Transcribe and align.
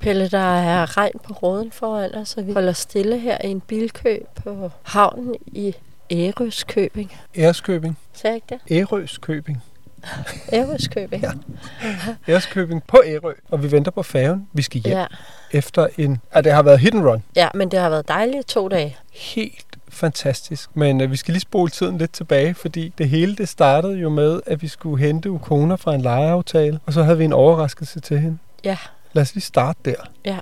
Pelle, 0.00 0.28
der 0.28 0.58
er 0.58 0.96
regn 0.96 1.20
på 1.22 1.32
råden 1.32 1.72
foran 1.72 2.14
os, 2.14 2.34
og 2.34 2.46
vi 2.46 2.52
holder 2.52 2.72
stille 2.72 3.18
her 3.18 3.38
i 3.44 3.48
en 3.48 3.60
bilkø 3.60 4.16
på 4.44 4.70
havnen 4.82 5.34
i 5.46 5.74
Ærøskøbing. 6.10 7.12
Æreskøbing. 7.36 7.98
Sagde 8.12 8.32
jeg 8.32 8.34
ikke 8.34 8.64
det? 8.68 8.76
Ærøskøbing. 8.76 9.62
Ærøskøbing. 10.52 11.22
Ja. 11.22 11.30
Æreskøbing 12.28 12.84
på 12.84 13.02
Ærø. 13.06 13.32
Og 13.48 13.62
vi 13.62 13.72
venter 13.72 13.90
på 13.90 14.02
færgen. 14.02 14.48
Vi 14.52 14.62
skal 14.62 14.80
hjem 14.80 14.96
ja. 14.96 15.06
efter 15.52 15.86
en... 15.98 16.20
Ja, 16.34 16.40
det 16.40 16.52
har 16.52 16.62
været 16.62 16.80
hit 16.80 16.94
and 16.94 17.04
run. 17.04 17.22
Ja, 17.36 17.48
men 17.54 17.70
det 17.70 17.78
har 17.78 17.88
været 17.88 18.08
dejligt 18.08 18.48
to 18.48 18.68
dage. 18.68 18.96
Helt 19.12 19.66
fantastisk. 19.88 20.76
Men 20.76 21.00
øh, 21.00 21.10
vi 21.10 21.16
skal 21.16 21.32
lige 21.32 21.40
spole 21.40 21.70
tiden 21.70 21.98
lidt 21.98 22.12
tilbage, 22.12 22.54
fordi 22.54 22.92
det 22.98 23.08
hele 23.08 23.36
det 23.36 23.48
startede 23.48 23.94
jo 23.94 24.08
med, 24.08 24.40
at 24.46 24.62
vi 24.62 24.68
skulle 24.68 25.06
hente 25.06 25.30
Ukona 25.30 25.74
fra 25.74 25.94
en 25.94 26.00
lejeaftale, 26.00 26.80
og 26.86 26.92
så 26.92 27.02
havde 27.02 27.18
vi 27.18 27.24
en 27.24 27.32
overraskelse 27.32 28.00
til 28.00 28.18
hende. 28.18 28.38
Ja. 28.64 28.76
Lad 29.12 29.22
os 29.22 29.34
lige 29.34 29.44
starte 29.44 29.80
der. 29.84 30.02
Ja. 30.24 30.38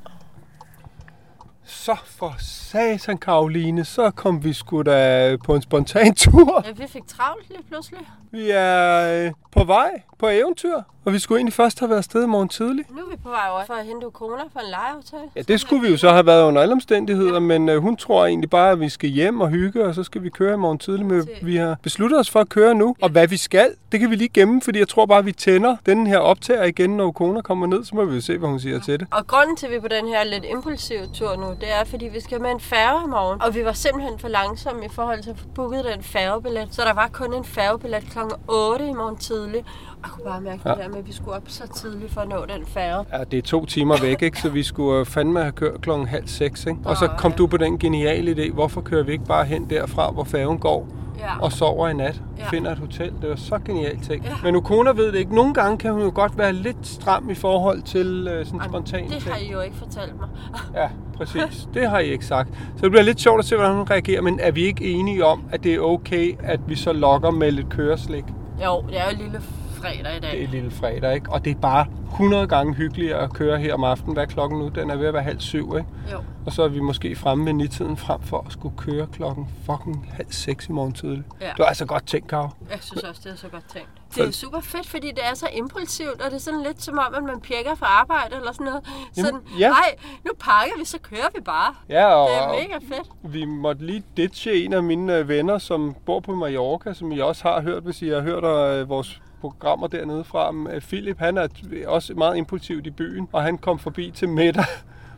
Så 1.69 1.97
for 2.05 2.35
satan, 2.39 3.19
Karoline, 3.19 3.85
så 3.85 4.11
kom 4.11 4.45
vi 4.45 4.53
sgu 4.53 4.83
da 4.83 5.37
på 5.45 5.55
en 5.55 5.63
spontan 5.63 6.15
tur. 6.15 6.63
Ja, 6.67 6.73
vi 6.73 6.87
fik 6.89 7.03
travlt 7.07 7.49
lige 7.49 7.63
pludselig. 7.69 8.01
Vi 8.31 8.51
er 8.51 9.27
øh, 9.27 9.33
på 9.53 9.65
vej 9.65 10.03
på 10.19 10.29
eventyr, 10.29 10.75
og 11.05 11.13
vi 11.13 11.19
skulle 11.19 11.39
egentlig 11.39 11.55
først 11.55 11.81
have 11.81 11.89
været 11.89 11.99
afsted 11.99 12.25
i 12.25 12.27
morgen 12.27 12.49
tidlig. 12.49 12.85
Nu 12.91 13.03
er 13.03 13.11
vi 13.11 13.17
på 13.23 13.29
vej 13.29 13.49
over 13.51 13.65
for 13.67 13.75
at 13.75 13.87
hente 13.87 14.07
Ukona 14.07 14.43
for 14.53 14.61
en 14.61 14.71
lejeaftale. 14.71 15.23
Ja, 15.37 15.43
det 15.43 15.61
skulle 15.61 15.83
vi 15.83 15.89
jo 15.89 15.97
så 15.97 16.11
have 16.11 16.27
været 16.27 16.45
under 16.45 16.63
alle 16.63 16.73
omstændigheder, 16.73 17.33
ja. 17.33 17.39
men 17.39 17.69
øh, 17.69 17.83
hun 17.83 17.97
tror 17.97 18.27
egentlig 18.27 18.51
bare, 18.51 18.71
at 18.71 18.81
vi 18.81 18.89
skal 18.89 19.11
hjem 19.11 19.41
og 19.41 19.49
hygge, 19.49 19.85
og 19.85 19.95
så 19.95 20.03
skal 20.03 20.23
vi 20.23 20.31
køre 20.31 20.55
i 20.55 20.57
morgen 20.57 20.79
tidlig. 20.79 21.07
Men 21.07 21.29
vi 21.43 21.57
har 21.57 21.77
besluttet 21.83 22.19
os 22.19 22.31
for 22.31 22.41
at 22.41 22.49
køre 22.49 22.75
nu, 22.75 22.97
ja. 23.01 23.05
og 23.05 23.11
hvad 23.11 23.29
vi 23.29 23.37
skal, 23.37 23.71
det 23.93 24.01
kan 24.01 24.11
vi 24.11 24.17
lige 24.17 24.29
gemme, 24.29 24.63
fordi 24.63 24.79
jeg 24.79 24.89
tror 24.89 25.07
bare, 25.07 25.19
at 25.19 25.27
vi 25.27 25.33
tænder 25.33 25.77
den 25.87 26.07
her 26.07 26.19
optager 26.19 26.65
igen, 26.65 26.97
når 26.97 27.05
Ukona 27.05 27.41
kommer 27.41 27.67
ned, 27.67 27.85
så 27.85 27.95
må 27.95 28.05
vi 28.05 28.15
jo 28.15 28.21
se, 28.21 28.39
hvad 28.39 28.49
hun 28.49 28.61
siger 28.61 28.75
ja. 28.75 28.81
til 28.83 29.01
det. 29.01 29.07
Og 29.11 29.27
grunden 29.27 29.57
til, 29.57 29.67
at 29.67 29.73
vi 29.73 29.81
på 29.81 29.89
den 29.89 30.09
her 30.09 30.25
lidt 30.25 30.45
impulsive 30.45 31.07
tur 31.15 31.37
nu, 31.37 31.47
det 31.61 31.73
er, 31.73 31.85
fordi 31.85 32.09
vi 32.09 32.21
skal 32.21 32.41
med 32.41 32.51
en 32.51 32.61
færge 32.61 33.05
i 33.05 33.09
morgen, 33.09 33.43
og 33.43 33.55
vi 33.55 33.65
var 33.65 33.73
simpelthen 33.73 34.19
for 34.19 34.29
langsomme 34.29 34.85
i 34.85 34.89
forhold 34.89 35.23
til 35.23 35.31
at 35.31 35.39
få 35.39 35.49
booket 35.55 35.85
den 35.85 36.03
færgebillet, 36.03 36.69
så 36.71 36.83
der 36.83 36.95
var 36.95 37.09
kun 37.13 37.35
en 37.35 37.45
færgebillet 37.45 38.03
kl. 38.11 38.19
8 38.49 38.89
i 38.89 38.93
morgen 38.93 39.17
tidlig. 39.17 39.65
Og 39.91 39.99
jeg 40.03 40.11
kunne 40.11 40.25
bare 40.25 40.41
mærke 40.41 40.63
ja. 40.65 40.71
det 40.71 40.79
der 40.79 40.89
med, 40.89 40.99
at 40.99 41.07
vi 41.07 41.13
skulle 41.13 41.37
op 41.37 41.43
så 41.47 41.67
tidligt 41.67 42.13
for 42.13 42.21
at 42.21 42.29
nå 42.29 42.47
den 42.47 42.67
færge. 42.67 43.05
Ja, 43.13 43.25
det 43.25 43.39
er 43.39 43.43
to 43.43 43.67
timer 43.67 44.01
væk, 44.01 44.23
ikke? 44.23 44.41
så 44.41 44.49
vi 44.49 44.63
skulle 44.63 45.07
fandme 45.07 45.41
have 45.41 45.53
kørt 45.53 45.81
klokken 45.81 46.07
halv 46.07 46.29
seks. 46.29 46.67
Ikke? 46.67 46.79
Og 46.85 46.97
så 46.97 47.09
kom 47.19 47.31
ja. 47.31 47.37
du 47.37 47.47
på 47.47 47.57
den 47.57 47.79
geniale 47.79 48.33
idé, 48.33 48.53
hvorfor 48.53 48.81
kører 48.81 49.03
vi 49.03 49.13
ikke 49.13 49.25
bare 49.25 49.45
hen 49.45 49.71
derfra, 49.71 50.11
hvor 50.11 50.25
færgen 50.25 50.59
går? 50.59 50.89
Ja. 51.19 51.39
og 51.41 51.53
sover 51.53 51.89
i 51.89 51.95
nat. 51.95 52.23
Ja. 52.39 52.49
Finder 52.49 52.73
et 52.73 52.79
hotel. 52.79 53.13
Det 53.23 53.31
var 53.31 53.37
så 53.37 53.59
genialt 53.65 54.05
ting. 54.05 54.25
Ja. 54.25 54.31
Men 54.43 54.57
Ukona 54.57 54.91
ved 54.91 55.13
det 55.13 55.19
ikke. 55.19 55.35
Nogle 55.35 55.55
gange 55.55 55.79
kan 55.79 55.93
hun 55.93 56.03
jo 56.03 56.13
godt 56.15 56.39
være 56.39 56.53
lidt 56.53 56.87
stram 56.87 57.31
i 57.31 57.35
forhold 57.35 57.83
til 57.83 58.29
øh, 58.31 58.47
sådan 58.47 58.61
spontan 58.69 59.09
Det 59.09 59.23
har 59.23 59.37
I 59.37 59.53
jo 59.53 59.61
ikke 59.61 59.77
fortalt 59.77 60.21
mig. 60.21 60.29
ja, 60.83 60.89
præcis. 61.17 61.69
Det 61.75 61.89
har 61.91 61.99
I 61.99 62.07
ikke 62.07 62.27
sagt. 62.27 62.49
Så 62.77 62.83
det 62.83 62.91
bliver 62.91 63.05
lidt 63.05 63.21
sjovt 63.21 63.39
at 63.39 63.45
se, 63.45 63.57
hvordan 63.57 63.75
hun 63.75 63.87
reagerer. 63.91 64.23
Men 64.23 64.41
er 64.43 64.51
vi 64.51 64.63
ikke 64.63 64.85
enige 64.85 65.25
om, 65.25 65.45
at 65.53 65.65
det 65.65 65.75
er 65.75 65.81
okay, 65.81 66.37
at 66.43 66.61
vi 66.67 66.75
så 66.77 66.93
lokker 66.93 67.31
med 67.31 67.53
lidt 67.53 67.69
køreslik? 67.69 68.25
Jo, 68.65 68.85
det 68.89 69.01
er 69.01 69.11
jo 69.11 69.17
lille 69.23 69.41
fredag 69.81 70.17
i 70.17 70.21
dag. 70.21 70.33
Det 70.33 70.45
er 70.45 70.49
lille 70.49 70.71
fredag, 70.71 71.15
ikke? 71.15 71.31
Og 71.33 71.45
det 71.45 71.51
er 71.51 71.61
bare 71.61 71.87
100 72.13 72.47
gange 72.47 72.75
hyggeligere 72.75 73.19
at 73.19 73.33
køre 73.33 73.59
her 73.59 73.75
om 73.75 73.85
aftenen. 73.85 74.13
Hvad 74.15 74.23
er 74.23 74.27
klokken 74.27 74.59
nu? 74.59 74.69
Den 74.69 74.91
er 74.91 74.97
ved 74.97 75.07
at 75.07 75.15
være 75.15 75.23
halv 75.23 75.41
syv, 75.41 75.75
ikke? 75.79 75.89
Jo. 76.13 76.19
Og 76.47 76.53
så 76.53 76.63
er 76.63 76.69
vi 76.69 76.81
måske 76.81 77.17
fremme 77.17 77.47
ved 77.47 77.53
nitiden 77.53 77.97
frem 77.97 78.23
for 78.23 78.45
at 78.47 78.53
skulle 78.53 78.77
køre 78.77 79.07
klokken 79.13 79.49
fucking 79.67 80.11
halv 80.13 80.33
seks 80.33 80.67
i 80.69 80.73
morgen 80.73 80.93
tidlig. 80.93 81.25
Ja. 81.41 81.47
Det 81.47 81.59
var 81.59 81.65
altså 81.65 81.87
godt 81.87 82.07
tænkt, 82.07 82.29
Karo. 82.29 82.49
Jeg 82.71 82.79
synes 82.81 83.03
også, 83.03 83.21
det 83.25 83.33
er 83.33 83.37
så 83.37 83.49
godt 83.49 83.65
tænkt. 83.73 83.89
Det 84.15 84.27
er 84.29 84.31
super 84.31 84.61
fedt, 84.61 84.89
fordi 84.89 85.07
det 85.09 85.25
er 85.31 85.35
så 85.35 85.47
impulsivt, 85.55 86.23
og 86.23 86.31
det 86.31 86.35
er 86.37 86.41
sådan 86.41 86.63
lidt 86.63 86.83
som 86.83 86.99
om, 86.99 87.15
at 87.15 87.23
man 87.23 87.41
pjekker 87.41 87.75
fra 87.75 87.87
arbejde 87.87 88.37
eller 88.37 88.53
sådan 88.53 88.65
noget. 88.67 88.81
Sådan, 89.13 89.31
Jamen, 89.31 89.59
ja. 89.59 89.69
nej, 89.69 89.97
nu 90.25 90.31
pakker 90.39 90.73
vi, 90.79 90.85
så 90.85 90.99
kører 91.03 91.29
vi 91.35 91.41
bare. 91.41 91.75
Ja, 91.89 92.07
og 92.07 92.29
det 92.29 92.37
er 92.63 92.69
mega 92.69 92.79
fedt. 92.97 93.09
Vi 93.33 93.45
måtte 93.45 93.87
lige 93.87 94.03
ditche 94.17 94.65
en 94.65 94.73
af 94.73 94.83
mine 94.83 95.17
øh, 95.17 95.29
venner, 95.29 95.59
som 95.59 95.97
bor 96.07 96.21
på 96.21 96.35
Mallorca, 96.35 96.95
som 96.95 97.13
I 97.13 97.19
også 97.19 97.43
har 97.43 97.61
hørt, 97.63 97.83
hvis 97.83 98.03
I 98.03 98.09
har 98.09 98.21
hørt 98.21 98.45
øh, 98.45 98.89
vores 98.89 99.23
programmer 99.41 99.87
dernede 99.87 100.25
fra. 100.25 100.53
Philip, 100.81 101.19
han 101.19 101.39
er 101.39 101.49
også 101.87 102.15
meget 102.15 102.37
impulsivt 102.37 102.87
i 102.87 102.91
byen, 102.91 103.29
og 103.33 103.43
han 103.43 103.59
kom 103.59 103.79
forbi 103.79 104.11
til 104.11 104.29
middag. 104.29 104.65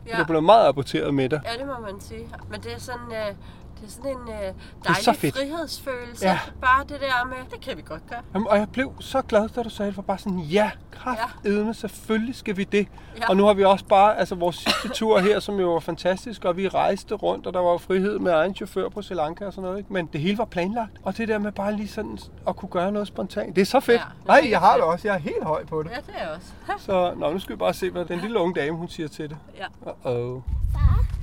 Ja. 0.07 0.17
Det 0.19 0.27
blev 0.27 0.41
meget 0.41 0.67
aborteret 0.67 1.13
middag. 1.13 1.39
Ja, 1.45 1.59
det 1.59 1.67
må 1.67 1.91
man 1.91 2.01
sige. 2.01 2.27
Men 2.49 2.61
det 2.61 2.73
er 2.73 2.79
sådan, 2.79 3.11
øh, 3.11 3.35
det 3.81 3.87
er 3.87 3.91
sådan 3.91 4.11
en 4.11 4.29
øh, 4.29 4.53
dejlig 4.87 5.33
frihedsfølelse. 5.33 6.25
Ja. 6.25 6.39
Bare 6.61 6.83
det 6.83 7.01
der 7.01 7.25
med, 7.25 7.37
det 7.51 7.61
kan 7.61 7.77
vi 7.77 7.81
godt 7.81 8.01
gøre. 8.09 8.19
Jamen, 8.33 8.47
og 8.47 8.57
jeg 8.57 8.69
blev 8.69 8.93
så 8.99 9.21
glad, 9.21 9.49
da 9.49 9.63
du 9.63 9.69
sagde 9.69 9.87
det, 9.87 9.95
for 9.95 10.01
bare 10.01 10.17
sådan, 10.17 10.39
ja, 10.39 10.71
kraftedme, 10.91 11.67
ja. 11.67 11.73
selvfølgelig 11.73 12.35
skal 12.35 12.57
vi 12.57 12.63
det. 12.63 12.87
Ja. 13.17 13.29
Og 13.29 13.37
nu 13.37 13.45
har 13.45 13.53
vi 13.53 13.63
også 13.63 13.85
bare, 13.85 14.19
altså 14.19 14.35
vores 14.35 14.55
sidste 14.55 14.89
tur 14.89 15.19
her, 15.19 15.39
som 15.39 15.59
jo 15.59 15.73
var 15.73 15.79
fantastisk, 15.79 16.45
og 16.45 16.57
vi 16.57 16.67
rejste 16.67 17.15
rundt, 17.15 17.47
og 17.47 17.53
der 17.53 17.59
var 17.59 17.77
frihed 17.77 18.19
med 18.19 18.31
egen 18.31 18.55
chauffør 18.55 18.89
på 18.89 19.01
Sri 19.01 19.15
Lanka 19.15 19.45
og 19.45 19.53
sådan 19.53 19.63
noget. 19.63 19.77
Ikke? 19.77 19.93
Men 19.93 20.09
det 20.13 20.21
hele 20.21 20.37
var 20.37 20.45
planlagt. 20.45 20.91
Og 21.03 21.17
det 21.17 21.27
der 21.27 21.37
med 21.37 21.51
bare 21.51 21.75
lige 21.75 21.87
sådan 21.87 22.19
at 22.47 22.55
kunne 22.55 22.69
gøre 22.69 22.91
noget 22.91 23.07
spontant, 23.07 23.55
det 23.55 23.61
er 23.61 23.65
så 23.65 23.79
fedt. 23.79 24.01
Ja, 24.01 24.05
Nej, 24.27 24.47
jeg 24.49 24.59
har 24.59 24.73
det 24.73 24.83
også. 24.83 25.07
Jeg 25.07 25.15
er 25.15 25.19
helt 25.19 25.43
høj 25.43 25.65
på 25.65 25.83
det. 25.83 25.89
Ja, 25.89 25.95
det 25.95 26.15
er 26.15 26.27
jeg 26.27 26.37
også. 26.37 26.53
så 26.85 27.13
nå, 27.17 27.33
nu 27.33 27.39
skal 27.39 27.55
vi 27.55 27.57
bare 27.57 27.73
se, 27.73 27.89
hvad 27.89 28.05
den 28.05 28.19
lille 28.19 28.39
unge 28.39 28.61
dame, 28.61 28.77
hun 28.77 28.87
siger 28.89 29.07
til 29.07 29.29
det. 29.29 29.37
Ja. 29.57 29.65
Uh-oh. 29.65 30.41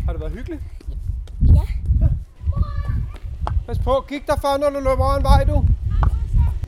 Har 0.07 0.13
det 0.13 0.21
været 0.21 0.33
hyggeligt? 0.33 0.63
Ja. 1.55 1.63
Pas 3.69 3.79
på, 3.79 4.01
kig 4.01 4.27
dig 4.27 4.39
for, 4.41 4.56
når 4.59 4.71
du 4.71 4.79
løber 4.79 5.05
over 5.05 5.17
en 5.17 5.23
vej, 5.23 5.45
du. 5.45 5.65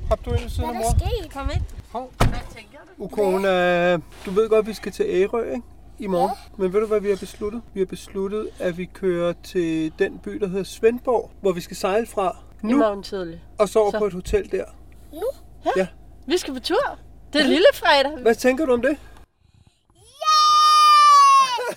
Hop 0.09 0.25
du 0.25 0.31
ind 0.31 0.41
ved 0.41 0.49
siden 0.49 0.69
af 0.71 0.75
mor. 0.75 0.83
Hvad 0.83 1.07
er 1.07 1.11
der 1.11 1.23
sket? 1.23 1.33
Kom 1.33 1.51
ind. 1.55 1.63
Hov. 1.93 2.13
Hvad 2.19 2.29
tænker 2.57 2.79
du? 2.79 3.05
Ukona, 3.05 3.97
du 3.97 4.31
ved 4.31 4.49
godt, 4.49 4.59
at 4.59 4.67
vi 4.67 4.75
skal 4.75 4.93
til 4.93 5.07
Ærø, 5.09 5.43
ikke? 5.43 5.63
I 5.99 6.07
morgen. 6.07 6.31
Ja. 6.31 6.63
Men 6.63 6.73
ved 6.73 6.81
du, 6.81 6.87
hvad 6.87 7.01
vi 7.01 7.09
har 7.09 7.17
besluttet? 7.17 7.63
Vi 7.75 7.81
har 7.81 7.87
besluttet, 7.87 8.51
at 8.59 8.79
vi 8.79 8.85
kører 8.85 9.33
til 9.45 9.93
den 9.99 10.19
by, 10.19 10.31
der 10.31 10.49
hedder 10.49 10.65
Svendborg, 10.65 11.31
hvor 11.41 11.53
vi 11.53 11.61
skal 11.61 11.77
sejle 11.77 12.07
fra 12.07 12.37
nu. 12.63 12.71
I 12.71 12.73
morgen 12.73 13.03
tidlig. 13.03 13.43
Og 13.59 13.69
sove 13.69 13.91
så. 13.91 13.99
på 13.99 14.07
et 14.07 14.13
hotel 14.13 14.53
der. 14.53 14.65
Nu? 15.13 15.27
Ja. 15.65 15.71
ja. 15.77 15.87
Vi 16.27 16.39
skal 16.39 16.55
på 16.55 16.61
tur. 16.61 16.99
Det 17.33 17.41
er 17.41 17.47
lille 17.47 17.69
fredag. 17.75 18.23
Hvad 18.23 18.35
tænker 18.35 18.67
du 18.67 18.73
om 18.73 18.83
det? 18.83 18.97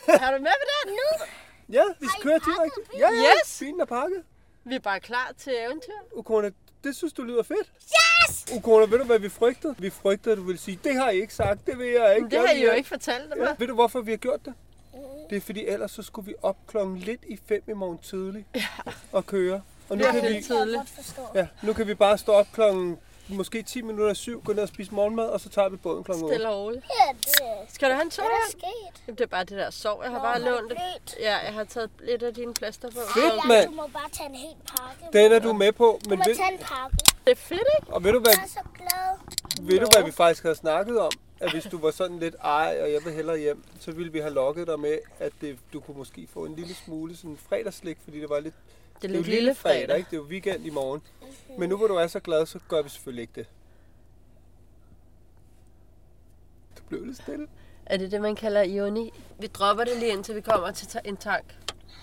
Yeah! 0.09 0.21
er 0.27 0.37
du 0.37 0.43
med 0.43 0.51
på 0.61 0.65
det? 0.69 0.93
Nu? 0.93 1.25
Ja, 1.73 1.83
vi 1.99 2.07
skal 2.07 2.23
køre 2.23 2.39
direkte. 2.45 2.81
Ja, 2.97 3.07
ja, 3.11 3.31
yes. 3.43 3.59
bilen 3.59 3.81
er 3.81 3.85
pakket. 3.85 4.23
Vi 4.63 4.75
er 4.75 4.79
bare 4.79 4.99
klar 4.99 5.31
til 5.37 5.53
eventyr. 5.67 5.91
Ukona, 6.11 6.49
det 6.83 6.95
synes 6.95 7.13
du 7.13 7.23
lyder 7.23 7.43
fedt? 7.43 7.71
Yes! 8.29 8.45
Ukona, 8.57 8.85
ved 8.85 8.97
du 8.99 9.03
hvad 9.03 9.19
vi 9.19 9.29
frygtede? 9.29 9.75
Vi 9.77 9.89
frygtede, 9.89 10.31
at 10.31 10.37
du 10.37 10.43
ville 10.43 10.59
sige, 10.59 10.79
det 10.83 10.95
har 10.95 11.09
I 11.09 11.21
ikke 11.21 11.33
sagt, 11.33 11.65
det 11.67 11.77
vil 11.77 11.87
jeg 11.87 12.15
ikke. 12.15 12.21
Men 12.21 12.31
det 12.31 12.39
har 12.39 12.53
I 12.55 12.63
jo 12.65 12.71
ikke 12.71 12.89
fortalt 12.89 13.29
mig. 13.29 13.37
Ja, 13.47 13.55
ved 13.57 13.67
du 13.67 13.73
hvorfor 13.73 14.01
vi 14.01 14.11
har 14.11 14.17
gjort 14.17 14.45
det? 14.45 14.53
Det 15.29 15.35
er 15.37 15.41
fordi 15.41 15.65
ellers 15.65 15.91
så 15.91 16.01
skulle 16.03 16.25
vi 16.25 16.35
op 16.41 16.57
klokken 16.67 16.97
lidt 16.97 17.21
i 17.27 17.39
fem 17.47 17.63
i 17.67 17.73
morgen 17.73 17.97
tidlig 17.97 18.45
ja. 18.55 18.65
og 19.11 19.25
køre. 19.25 19.61
Og 19.89 19.97
nu 19.97 20.03
Det 20.03 20.07
er 20.09 20.11
kan 20.11 20.21
vi, 20.21 20.27
helt 20.27 20.45
tidligt. 20.45 21.15
ja, 21.35 21.47
nu 21.61 21.73
kan 21.73 21.87
vi 21.87 21.93
bare 21.95 22.17
stå 22.17 22.31
op 22.31 22.47
klokken 22.53 22.97
måske 23.27 23.63
10 23.63 23.81
minutter 23.81 24.09
af 24.09 24.15
syv, 24.15 24.41
gå 24.43 24.53
ned 24.53 24.61
og 24.61 24.67
spise 24.67 24.93
morgenmad, 24.93 25.25
og 25.25 25.39
så 25.39 25.49
tager 25.49 25.69
vi 25.69 25.77
båden 25.77 26.03
klokken 26.03 26.23
8. 26.25 26.35
Stille 26.35 26.49
og 26.49 26.59
roligt. 26.63 26.85
Ja, 26.99 27.13
det 27.17 27.33
er... 27.41 27.73
Skal 27.73 27.89
du 27.89 27.93
have 27.93 28.05
en 28.05 28.11
soda? 28.11 28.27
Hvad 28.27 28.35
er 28.37 28.41
der 28.43 28.49
sket? 28.51 29.03
Jamen, 29.07 29.17
det 29.17 29.23
er 29.23 29.27
bare 29.27 29.43
det 29.43 29.57
der 29.57 29.69
sov. 29.69 30.01
Jeg 30.03 30.11
har 30.11 30.17
Nå, 30.17 30.23
bare 30.23 30.41
lånt 30.41 30.69
det. 30.71 31.15
Ja, 31.19 31.37
jeg 31.37 31.53
har 31.53 31.63
taget 31.63 31.89
lidt 32.03 32.23
af 32.23 32.33
dine 32.33 32.53
plaster 32.53 32.89
på. 32.91 32.97
Fedt, 33.13 33.47
mand. 33.47 33.69
Du 33.69 33.75
må 33.75 33.87
bare 33.93 34.09
tage 34.11 34.29
en 34.29 34.35
hel 34.35 34.55
pakke. 34.67 35.17
Den 35.17 35.31
er 35.31 35.39
du 35.39 35.53
med 35.53 35.71
på, 35.71 35.99
Du 36.03 36.09
men 36.09 36.19
må 36.19 36.25
ved, 36.27 36.35
tage 36.35 36.53
en 36.53 36.59
pakke. 36.59 36.97
Det 37.25 37.31
er 37.31 37.35
fedt, 37.35 37.61
ikke? 37.81 37.93
og 37.93 38.03
ved 38.03 38.11
du, 38.13 38.19
hvad, 38.19 38.31
Jeg 38.33 38.43
er 38.43 38.47
så 38.47 38.59
glad. 38.77 39.67
ved 39.67 39.79
du, 39.79 39.87
hvad 39.95 40.03
vi 40.05 40.11
faktisk 40.11 40.43
havde 40.43 40.55
snakket 40.55 40.99
om? 40.99 41.11
At 41.39 41.51
hvis 41.51 41.63
du 41.71 41.77
var 41.77 41.91
sådan 41.91 42.19
lidt, 42.19 42.35
ej, 42.43 42.77
og 42.81 42.91
jeg 42.91 43.01
vil 43.05 43.13
hellere 43.13 43.37
hjem, 43.39 43.63
så 43.79 43.91
ville 43.91 44.11
vi 44.11 44.19
have 44.19 44.33
lokket 44.33 44.67
dig 44.67 44.79
med, 44.79 44.97
at 45.19 45.31
det, 45.41 45.57
du 45.73 45.79
kunne 45.79 45.97
måske 45.97 46.27
få 46.33 46.45
en 46.45 46.55
lille 46.55 46.75
smule 46.75 47.17
sådan 47.17 47.37
fredagslik, 47.49 47.97
fordi 48.03 48.19
det 48.21 48.29
var 48.29 48.39
lidt... 48.39 48.55
Det 49.01 49.09
er 49.09 49.13
jo 49.13 49.15
lidt 49.15 49.27
lille 49.27 49.55
fredag. 49.55 49.97
ikke? 49.97 50.09
Det 50.11 50.17
er 50.17 50.21
jo 50.21 50.27
weekend 50.27 50.65
i 50.65 50.69
morgen. 50.69 51.01
Men 51.57 51.69
nu 51.69 51.77
hvor 51.77 51.87
du 51.87 51.95
er 51.95 52.07
så 52.07 52.19
glad, 52.19 52.45
så 52.45 52.59
gør 52.67 52.81
vi 52.81 52.89
selvfølgelig 52.89 53.21
ikke 53.21 53.33
det. 53.35 53.47
Du 56.77 56.83
blev 56.89 57.05
lidt 57.05 57.17
stille. 57.17 57.47
Er 57.85 57.97
det 57.97 58.11
det, 58.11 58.21
man 58.21 58.35
kalder 58.35 58.61
ironi? 58.61 59.13
Vi 59.39 59.47
dropper 59.47 59.83
det 59.83 59.97
lige 59.97 60.11
indtil 60.11 60.35
vi 60.35 60.41
kommer 60.41 60.71
til 60.71 60.99
en 61.05 61.17
tank. 61.17 61.55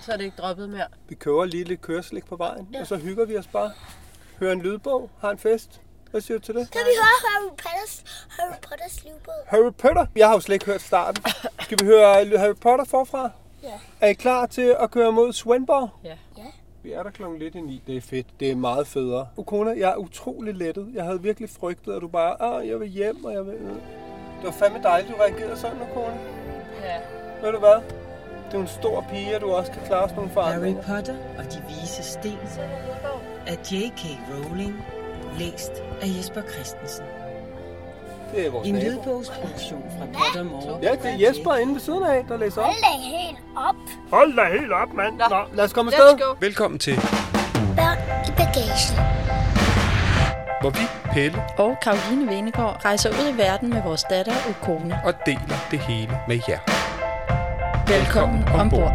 Så 0.03 0.13
er 0.13 0.17
det 0.17 0.25
ikke 0.25 0.37
droppet 0.37 0.69
mere. 0.69 0.87
Vi 1.09 1.15
køber 1.15 1.45
lige 1.45 1.65
lidt 1.65 1.81
køreslik 1.81 2.27
på 2.27 2.37
vejen, 2.37 2.69
Ja. 2.73 2.81
og 2.81 2.87
så 2.87 2.97
hygger 2.97 3.25
vi 3.25 3.37
os 3.37 3.47
bare. 3.47 3.73
Hører 4.39 4.53
en 4.53 4.63
lydbog, 4.63 5.11
har 5.21 5.31
en 5.31 5.39
fest. 5.39 5.81
Hvad 6.11 6.21
siger 6.21 6.39
du 6.39 6.45
til 6.45 6.55
det? 6.55 6.71
Kan 6.71 6.81
vi 6.81 6.91
høre 6.97 7.31
Harry 7.31 7.49
Potters, 7.51 8.25
Harry 8.31 8.55
Potters 8.69 9.05
livbåd? 9.05 9.47
Harry 9.47 9.73
Potter? 9.79 10.07
Jeg 10.17 10.27
har 10.29 10.35
jo 10.35 10.41
slet 10.41 10.55
ikke 10.55 10.67
hørt 10.67 10.83
starten. 10.83 11.25
Skal 11.61 11.79
vi 11.81 11.85
høre 11.85 12.39
Harry 12.39 12.55
Potter 12.55 12.85
forfra? 12.85 13.31
Ja. 13.63 13.81
Er 14.01 14.09
I 14.09 14.13
klar 14.15 14.47
til 14.47 14.77
at 14.81 14.91
køre 14.91 15.13
mod 15.13 15.33
Svendborg? 15.33 15.89
Ja. 16.05 16.17
Ja. 16.39 16.47
Vi 16.83 16.93
er 16.93 17.03
der 17.03 17.11
klokken 17.11 17.39
lidt 17.39 17.55
i 17.55 17.61
ni. 17.61 17.83
Det 17.87 17.97
er 17.97 18.01
fedt. 18.01 18.27
Det 18.41 18.51
er 18.51 18.57
meget 18.57 18.87
federe. 18.87 19.29
Ukona, 19.37 19.71
jeg 19.71 19.91
er 19.91 19.97
utrolig 19.97 20.55
lettet. 20.55 20.89
Jeg 20.95 21.05
havde 21.05 21.23
virkelig 21.23 21.51
frygtet, 21.51 21.93
at 21.93 22.03
du 22.03 22.09
bare, 22.09 22.43
ah, 22.43 22.69
jeg 22.69 22.81
vil 22.81 22.89
hjem, 22.89 23.25
og 23.25 23.33
jeg 23.33 23.47
vil... 23.47 23.55
Det 23.55 24.45
var 24.45 24.51
fandme 24.51 24.83
dejligt, 24.83 25.13
du 25.13 25.17
reagerede 25.23 25.57
sådan, 25.57 25.79
Ukona. 25.91 26.19
Ja. 26.83 26.97
Ved 27.43 27.53
du 27.53 27.59
hvad? 27.59 27.83
Det 28.47 28.57
er 28.57 28.61
en 28.61 28.69
stor 28.69 29.05
pige, 29.11 29.35
og 29.37 29.41
du 29.41 29.51
også 29.51 29.73
kan 29.73 29.83
klare 29.87 30.09
sådan 30.09 30.17
nogle 30.17 30.31
Harry 30.31 30.45
forandringer. 30.45 30.83
Potter 30.83 31.17
og 31.39 31.45
de 31.45 31.63
vise 31.69 32.03
sten 32.03 32.39
af 33.47 33.57
J.K. 33.73 34.03
Rowling, 34.31 34.85
læst 35.39 35.73
af 36.03 36.07
Jesper 36.19 36.43
Christensen. 36.43 37.05
Det 38.35 38.47
er 38.47 38.51
vores 38.51 38.69
En 38.69 38.75
nabo. 38.75 38.87
lydbogsproduktion 38.91 39.83
fra 39.99 40.07
Pottermore. 40.19 40.79
Ja, 40.83 40.91
det 40.93 41.07
er 41.25 41.29
Jesper 41.29 41.55
inde 41.55 41.73
ved 41.75 41.81
siden 41.81 42.03
af, 42.03 42.25
der 42.29 42.37
læser 42.37 42.61
op. 42.61 42.67
Hold 42.67 42.77
da 42.83 43.03
helt 43.03 43.39
op. 43.57 43.75
Hold 44.13 44.37
da 44.37 44.59
helt 44.61 44.73
op, 44.73 44.95
mand. 44.95 45.17
Nå, 45.31 45.37
lad 45.55 45.65
os 45.65 45.73
komme 45.73 45.91
Let's 45.93 46.03
afsted. 46.03 46.19
go. 46.27 46.35
Velkommen 46.41 46.79
til, 46.79 46.95
Børn 47.77 47.99
i 48.29 48.31
bagagen. 48.31 48.97
hvor 50.61 50.71
vi, 50.71 50.85
Pelle, 51.13 51.43
og 51.59 51.77
Karoline 51.83 52.29
Venegård 52.31 52.85
rejser 52.85 53.11
ud 53.11 53.35
i 53.35 53.39
verden 53.39 53.71
med 53.71 53.83
vores 53.83 54.05
datter 54.11 54.33
Ukone. 54.51 55.01
og 55.05 55.15
deler 55.27 55.57
det 55.71 55.79
hele 55.79 56.13
med 56.29 56.39
jer. 56.49 56.59
Velkommen 57.99 58.45
ombord. 58.61 58.93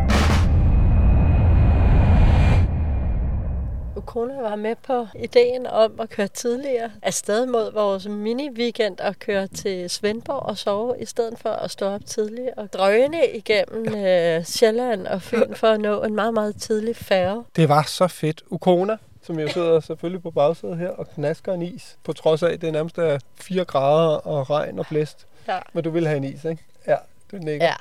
Ukona 4.07 4.41
var 4.41 4.55
med 4.55 4.75
på 4.75 5.07
ideen 5.15 5.67
om 5.67 5.99
at 5.99 6.09
køre 6.09 6.27
tidligere 6.27 6.91
afsted 7.01 7.45
mod 7.45 7.73
vores 7.73 8.05
mini-weekend 8.07 8.99
og 8.99 9.15
køre 9.19 9.47
til 9.47 9.89
Svendborg 9.89 10.39
og 10.43 10.57
sove, 10.57 10.95
i 10.99 11.05
stedet 11.05 11.39
for 11.39 11.49
at 11.49 11.71
stå 11.71 11.85
op 11.85 12.05
tidligt 12.05 12.49
og 12.57 12.73
drøne 12.73 13.27
igennem 13.33 13.95
øh, 13.95 14.43
Sjælland 14.43 15.07
og 15.07 15.21
Fyn 15.21 15.53
for 15.55 15.67
at 15.67 15.81
nå 15.81 16.03
en 16.03 16.15
meget, 16.15 16.33
meget 16.33 16.61
tidlig 16.61 16.95
færge. 16.95 17.43
Det 17.55 17.69
var 17.69 17.83
så 17.83 18.07
fedt. 18.07 18.43
Ukona, 18.49 18.97
som 19.21 19.39
jo 19.39 19.47
sidder 19.47 19.79
selvfølgelig 19.79 20.23
på 20.23 20.31
bagsædet 20.31 20.77
her 20.77 20.89
og 20.89 21.09
knasker 21.09 21.53
en 21.53 21.61
is, 21.61 21.97
på 22.03 22.13
trods 22.13 22.43
af, 22.43 22.49
at 22.49 22.61
det 22.61 22.73
nærmest 22.73 22.97
er 22.97 23.19
4 23.35 23.65
grader 23.65 24.15
og 24.15 24.49
regn 24.49 24.79
og 24.79 24.85
blæst. 24.89 25.25
Ja. 25.47 25.59
Men 25.73 25.83
du 25.83 25.89
vil 25.89 26.07
have 26.07 26.17
en 26.17 26.23
is, 26.23 26.45
ikke? 26.45 26.63
Ja, 26.87 26.97
du 27.31 27.37
nikker. 27.37 27.65
Ja, 27.65 27.75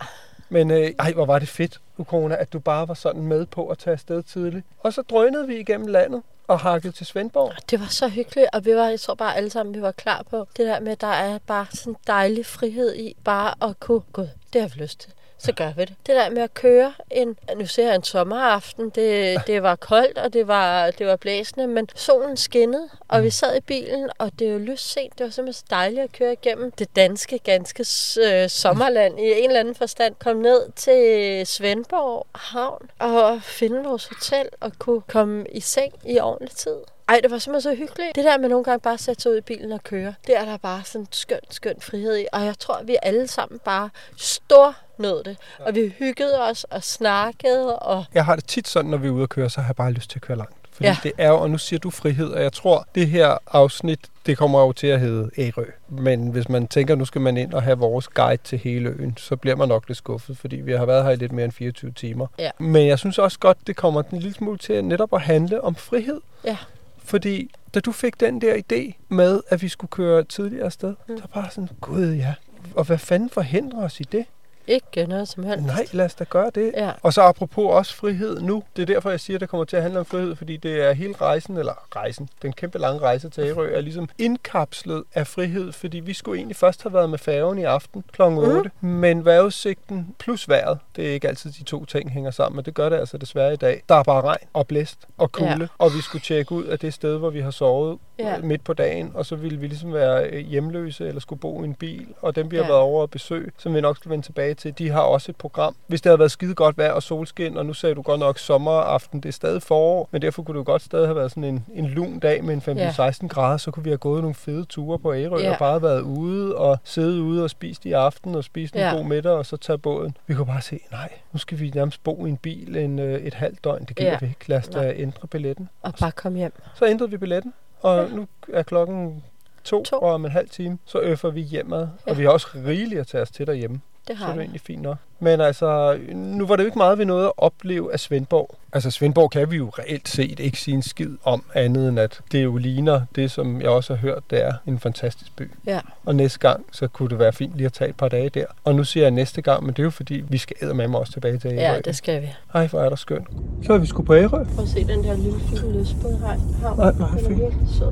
men 0.55 0.71
øh, 0.71 0.91
ej, 0.99 1.13
hvor 1.13 1.27
var 1.27 1.39
det 1.39 1.49
fedt, 1.49 1.81
Ukona, 1.99 2.37
at 2.37 2.53
du 2.53 2.59
bare 2.59 2.89
var 2.89 2.95
sådan 2.95 3.23
med 3.23 3.47
på 3.47 3.69
at 3.69 3.79
tage 3.79 3.93
afsted 3.93 4.23
tidligt. 4.23 4.67
Og 4.79 4.93
så 4.93 5.03
drønede 5.03 5.47
vi 5.47 5.57
igennem 5.57 5.87
landet 5.87 6.23
og 6.49 6.59
hakkede 6.59 6.93
til 6.93 7.07
Svendborg. 7.07 7.51
Ah, 7.51 7.59
det 7.71 7.81
var 7.81 7.87
så 7.87 8.09
hyggeligt, 8.09 8.49
og 8.53 8.65
vi 8.65 8.75
var, 8.75 8.89
jeg 8.89 9.01
tror 9.01 9.15
bare 9.15 9.37
alle 9.37 9.51
sammen, 9.51 9.75
vi 9.75 9.83
var 9.83 9.93
klar 9.93 10.23
på 10.31 10.47
det 10.57 10.67
der 10.67 10.81
med, 10.81 10.93
at 10.93 11.01
der 11.01 11.07
er 11.07 11.39
bare 11.47 11.67
sådan 11.73 11.93
en 11.93 11.97
dejlig 12.07 12.47
frihed 12.47 12.97
i 12.97 13.17
bare 13.25 13.69
at 13.69 13.81
kunne, 13.81 14.01
gud, 14.13 14.29
det 14.53 14.61
har 14.61 14.69
vi 14.69 14.83
lyst 14.83 15.01
til. 15.01 15.13
Så 15.39 15.53
gør 15.53 15.73
vi 15.77 15.81
det. 15.81 15.95
Det 16.07 16.15
der 16.17 16.31
med 16.31 16.43
at 16.43 16.55
køre 16.55 16.95
en, 17.11 17.37
nu 17.57 17.67
ser 17.67 17.87
jeg 17.87 17.95
en 17.95 18.03
sommeraften, 18.03 18.91
det, 18.91 19.41
det 19.47 19.63
var 19.63 19.77
koldt, 19.77 20.19
og 20.19 20.33
det 20.33 20.49
var, 20.49 20.91
det 20.91 21.07
var 21.07 21.17
blæsende, 21.17 21.67
men 21.67 21.89
solen 21.95 22.37
skinnede, 22.37 22.89
og 23.09 23.23
vi 23.23 23.31
sad 23.31 23.57
i 23.57 23.61
bilen, 23.61 24.11
og 24.19 24.31
det 24.39 24.53
jo 24.53 24.59
lyst 24.59 24.93
sent. 24.93 25.19
Det 25.19 25.25
var 25.25 25.31
simpelthen 25.31 25.61
så 25.61 25.65
dejligt 25.71 26.03
at 26.03 26.13
køre 26.13 26.33
igennem 26.33 26.73
det 26.73 26.97
danske, 26.97 27.39
ganske 27.39 27.87
øh, 28.23 28.49
sommerland 28.49 29.21
i 29.21 29.23
en 29.23 29.49
eller 29.51 29.61
anden 29.61 29.75
forstand. 29.75 30.15
Kom 30.19 30.37
ned 30.37 30.73
til 30.77 31.47
Svendborg 31.47 32.27
Havn 32.35 32.91
og 32.99 33.43
finde 33.43 33.85
vores 33.85 34.07
hotel 34.07 34.49
og 34.61 34.73
kunne 34.79 35.01
komme 35.01 35.47
i 35.53 35.61
seng 35.61 35.93
i 36.05 36.21
ordentlig 36.21 36.51
tid. 36.51 36.77
Ej, 37.09 37.21
det 37.23 37.31
var 37.31 37.39
simpelthen 37.39 37.73
så 37.73 37.79
hyggeligt. 37.79 38.15
Det 38.15 38.25
der 38.25 38.39
med 38.39 38.49
nogle 38.49 38.65
gange 38.65 38.81
bare 38.81 38.95
at 38.95 39.01
sætte 39.01 39.23
sig 39.23 39.33
ud 39.33 39.37
i 39.37 39.41
bilen 39.41 39.73
og 39.73 39.85
køre, 39.85 40.15
det 40.27 40.37
er 40.37 40.45
der 40.45 40.57
bare 40.57 40.83
sådan 40.85 41.07
skøn, 41.11 41.41
skøn 41.51 41.81
frihed 41.81 42.17
i. 42.17 42.27
Og 42.33 42.45
jeg 42.45 42.59
tror, 42.59 42.83
vi 42.83 42.97
alle 43.03 43.29
sammen 43.29 43.59
bare 43.59 43.91
stor 44.17 44.77
nød 44.99 45.25
det. 45.25 45.37
Og 45.59 45.75
vi 45.75 45.95
hyggede 45.99 46.43
os 46.43 46.65
og 46.65 46.83
snakkede. 46.85 47.79
Og 47.79 48.05
Jeg 48.15 48.25
har 48.25 48.37
det 48.37 48.45
tit 48.45 48.69
sådan, 48.69 48.91
når 48.91 48.99
vi 48.99 49.07
er 49.07 49.11
ude 49.13 49.23
at 49.23 49.29
køre, 49.29 49.51
så 49.51 49.61
har 49.61 49.69
jeg 49.69 49.77
bare 49.77 49.93
lyst 49.93 50.11
til 50.11 50.19
at 50.19 50.23
køre 50.23 50.37
langt. 50.39 50.55
Fordi 50.73 50.89
ja. 50.89 50.97
Det 51.03 51.13
er 51.19 51.29
jo, 51.29 51.39
og 51.41 51.51
nu 51.51 51.59
siger 51.59 51.81
du 51.81 51.91
frihed, 51.91 52.29
og 52.29 52.43
jeg 52.43 52.53
tror, 52.53 52.87
det 52.95 53.07
her 53.09 53.39
afsnit, 53.47 54.01
det 54.27 54.39
kommer 54.39 54.61
jo 54.61 54.73
til 54.73 54.87
at 54.87 55.01
hedde 55.01 55.31
Ærø. 55.39 55.65
Men 55.89 56.29
hvis 56.29 56.49
man 56.49 56.67
tænker, 56.69 56.95
nu 56.95 57.05
skal 57.05 57.21
man 57.21 57.37
ind 57.37 57.53
og 57.55 57.63
have 57.63 57.79
vores 57.79 58.09
guide 58.09 58.43
til 58.45 58.59
hele 58.59 58.89
øen, 58.89 59.17
så 59.17 59.37
bliver 59.37 59.57
man 59.57 59.69
nok 59.69 59.89
lidt 59.89 59.99
skuffet, 59.99 60.39
fordi 60.39 60.57
vi 60.57 60.73
har 60.73 60.87
været 60.87 61.05
her 61.05 61.11
i 61.11 61.17
lidt 61.17 61.33
mere 61.33 61.45
end 61.45 61.53
24 61.53 61.93
timer. 61.93 62.27
Ja. 62.39 62.51
Men 62.59 62.87
jeg 62.87 62.99
synes 62.99 63.19
også 63.19 63.39
godt, 63.39 63.59
det 63.67 63.77
kommer 63.77 64.03
en 64.03 64.19
lille 64.19 64.35
smule 64.35 64.59
til 64.59 64.85
netop 64.85 65.13
at 65.13 65.21
handle 65.21 65.61
om 65.65 65.75
frihed. 65.75 66.21
ja, 66.45 66.57
Fordi 67.05 67.51
da 67.75 67.81
du 67.81 67.93
fik 67.93 68.21
den 68.21 68.41
der 68.41 68.55
idé 68.55 68.93
med, 69.09 69.41
at 69.49 69.63
vi 69.63 69.69
skulle 69.69 69.91
køre 69.91 70.25
tidligere 70.25 70.65
afsted, 70.65 70.95
mm. 71.09 71.19
så 71.19 71.25
bare 71.35 71.51
sådan, 71.51 71.69
gud 71.81 72.13
ja, 72.13 72.35
og 72.75 72.85
hvad 72.85 72.99
fanden 72.99 73.31
forhindrer 73.31 73.83
os 73.85 74.01
i 74.01 74.05
det? 74.13 74.27
Ikke 74.67 75.07
noget 75.07 75.29
som 75.29 75.45
helst. 75.45 75.67
Nej, 75.67 75.87
lad 75.93 76.05
os 76.05 76.15
da 76.15 76.25
gøre 76.25 76.51
det. 76.55 76.73
Ja. 76.77 76.91
Og 77.03 77.13
så 77.13 77.23
apropos 77.23 77.65
også 77.71 77.95
frihed 77.95 78.41
nu. 78.41 78.63
Det 78.77 78.83
er 78.83 78.87
derfor, 78.87 79.11
jeg 79.11 79.21
siger, 79.21 79.37
at 79.37 79.41
det 79.41 79.49
kommer 79.49 79.65
til 79.65 79.77
at 79.77 79.83
handle 79.83 79.99
om 80.01 80.05
frihed, 80.07 80.37
fordi 80.37 80.57
det 80.57 80.83
er 80.83 80.93
hele 80.93 81.15
rejsen, 81.21 81.57
eller 81.57 81.97
rejsen, 81.97 82.29
den 82.43 82.53
kæmpe 82.53 82.79
lange 82.79 83.01
rejse 83.01 83.29
til 83.29 83.45
Ærø, 83.45 83.73
er 83.75 83.81
ligesom 83.81 84.09
indkapslet 84.19 85.05
af 85.15 85.27
frihed, 85.27 85.73
fordi 85.73 86.01
vi 86.01 86.13
skulle 86.13 86.39
egentlig 86.39 86.57
først 86.57 86.83
have 86.83 86.93
været 86.93 87.11
med 87.11 87.19
færgen 87.19 87.59
i 87.59 87.65
aften 87.65 88.05
kl. 88.13 88.23
8, 88.23 88.71
mm. 88.81 88.89
men 88.89 89.25
vejrudsigten 89.25 90.15
plus 90.19 90.49
vejret, 90.49 90.79
det 90.97 91.09
er 91.09 91.13
ikke 91.13 91.29
altid 91.29 91.51
de 91.53 91.63
to 91.65 91.85
ting 91.85 92.11
hænger 92.11 92.31
sammen, 92.31 92.57
men 92.57 92.65
det 92.65 92.75
gør 92.75 92.89
det 92.89 92.97
altså 92.97 93.19
desværre 93.19 93.53
i 93.53 93.57
dag. 93.57 93.83
Der 93.89 93.95
er 93.95 94.03
bare 94.03 94.21
regn 94.23 94.47
og 94.53 94.67
blæst 94.67 94.99
og 95.19 95.33
kulde, 95.33 95.51
Ja. 95.61 95.67
og 95.79 95.91
vi 95.97 96.01
skulle 96.01 96.23
tjekke 96.23 96.53
ud 96.53 96.65
af 96.65 96.79
det 96.79 96.95
sted, 96.95 97.17
hvor 97.19 97.31
vi 97.31 97.41
har 97.41 97.51
sovet 97.51 97.99
Ja. 98.19 98.39
midt 98.39 98.65
på 98.65 98.73
dagen, 98.73 99.11
og 99.15 99.27
så 99.27 99.37
ville 99.37 99.59
vi 99.61 99.67
ligesom 99.67 99.93
være 99.93 100.25
øh, 100.25 100.39
hjemløse 100.47 101.09
eller 101.09 101.21
skulle 101.21 101.41
bo 101.41 101.63
i 101.63 101.65
en 101.65 101.75
bil, 101.75 102.07
og 102.23 102.37
dem 102.37 102.51
vi 102.51 102.57
har 102.57 102.63
Ja. 102.63 102.69
været 102.69 102.81
over 102.81 103.03
at 103.03 103.11
besøge, 103.11 103.51
som 103.59 103.75
vi 103.75 103.81
nok 103.81 103.97
skal 103.97 104.11
vende 104.11 104.27
tilbage 104.27 104.54
til, 104.55 104.79
de 104.79 104.91
har 104.91 105.01
også 105.01 105.33
et 105.33 105.37
program. 105.37 105.77
Hvis 105.87 106.01
det 106.01 106.11
havde 106.11 106.19
været 106.19 106.31
skide 106.31 106.55
godt 106.55 106.79
vejr 106.79 106.93
og 106.93 107.03
solskin, 107.03 107.57
og 107.57 107.67
nu 107.67 107.73
sagde 107.73 107.95
du 107.95 108.03
godt 108.03 108.21
nok 108.21 108.39
sommeraften, 108.39 109.21
det 109.21 109.29
er 109.29 109.33
stadig 109.33 109.63
forår, 109.63 110.09
men 110.11 110.23
derfor 110.23 110.43
kunne 110.43 110.55
det 110.55 110.59
jo 110.67 110.73
godt 110.73 110.83
stadig 110.83 111.07
have 111.07 111.17
været 111.17 111.31
sådan 111.31 111.45
en, 111.45 111.67
en 111.75 111.87
lun 111.87 112.19
dag 112.19 112.45
med 112.45 112.67
en 112.69 112.79
15-16 112.89 113.29
grader, 113.29 113.57
så 113.57 113.71
kunne 113.71 113.85
vi 113.85 113.91
have 113.91 113.99
gået 113.99 114.21
nogle 114.23 114.35
fede 114.35 114.65
ture 114.65 114.99
på 114.99 115.15
Ærø 115.15 115.39
Ja. 115.39 115.53
og 115.53 115.59
bare 115.59 115.83
været 115.83 116.01
ude 116.01 116.57
og 116.57 116.79
sidde 116.85 117.23
ude 117.23 117.45
og 117.45 117.51
spist 117.51 117.85
i 117.87 117.93
aften 117.93 118.35
og 118.35 118.45
spise 118.45 118.75
en 118.77 118.81
Ja. 118.81 118.97
god 118.97 119.05
middag 119.05 119.33
og 119.33 119.47
så 119.47 119.57
tage 119.57 119.79
båden. 119.79 120.17
Vi 120.27 120.35
kunne 120.35 120.47
bare 120.47 120.63
se, 120.63 120.81
nej, 120.91 121.09
nu 121.33 121.39
skal 121.39 121.59
vi 121.61 121.71
nærmest 121.75 122.05
bo 122.05 122.27
i 122.27 122.29
en 122.29 122.37
bil 122.37 122.77
en, 122.77 122.99
øh, 122.99 123.21
et 123.21 123.35
halvt 123.35 123.65
døgn. 123.65 123.85
Det 123.85 123.97
gider 123.97 124.11
Ja. 124.11 124.19
vi 124.21 124.27
ikke. 124.27 124.49
Lad 124.49 124.59
os 124.59 124.69
da 124.69 124.93
ændre 124.97 125.29
billetten. 125.29 125.69
Og 125.83 125.93
bare 126.01 126.13
kom 126.13 126.35
hjem. 126.35 126.53
Så 126.75 126.87
ændrede 126.87 127.11
vi 127.11 127.17
billetten, 127.17 127.53
og 127.83 128.09
nu 128.11 128.27
er 128.53 128.63
klokken 128.63 129.25
to, 129.65 129.85
To. 129.85 129.97
og 129.99 130.13
om 130.15 130.25
en 130.25 130.31
halv 130.31 130.49
time, 130.49 130.79
så 130.85 130.99
øffer 130.99 131.31
vi 131.31 131.41
hjemad. 131.41 131.79
Ja. 131.81 131.87
Ja. 132.07 132.11
Og 132.11 132.19
vi 132.19 132.25
har 132.25 132.31
også 132.31 132.47
rigeligt 132.67 133.01
at 133.01 133.07
tage 133.07 133.23
os 133.23 133.31
til 133.31 133.47
derhjemme. 133.47 133.81
Det 134.09 134.19
Så 134.19 134.25
har 134.25 134.31
er 134.31 134.35
det 134.35 134.41
egentlig 134.41 134.61
fint 134.61 134.83
nok. 134.83 134.97
Men 135.21 135.41
altså, 135.41 135.99
nu 136.15 136.47
var 136.47 136.57
det 136.57 136.63
jo 136.63 136.67
ikke 136.67 136.79
meget, 136.79 136.99
vi 136.99 137.05
nåede 137.05 137.27
at 137.27 137.33
opleve 137.37 137.93
af 137.93 138.01
Svendborg. 138.01 138.55
Altså, 138.73 138.91
Svendborg 138.91 139.31
kan 139.31 139.51
vi 139.51 139.57
jo 139.57 139.69
reelt 139.79 140.09
set 140.09 140.41
ikke 140.41 140.59
sige 140.61 140.75
en 140.75 140.83
skid 140.83 141.11
om 141.25 141.43
andet 141.55 141.89
end, 141.89 141.99
at 142.01 142.21
det 142.33 142.45
jo 142.45 142.57
ligner 142.57 143.01
det, 143.15 143.31
som 143.31 143.61
jeg 143.61 143.69
også 143.71 143.95
har 143.95 144.01
hørt, 144.01 144.23
det 144.31 144.45
er 144.45 144.53
en 144.67 144.79
fantastisk 144.79 145.37
by. 145.37 145.51
Ja. 145.67 145.81
Og 146.05 146.15
næste 146.15 146.39
gang, 146.39 146.67
så 146.73 146.89
kunne 146.89 147.09
det 147.09 147.19
være 147.19 147.33
fint 147.33 147.57
lige 147.57 147.67
at 147.67 147.73
tage 147.73 147.91
et 147.91 147.97
par 147.97 148.09
dage 148.09 148.29
der. 148.29 148.45
Og 148.65 148.75
nu 148.75 148.85
siger 148.85 149.05
jeg 149.05 149.11
næste 149.11 149.43
gang, 149.43 149.65
men 149.65 149.73
det 149.73 149.79
er 149.79 149.83
jo 149.85 149.91
fordi, 149.91 150.25
vi 150.29 150.39
skal 150.39 150.57
æde 150.63 150.75
med 150.75 150.89
mig 150.89 151.01
også 151.01 151.13
tilbage 151.13 151.39
til 151.39 151.51
Ærø. 151.51 151.73
Ja, 151.75 151.81
det 151.81 151.97
skal 151.97 152.23
vi. 152.23 152.29
Ej, 152.55 152.67
hvor 152.67 152.81
er 152.81 152.89
der 152.89 152.97
skønt. 152.97 153.27
Så 153.63 153.73
er 153.73 153.79
vi 153.79 153.87
sgu 153.87 154.03
på 154.03 154.15
Ærø. 154.15 154.45
Prøv 154.45 154.63
at 154.65 154.69
se 154.69 154.87
den 154.87 155.05
der 155.05 155.15
lille 155.17 155.41
fine 155.41 155.79
lystbåd 155.79 156.19
her. 156.19 156.27
Nej, 156.27 156.75
hvor 156.75 156.85
er 156.85 157.15
er 157.15 157.19
fint. 157.29 157.83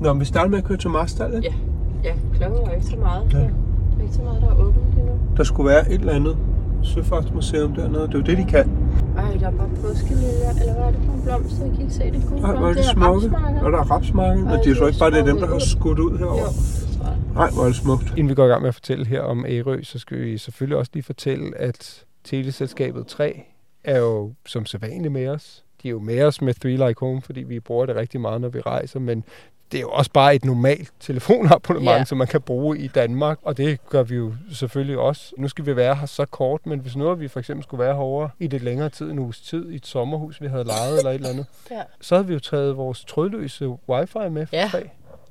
Nå, 0.00 0.12
men 0.12 0.20
vi 0.20 0.24
starter 0.24 0.50
med 0.50 0.58
at 0.58 0.64
køre 0.64 0.78
til 0.78 0.90
Marstal, 0.90 1.40
Ja. 1.44 1.52
Ja, 2.04 2.14
klokken 2.36 2.68
er 2.68 2.74
ikke 2.74 2.86
så 2.86 2.96
meget. 2.96 3.30
Så 3.30 3.38
Ja. 3.38 3.44
Der 3.98 4.04
er 4.04 4.06
ikke 4.06 4.14
så 4.14 4.22
meget, 4.22 4.42
der 4.42 4.48
er 4.48 4.58
åbent 4.66 4.94
endnu. 4.98 5.12
Der 5.36 5.44
skulle 5.44 5.68
være 5.68 5.92
et 5.92 6.00
eller 6.00 6.12
andet 6.12 6.36
søfartsmuseum 6.82 7.74
dernede. 7.74 8.02
Det 8.02 8.14
er 8.14 8.18
jo 8.18 8.24
det, 8.24 8.38
de 8.38 8.44
kan. 8.44 8.70
Ej, 9.16 9.36
der 9.40 9.46
er 9.46 9.50
bare 9.50 9.70
påskeliljer, 9.82 10.50
eller 10.60 10.74
hvad 10.74 10.84
er 10.84 10.90
det 10.90 11.00
for 11.06 11.12
en 11.12 11.22
blomst? 11.22 11.60
Jeg 11.60 11.70
kan 11.70 11.80
ikke 11.80 11.94
se 11.94 12.04
det. 12.10 12.22
Gode 12.28 12.42
Ej, 12.42 12.56
hvor 12.56 12.68
er 12.68 12.74
det 12.74 12.84
smukke. 12.84 13.26
Og 13.62 13.72
der 13.72 13.78
er 13.78 13.90
rapsmarked. 13.90 14.42
Men 14.42 14.58
det 14.64 14.70
er 14.70 14.74
så 14.74 14.86
ikke 14.86 14.98
bare 14.98 15.10
det 15.10 15.18
er 15.18 15.24
dem, 15.24 15.38
der 15.38 15.46
har 15.46 15.58
skudt 15.58 15.98
ud 15.98 16.18
jeg. 16.18 16.28
Nej, 17.34 17.50
hvor 17.50 17.62
er 17.62 17.66
det 17.66 17.76
smukt. 17.76 18.10
Inden 18.16 18.28
vi 18.28 18.34
går 18.34 18.44
i 18.44 18.48
gang 18.48 18.62
med 18.62 18.68
at 18.68 18.74
fortælle 18.74 19.06
her 19.06 19.20
om 19.20 19.44
Ærø, 19.48 19.82
så 19.82 19.98
skal 19.98 20.20
vi 20.20 20.38
selvfølgelig 20.38 20.78
også 20.78 20.90
lige 20.94 21.02
fortælle, 21.02 21.58
at 21.58 22.04
teleselskabet 22.24 23.06
3 23.06 23.42
er 23.84 23.98
jo 23.98 24.32
som 24.46 24.66
sædvanligt 24.66 25.12
med 25.12 25.28
os. 25.28 25.64
De 25.82 25.88
er 25.88 25.92
jo 25.92 25.98
med 25.98 26.22
os 26.22 26.40
med 26.42 26.54
Three 26.54 26.88
Like 26.88 27.00
Home, 27.00 27.22
fordi 27.22 27.40
vi 27.42 27.60
bruger 27.60 27.86
det 27.86 27.96
rigtig 27.96 28.20
meget, 28.20 28.40
når 28.40 28.48
vi 28.48 28.60
rejser, 28.60 29.00
men 29.00 29.24
det 29.72 29.78
er 29.78 29.82
jo 29.82 29.90
også 29.90 30.10
bare 30.12 30.34
et 30.34 30.44
normalt 30.44 30.90
telefonabonnement, 31.00 31.96
yeah. 31.96 32.06
som 32.06 32.18
man 32.18 32.26
kan 32.26 32.40
bruge 32.40 32.78
i 32.78 32.88
Danmark, 32.88 33.38
og 33.42 33.56
det 33.56 33.86
gør 33.88 34.02
vi 34.02 34.14
jo 34.16 34.32
selvfølgelig 34.52 34.98
også. 34.98 35.32
Nu 35.38 35.48
skal 35.48 35.66
vi 35.66 35.76
være 35.76 35.94
her 35.94 36.06
så 36.06 36.24
kort, 36.26 36.66
men 36.66 36.78
hvis 36.78 36.96
nu 36.96 37.14
vi 37.14 37.28
for 37.28 37.38
eksempel 37.40 37.62
skulle 37.64 37.84
være 37.84 37.94
herovre 37.94 38.30
i 38.38 38.46
lidt 38.46 38.62
længere 38.62 38.88
tid, 38.88 39.10
en 39.10 39.18
uges 39.18 39.40
tid, 39.40 39.70
i 39.70 39.74
et 39.74 39.86
sommerhus, 39.86 40.40
vi 40.42 40.46
havde 40.46 40.64
lejet 40.64 40.98
eller 40.98 41.10
et 41.10 41.14
eller 41.14 41.28
andet, 41.28 41.46
Ja. 41.70 41.82
så 42.00 42.14
havde 42.14 42.26
vi 42.26 42.32
jo 42.32 42.38
taget 42.40 42.76
vores 42.76 43.04
trådløse 43.04 43.68
wifi 43.88 44.18
med 44.30 44.46
for 44.46 44.56
Ja. 44.56 44.68
tre. 44.72 44.78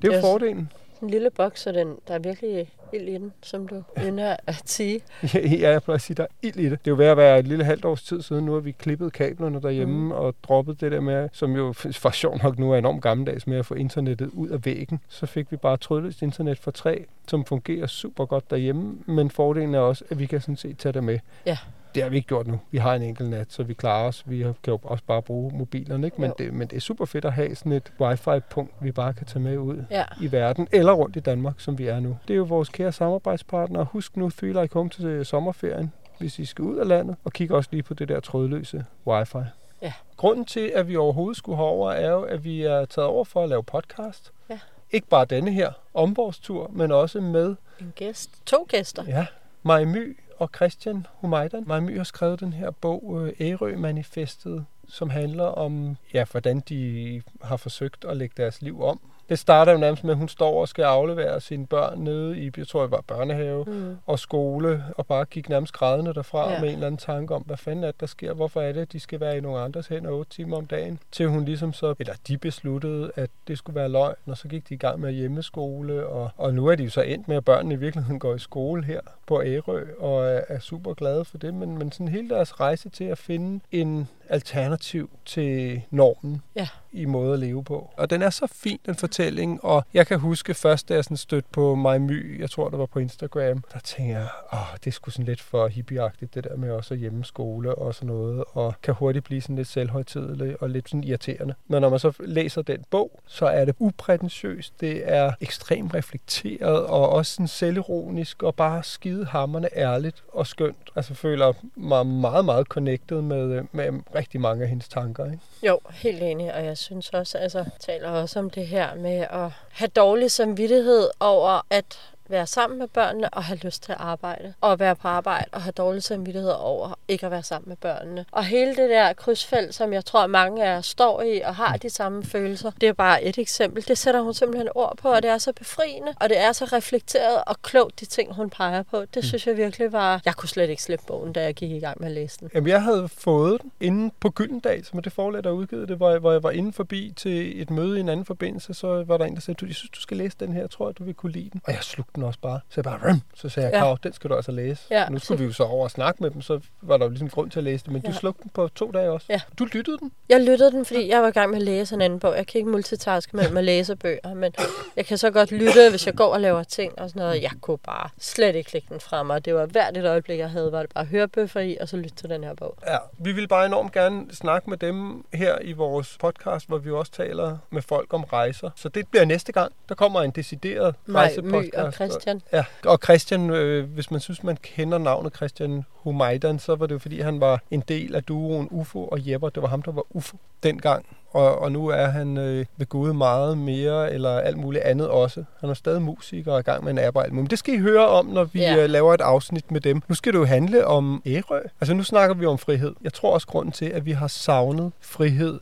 Det 0.02 0.08
er 0.08 0.08
jo 0.08 0.14
Yes. 0.14 0.22
fordelen. 0.22 0.72
En 1.02 1.10
lille 1.10 1.30
boks, 1.30 1.62
så 1.62 1.72
den, 1.72 1.96
der 2.08 2.14
er 2.14 2.20
virkelig 2.20 2.70
ild 2.94 3.10
i 3.10 3.14
den, 3.14 3.34
som 3.44 3.68
du 3.68 3.84
ynder 4.06 4.36
at 4.48 4.62
sige. 4.66 5.02
Ja, 5.34 5.70
jeg 5.72 5.84
plejer 5.84 5.96
at 5.96 6.02
sige, 6.02 6.16
der 6.16 6.24
er 6.24 6.28
ild 6.42 6.56
i 6.56 6.70
det. 6.70 6.72
Det 6.72 6.88
er 6.88 6.92
jo 6.92 6.96
ved 6.96 7.06
at 7.06 7.18
være 7.18 7.40
et 7.40 7.48
lille 7.48 7.64
halvt 7.64 7.86
års 7.86 8.04
tid 8.04 8.22
siden, 8.22 8.46
nu 8.46 8.54
har 8.54 8.60
vi 8.60 8.72
klippet 8.72 9.14
kablerne 9.14 9.62
derhjemme 9.62 9.96
mm. 9.96 10.12
og 10.12 10.36
droppet 10.44 10.82
det 10.82 10.92
der 10.92 11.00
med, 11.00 11.30
som 11.34 11.56
jo 11.56 11.74
for 12.04 12.10
sjov 12.10 12.40
nok 12.44 12.60
nu 12.60 12.72
er 12.72 12.78
enormt 12.78 13.02
gammeldags 13.02 13.48
med 13.48 13.58
at 13.58 13.66
få 13.66 13.74
internettet 13.74 14.30
ud 14.34 14.50
af 14.50 14.66
væggen. 14.66 15.00
Så 15.08 15.26
fik 15.26 15.52
vi 15.52 15.58
bare 15.58 15.78
trådløst 15.78 16.22
internet 16.22 16.60
for 16.60 16.72
træ, 16.72 17.04
som 17.28 17.46
fungerer 17.46 17.88
super 17.88 18.26
godt 18.26 18.50
derhjemme, 18.50 18.98
men 19.06 19.30
fordelen 19.30 19.76
er 19.76 19.80
også, 19.80 20.04
at 20.10 20.20
vi 20.20 20.26
kan 20.26 20.42
sådan 20.42 20.58
set 20.58 20.78
tage 20.78 20.94
det 20.94 21.04
med. 21.04 21.20
Ja. 21.46 21.58
Det 21.96 22.04
har 22.04 22.10
vi 22.10 22.16
ikke 22.16 22.28
gjort 22.28 22.48
nu. 22.48 22.60
Vi 22.72 22.78
har 22.78 22.96
en 22.96 23.02
enkelt 23.02 23.30
nat, 23.30 23.52
så 23.54 23.64
vi 23.64 23.74
klarer 23.74 24.08
os. 24.08 24.24
Vi 24.26 24.38
kan 24.38 24.54
jo 24.68 24.80
også 24.84 25.04
bare 25.08 25.22
bruge 25.22 25.58
mobilerne, 25.58 26.08
ikke? 26.08 26.22
Men, 26.22 26.32
det, 26.38 26.54
men 26.54 26.68
det 26.68 26.76
er 26.76 26.80
super 26.82 27.06
fedt 27.06 27.26
at 27.26 27.34
have 27.34 27.56
sådan 27.56 27.72
et 27.72 27.92
wifi-punkt, 28.02 28.74
vi 28.82 28.92
bare 28.92 29.14
kan 29.14 29.26
tage 29.28 29.40
med 29.40 29.58
ud 29.58 29.84
Ja. 29.92 30.04
i 30.22 30.32
verden, 30.32 30.68
eller 30.72 30.92
rundt 30.94 31.16
i 31.16 31.20
Danmark, 31.20 31.60
som 31.60 31.78
vi 31.78 31.88
er 31.88 32.00
nu. 32.00 32.18
Det 32.28 32.34
er 32.34 32.38
jo 32.38 32.44
vores 32.44 32.70
kære 32.70 32.92
samarbejdspartner. 32.92 33.86
Husk 33.86 34.18
nu 34.18 34.30
Three 34.30 34.62
Like 34.62 34.74
Home 34.74 34.90
til 34.90 35.26
sommerferien, 35.26 35.94
hvis 36.20 36.40
I 36.40 36.46
skal 36.46 36.64
ud 36.66 36.78
af 36.78 36.88
landet, 36.88 37.16
og 37.24 37.34
kig 37.34 37.52
også 37.52 37.70
lige 37.72 37.84
på 37.84 37.94
det 37.94 38.08
der 38.10 38.20
trådløse 38.20 38.86
wifi. 39.08 39.38
Ja. 39.82 39.94
Grunden 40.18 40.46
til, 40.46 40.72
at 40.76 40.88
vi 40.88 40.96
overhovedet 40.96 41.38
skulle 41.38 41.58
herover, 41.58 41.92
er 41.92 42.12
jo, 42.12 42.22
at 42.22 42.44
vi 42.44 42.62
er 42.64 42.86
taget 42.86 43.08
over 43.08 43.26
for 43.26 43.44
at 43.44 43.50
lave 43.50 43.64
podcast. 43.64 44.32
Ja. 44.50 44.60
Ikke 44.92 45.08
bare 45.08 45.26
denne 45.26 45.52
her 45.54 45.72
omborgstur, 45.94 46.72
men 46.74 46.92
også 46.92 47.22
med 47.22 47.56
En 47.82 47.94
gæst. 47.96 48.30
To 48.46 48.66
gæster. 48.70 49.04
Ja, 49.08 49.26
Maj 49.64 49.86
My 49.86 50.18
og 50.40 50.50
Christian 50.56 51.06
Humaidan. 51.14 51.64
Maj 51.68 51.80
My 51.80 51.98
har 51.98 52.04
skrevet 52.04 52.40
den 52.40 52.54
her 52.54 52.72
bog, 52.72 53.22
øh, 53.22 53.34
Ærø-manifestet, 53.42 54.66
som 54.88 55.10
handler 55.10 55.44
om, 55.44 55.98
ja, 56.14 56.26
hvordan 56.32 56.60
de 56.60 57.22
har 57.42 57.58
forsøgt 57.58 58.06
at 58.06 58.18
lægge 58.18 58.34
deres 58.38 58.62
liv 58.62 58.84
om. 58.84 59.00
Det 59.30 59.40
starter 59.40 59.72
jo 59.72 59.78
nærmest 59.78 60.04
med, 60.04 60.12
at 60.12 60.18
hun 60.18 60.28
står 60.28 60.62
og 60.62 60.68
skal 60.68 60.84
aflevere 60.84 61.42
sine 61.42 61.68
børn 61.68 62.00
nede 62.00 62.40
i, 62.40 62.52
jeg 62.58 62.68
tror 62.68 62.82
det 62.82 62.92
var 62.92 63.02
børnehave 63.08 63.64
Mm. 63.68 63.96
og 64.06 64.20
skole, 64.20 64.84
og 64.98 65.06
bare 65.06 65.26
gik 65.26 65.50
nærmest 65.50 65.74
grædende 65.74 66.14
derfra 66.14 66.52
Ja. 66.52 66.60
med 66.60 66.68
en 66.68 66.74
eller 66.74 66.88
anden 66.88 66.98
tanke 67.00 67.36
om, 67.36 67.42
hvad 67.42 67.58
fanden 67.58 67.84
er 67.84 67.88
det, 67.92 68.00
der 68.00 68.06
sker, 68.06 68.34
hvorfor 68.34 68.62
er 68.62 68.72
det, 68.72 68.82
at 68.82 68.92
de 68.94 69.00
skal 69.00 69.20
være 69.20 69.38
i 69.38 69.42
nogle 69.42 69.60
andres 69.60 69.88
hænder 69.88 70.12
8 70.12 70.32
timer 70.32 70.58
om 70.58 70.66
dagen, 70.66 71.00
til 71.12 71.28
hun 71.28 71.46
ligesom 71.46 71.74
så, 71.74 71.96
eller 72.00 72.14
de 72.28 72.38
besluttede, 72.38 73.12
at 73.16 73.30
det 73.48 73.58
skulle 73.58 73.76
være 73.76 73.90
løgn, 73.90 74.16
og 74.26 74.38
så 74.38 74.48
gik 74.48 74.70
de 74.70 74.74
i 74.74 74.78
gang 74.78 75.00
med 75.00 75.12
hjemmeskole, 75.12 76.08
og, 76.08 76.30
og 76.38 76.54
nu 76.54 76.68
er 76.68 76.76
de 76.76 76.84
jo 76.84 76.90
så 76.90 77.02
endt 77.02 77.28
med, 77.28 77.38
at 77.38 77.46
børnene 77.46 77.74
i 77.76 77.78
virkeligheden 77.78 78.20
går 78.20 78.36
i 78.36 78.40
skole 78.40 78.84
her 78.84 79.00
på 79.26 79.42
Ærø, 79.44 79.84
og 80.00 80.26
er, 80.26 80.42
er 80.48 80.60
super 80.60 80.94
glade 80.94 81.26
for 81.26 81.38
det, 81.38 81.54
men, 81.54 81.78
men 81.78 81.92
sådan 81.92 82.08
hele 82.08 82.30
deres 82.30 82.60
rejse 82.60 82.90
til 82.90 83.04
at 83.04 83.18
finde 83.18 83.60
en 83.72 84.10
alternativ 84.30 85.10
til 85.26 85.82
normen 85.92 86.42
Ja. 86.56 86.68
i 86.92 87.06
måde 87.06 87.34
at 87.34 87.40
leve 87.40 87.64
på. 87.64 87.90
Og 87.98 88.10
den 88.10 88.22
er 88.22 88.30
så 88.30 88.48
fin, 88.52 88.80
den 88.86 88.96
fortælling, 88.96 89.64
og 89.64 89.86
jeg 89.94 90.08
kan 90.08 90.20
huske 90.20 90.54
først, 90.54 90.90
da 90.90 90.94
jeg 90.94 91.04
sådan 91.04 91.18
stødte 91.18 91.48
på 91.52 91.76
mig 91.76 92.02
My, 92.02 92.42
jeg 92.42 92.50
tror 92.50 92.70
det 92.70 92.80
var 92.80 92.86
på 92.86 93.00
Instagram, 93.00 93.64
der 93.74 93.80
tænkte 93.80 94.14
jeg, 94.18 94.28
åh, 94.54 94.60
det 94.84 94.88
er 94.88 94.92
sgu 94.92 95.12
sådan 95.12 95.26
lidt 95.26 95.42
for 95.42 95.68
hippieagtigt, 95.68 96.36
det 96.36 96.44
der 96.44 96.56
med 96.56 96.72
også 96.72 96.94
at 96.94 97.00
hjemmeskole 97.00 97.76
og 97.76 97.96
sådan 97.96 98.08
noget, 98.08 98.44
og 98.54 98.74
kan 98.84 98.94
hurtigt 98.94 99.26
blive 99.26 99.42
sådan 99.42 99.56
lidt 99.56 99.68
selvhøjtidelig 99.68 100.62
og 100.62 100.70
lidt 100.70 100.90
sådan 100.90 101.04
irriterende. 101.04 101.54
Men 101.68 101.82
når 101.82 101.90
man 101.90 102.00
så 102.00 102.14
læser 102.20 102.62
den 102.62 102.84
bog, 102.90 103.20
så 103.26 103.46
er 103.46 103.66
det 103.66 103.76
uprætentiøst, 103.80 104.82
det 104.82 105.02
er 105.12 105.32
ekstremt 105.42 105.94
reflekteret 105.94 106.86
og 106.86 107.10
også 107.10 107.34
sådan 107.34 107.48
selvironisk 107.48 108.44
og 108.44 108.56
bare 108.56 108.84
skidehammerende 108.84 109.70
ærligt 109.76 110.24
og 110.34 110.48
skønt. 110.48 110.90
Altså 110.96 111.14
føler 111.14 111.54
mig 111.76 112.06
meget, 112.08 112.46
meget 112.46 112.68
connected 112.68 113.22
med, 113.22 113.64
med 113.72 114.02
rigtig 114.18 114.42
mange 114.42 114.64
af 114.64 114.70
hendes 114.70 114.88
tanker. 114.88 115.26
Ikke? 115.26 115.40
Jo, 115.64 115.80
helt 115.92 116.24
enig, 116.24 116.54
og 116.54 116.66
jeg 116.66 116.78
synes 116.78 117.10
også, 117.10 117.38
altså, 117.38 117.66
taler 117.80 118.10
også 118.10 118.40
om 118.40 118.50
det 118.50 118.68
her 118.68 118.96
med 118.96 119.18
at 119.30 119.52
have 119.72 119.88
dårlig 119.88 120.32
samvittighed 120.32 121.10
over 121.20 121.62
at 121.70 122.14
være 122.30 122.48
sammen 122.48 122.80
med 122.80 122.88
børnene 122.88 123.30
og 123.30 123.44
have 123.44 123.60
lyst 123.64 123.84
til 123.84 123.92
at 123.92 123.98
arbejde. 124.00 124.54
Og 124.62 124.80
være 124.80 124.96
på 124.96 125.08
arbejde 125.08 125.46
og 125.52 125.62
have 125.62 125.72
dårlig 125.72 126.04
samvittighed 126.04 126.52
over 126.52 127.00
ikke 127.08 127.26
at 127.26 127.32
være 127.32 127.44
sammen 127.44 127.70
med 127.70 127.78
børnene. 127.78 128.26
Og 128.32 128.44
hele 128.46 128.76
det 128.76 128.90
der 128.90 129.14
krydsfelt, 129.14 129.76
som 129.76 129.94
jeg 129.94 130.06
tror 130.06 130.28
mange 130.28 130.66
af 130.66 130.76
jer 130.76 130.82
står 130.82 131.22
i 131.22 131.42
og 131.42 131.56
har 131.56 131.78
de 131.78 131.90
samme 131.90 132.24
følelser, 132.24 132.72
det 132.82 132.90
er 132.90 132.94
bare 132.94 133.24
et 133.24 133.38
eksempel. 133.38 133.88
Det 133.88 133.98
sætter 133.98 134.22
hun 134.22 134.34
simpelthen 134.34 134.70
ord 134.76 134.98
på, 134.98 135.10
og 135.10 135.24
det 135.24 135.32
er 135.32 135.38
så 135.38 135.54
befriende, 135.54 136.14
og 136.20 136.30
det 136.30 136.40
er 136.40 136.52
så 136.52 136.66
reflekteret 136.66 137.44
og 137.48 137.62
klogt, 137.62 138.00
de 138.00 138.06
ting, 138.06 138.34
hun 138.34 138.50
peger 138.50 138.84
på. 138.84 139.06
Det 139.14 139.24
synes 139.24 139.48
jeg 139.48 139.58
virkelig 139.58 139.92
var... 139.92 140.22
Jeg 140.26 140.36
kunne 140.36 140.50
slet 140.50 140.70
ikke 140.70 140.84
slippe 140.84 141.06
bogen, 141.08 141.34
da 141.34 141.44
jeg 141.44 141.54
gik 141.54 141.72
i 141.72 141.80
gang 141.80 142.00
med 142.00 142.08
at 142.08 142.14
læse 142.14 142.40
den. 142.40 142.50
Jamen, 142.54 142.70
jeg 142.70 142.84
havde 142.84 143.10
fået 143.10 143.62
den 143.62 143.72
inde 143.80 144.14
på 144.20 144.30
Gyldendal, 144.30 144.86
som 144.86 144.98
er 144.98 145.02
det 145.02 145.14
forlag, 145.14 145.44
der 145.44 145.52
udgivet 145.52 145.90
det, 145.90 145.98
hvor 145.98 146.10
jeg, 146.10 146.20
hvor 146.20 146.32
jeg 146.32 146.44
var 146.44 146.52
inde 146.52 146.74
forbi 146.74 147.14
til 147.16 147.62
et 147.62 147.70
møde 147.70 147.98
i 147.98 148.00
en 148.00 148.10
anden 148.10 148.26
forbindelse, 148.26 148.74
så 148.74 149.04
var 149.04 149.18
der 149.18 149.26
en, 149.26 149.36
der 149.36 149.42
sagde, 149.42 149.58
du, 149.58 149.66
jeg 149.66 149.76
synes, 149.76 149.92
du 149.92 150.02
skal 150.02 150.18
læse 150.18 150.38
den 150.40 150.54
her, 150.54 150.60
jeg 150.60 150.70
tror, 150.70 150.90
at 150.90 150.98
du 150.98 151.04
vil 151.04 151.14
kunne 151.14 151.32
lide 151.32 151.50
den. 151.50 151.62
Og 151.66 151.74
jeg 151.74 151.84
slugte 151.84 152.17
den 152.18 152.26
også 152.26 152.40
bare. 152.40 152.60
Så 152.70 152.74
jeg 152.76 152.84
bare, 152.84 153.10
Rum! 153.10 153.22
så 153.36 153.50
sagde 153.50 153.70
jeg, 153.70 153.74
Ja. 153.74 153.80
Kav, 153.84 153.98
den 154.04 154.14
skal 154.14 154.30
du 154.30 154.36
altså 154.36 154.52
læse. 154.52 154.84
Ja. 154.92 155.10
Nu 155.10 155.20
skulle 155.20 155.40
vi 155.40 155.46
jo 155.46 155.54
så 155.54 155.64
over 155.64 155.84
og 155.84 155.92
snakke 155.92 156.24
med 156.24 156.32
dem, 156.32 156.42
så 156.42 156.60
var 156.82 156.98
der 156.98 157.06
jo 157.06 157.10
ligesom 157.10 157.30
grund 157.30 157.52
til 157.52 157.60
at 157.60 157.64
læse 157.64 157.86
det, 157.86 157.94
men 157.94 158.02
Ja. 158.06 158.12
du 158.12 158.16
slugte 158.16 158.44
den 158.44 158.52
på 158.54 158.68
to 158.68 158.92
dage 158.92 159.12
også. 159.12 159.26
Ja. 159.30 159.42
Du 159.60 159.66
lyttede 159.66 159.98
den? 159.98 160.12
Jeg 160.30 160.42
lyttede 160.42 160.72
den, 160.72 160.86
fordi 160.86 161.10
jeg 161.10 161.22
var 161.22 161.28
i 161.28 161.32
gang 161.32 161.50
med 161.52 161.58
at 161.58 161.64
læse 161.64 161.96
en 161.96 162.02
anden 162.02 162.20
bog. 162.20 162.36
Jeg 162.38 162.48
kan 162.48 162.60
ikke 162.60 162.72
multitaske 162.72 163.36
mellem 163.38 163.58
at 163.58 163.64
læse 163.64 163.96
bøger, 163.96 164.34
men 164.34 164.54
jeg 164.96 165.06
kan 165.06 165.18
så 165.18 165.32
godt 165.32 165.52
lytte, 165.52 165.90
hvis 165.90 166.06
jeg 166.06 166.16
går 166.16 166.34
og 166.34 166.42
laver 166.42 166.64
ting 166.64 167.00
og 167.00 167.10
sådan 167.10 167.20
noget. 167.20 167.42
Jeg 167.42 167.52
kunne 167.62 167.78
bare 167.78 168.10
slet 168.20 168.56
ikke 168.56 168.70
klikke 168.70 168.88
den 168.90 169.00
fra 169.00 169.24
mig. 169.24 169.46
Det 169.46 169.56
var 169.56 169.66
hvert 169.66 169.98
et 169.98 170.06
øjeblik, 170.06 170.40
jeg 170.40 170.50
havde, 170.50 170.72
var 170.72 170.80
det 170.82 170.90
bare 170.94 171.06
hørebøffer 171.06 171.60
i, 171.60 171.78
og 171.82 171.88
så 171.90 171.98
lytte 171.98 172.16
til 172.16 172.30
den 172.30 172.44
her 172.44 172.54
bog. 172.54 172.78
Ja, 172.88 172.98
vi 173.20 173.32
vil 173.32 173.48
bare 173.48 173.66
enormt 173.66 173.92
gerne 173.94 174.26
snakke 174.36 174.70
med 174.70 174.78
dem 174.78 175.26
her 175.34 175.56
i 175.62 175.72
vores 175.74 176.18
podcast, 176.20 176.68
hvor 176.68 176.78
vi 176.78 176.92
også 176.92 177.12
taler 177.12 177.58
med 177.70 177.82
folk 177.82 178.14
om 178.14 178.24
rejser. 178.24 178.70
Så 178.76 178.90
det 178.90 179.08
bliver 179.08 179.26
næste 179.26 179.52
gang. 179.52 179.72
Der 179.90 179.96
kommer 179.96 180.22
en 180.22 180.32
decideret 180.32 180.96
Maj, 181.06 181.22
rejsepodcast. 181.24 181.74
My 181.78 181.82
og 181.82 181.94
Christian. 182.10 182.42
Ja, 182.54 182.66
og 182.86 183.00
Christian, 183.04 183.50
øh, 183.50 183.90
hvis 183.90 184.12
man 184.12 184.20
synes, 184.20 184.44
man 184.44 184.58
kender 184.58 184.98
navnet 184.98 185.36
Christian 185.36 185.86
Humaidan, 185.90 186.60
så 186.60 186.76
var 186.76 186.86
det 186.86 186.94
jo 186.94 187.00
fordi, 187.00 187.20
han 187.22 187.40
var 187.40 187.62
en 187.72 187.84
del 187.88 188.16
af 188.16 188.24
duoen 188.24 188.68
UFO 188.72 189.08
og 189.08 189.30
Jepper. 189.30 189.50
Det 189.50 189.64
var 189.64 189.70
ham, 189.70 189.82
der 189.82 189.92
var 189.92 190.04
UFO 190.10 190.38
dengang. 190.64 191.06
Og, 191.32 191.60
og 191.60 191.72
nu 191.72 191.88
er 191.88 192.06
han 192.06 192.38
øh, 192.38 192.66
ved 192.78 192.86
Gud 192.86 193.14
meget 193.14 193.58
mere, 193.58 194.14
eller 194.14 194.40
alt 194.40 194.58
muligt 194.58 194.84
andet 194.84 195.08
også. 195.08 195.44
Han 195.60 195.70
er 195.70 195.74
stadig 195.74 196.02
musiker 196.02 196.54
og 196.54 196.60
i 196.60 196.64
gang 196.64 196.84
med 196.84 196.92
en 196.92 197.00
arbejde. 197.00 197.36
Men 197.36 197.46
det 197.46 197.60
skal 197.60 197.74
I 197.74 197.78
høre 197.78 198.08
om, 198.08 198.26
når 198.26 198.44
vi 198.44 198.60
ja. 198.60 198.78
øh, 198.78 198.90
laver 198.90 199.14
et 199.14 199.22
afsnit 199.22 199.72
med 199.72 199.82
dem. 199.82 200.02
Nu 200.08 200.16
skal 200.16 200.34
det 200.34 200.40
jo 200.40 200.46
handle 200.46 200.88
om 200.88 201.22
Ærø. 201.26 201.62
Altså 201.82 201.94
nu 201.94 202.04
snakker 202.04 202.36
vi 202.36 202.46
om 202.46 202.58
frihed. 202.58 202.94
Jeg 203.02 203.14
tror 203.14 203.34
også 203.34 203.48
grunden 203.48 203.72
til, 203.72 203.86
at 203.86 204.06
vi 204.06 204.12
har 204.12 204.28
savnet 204.28 204.92
frihed 205.02 205.60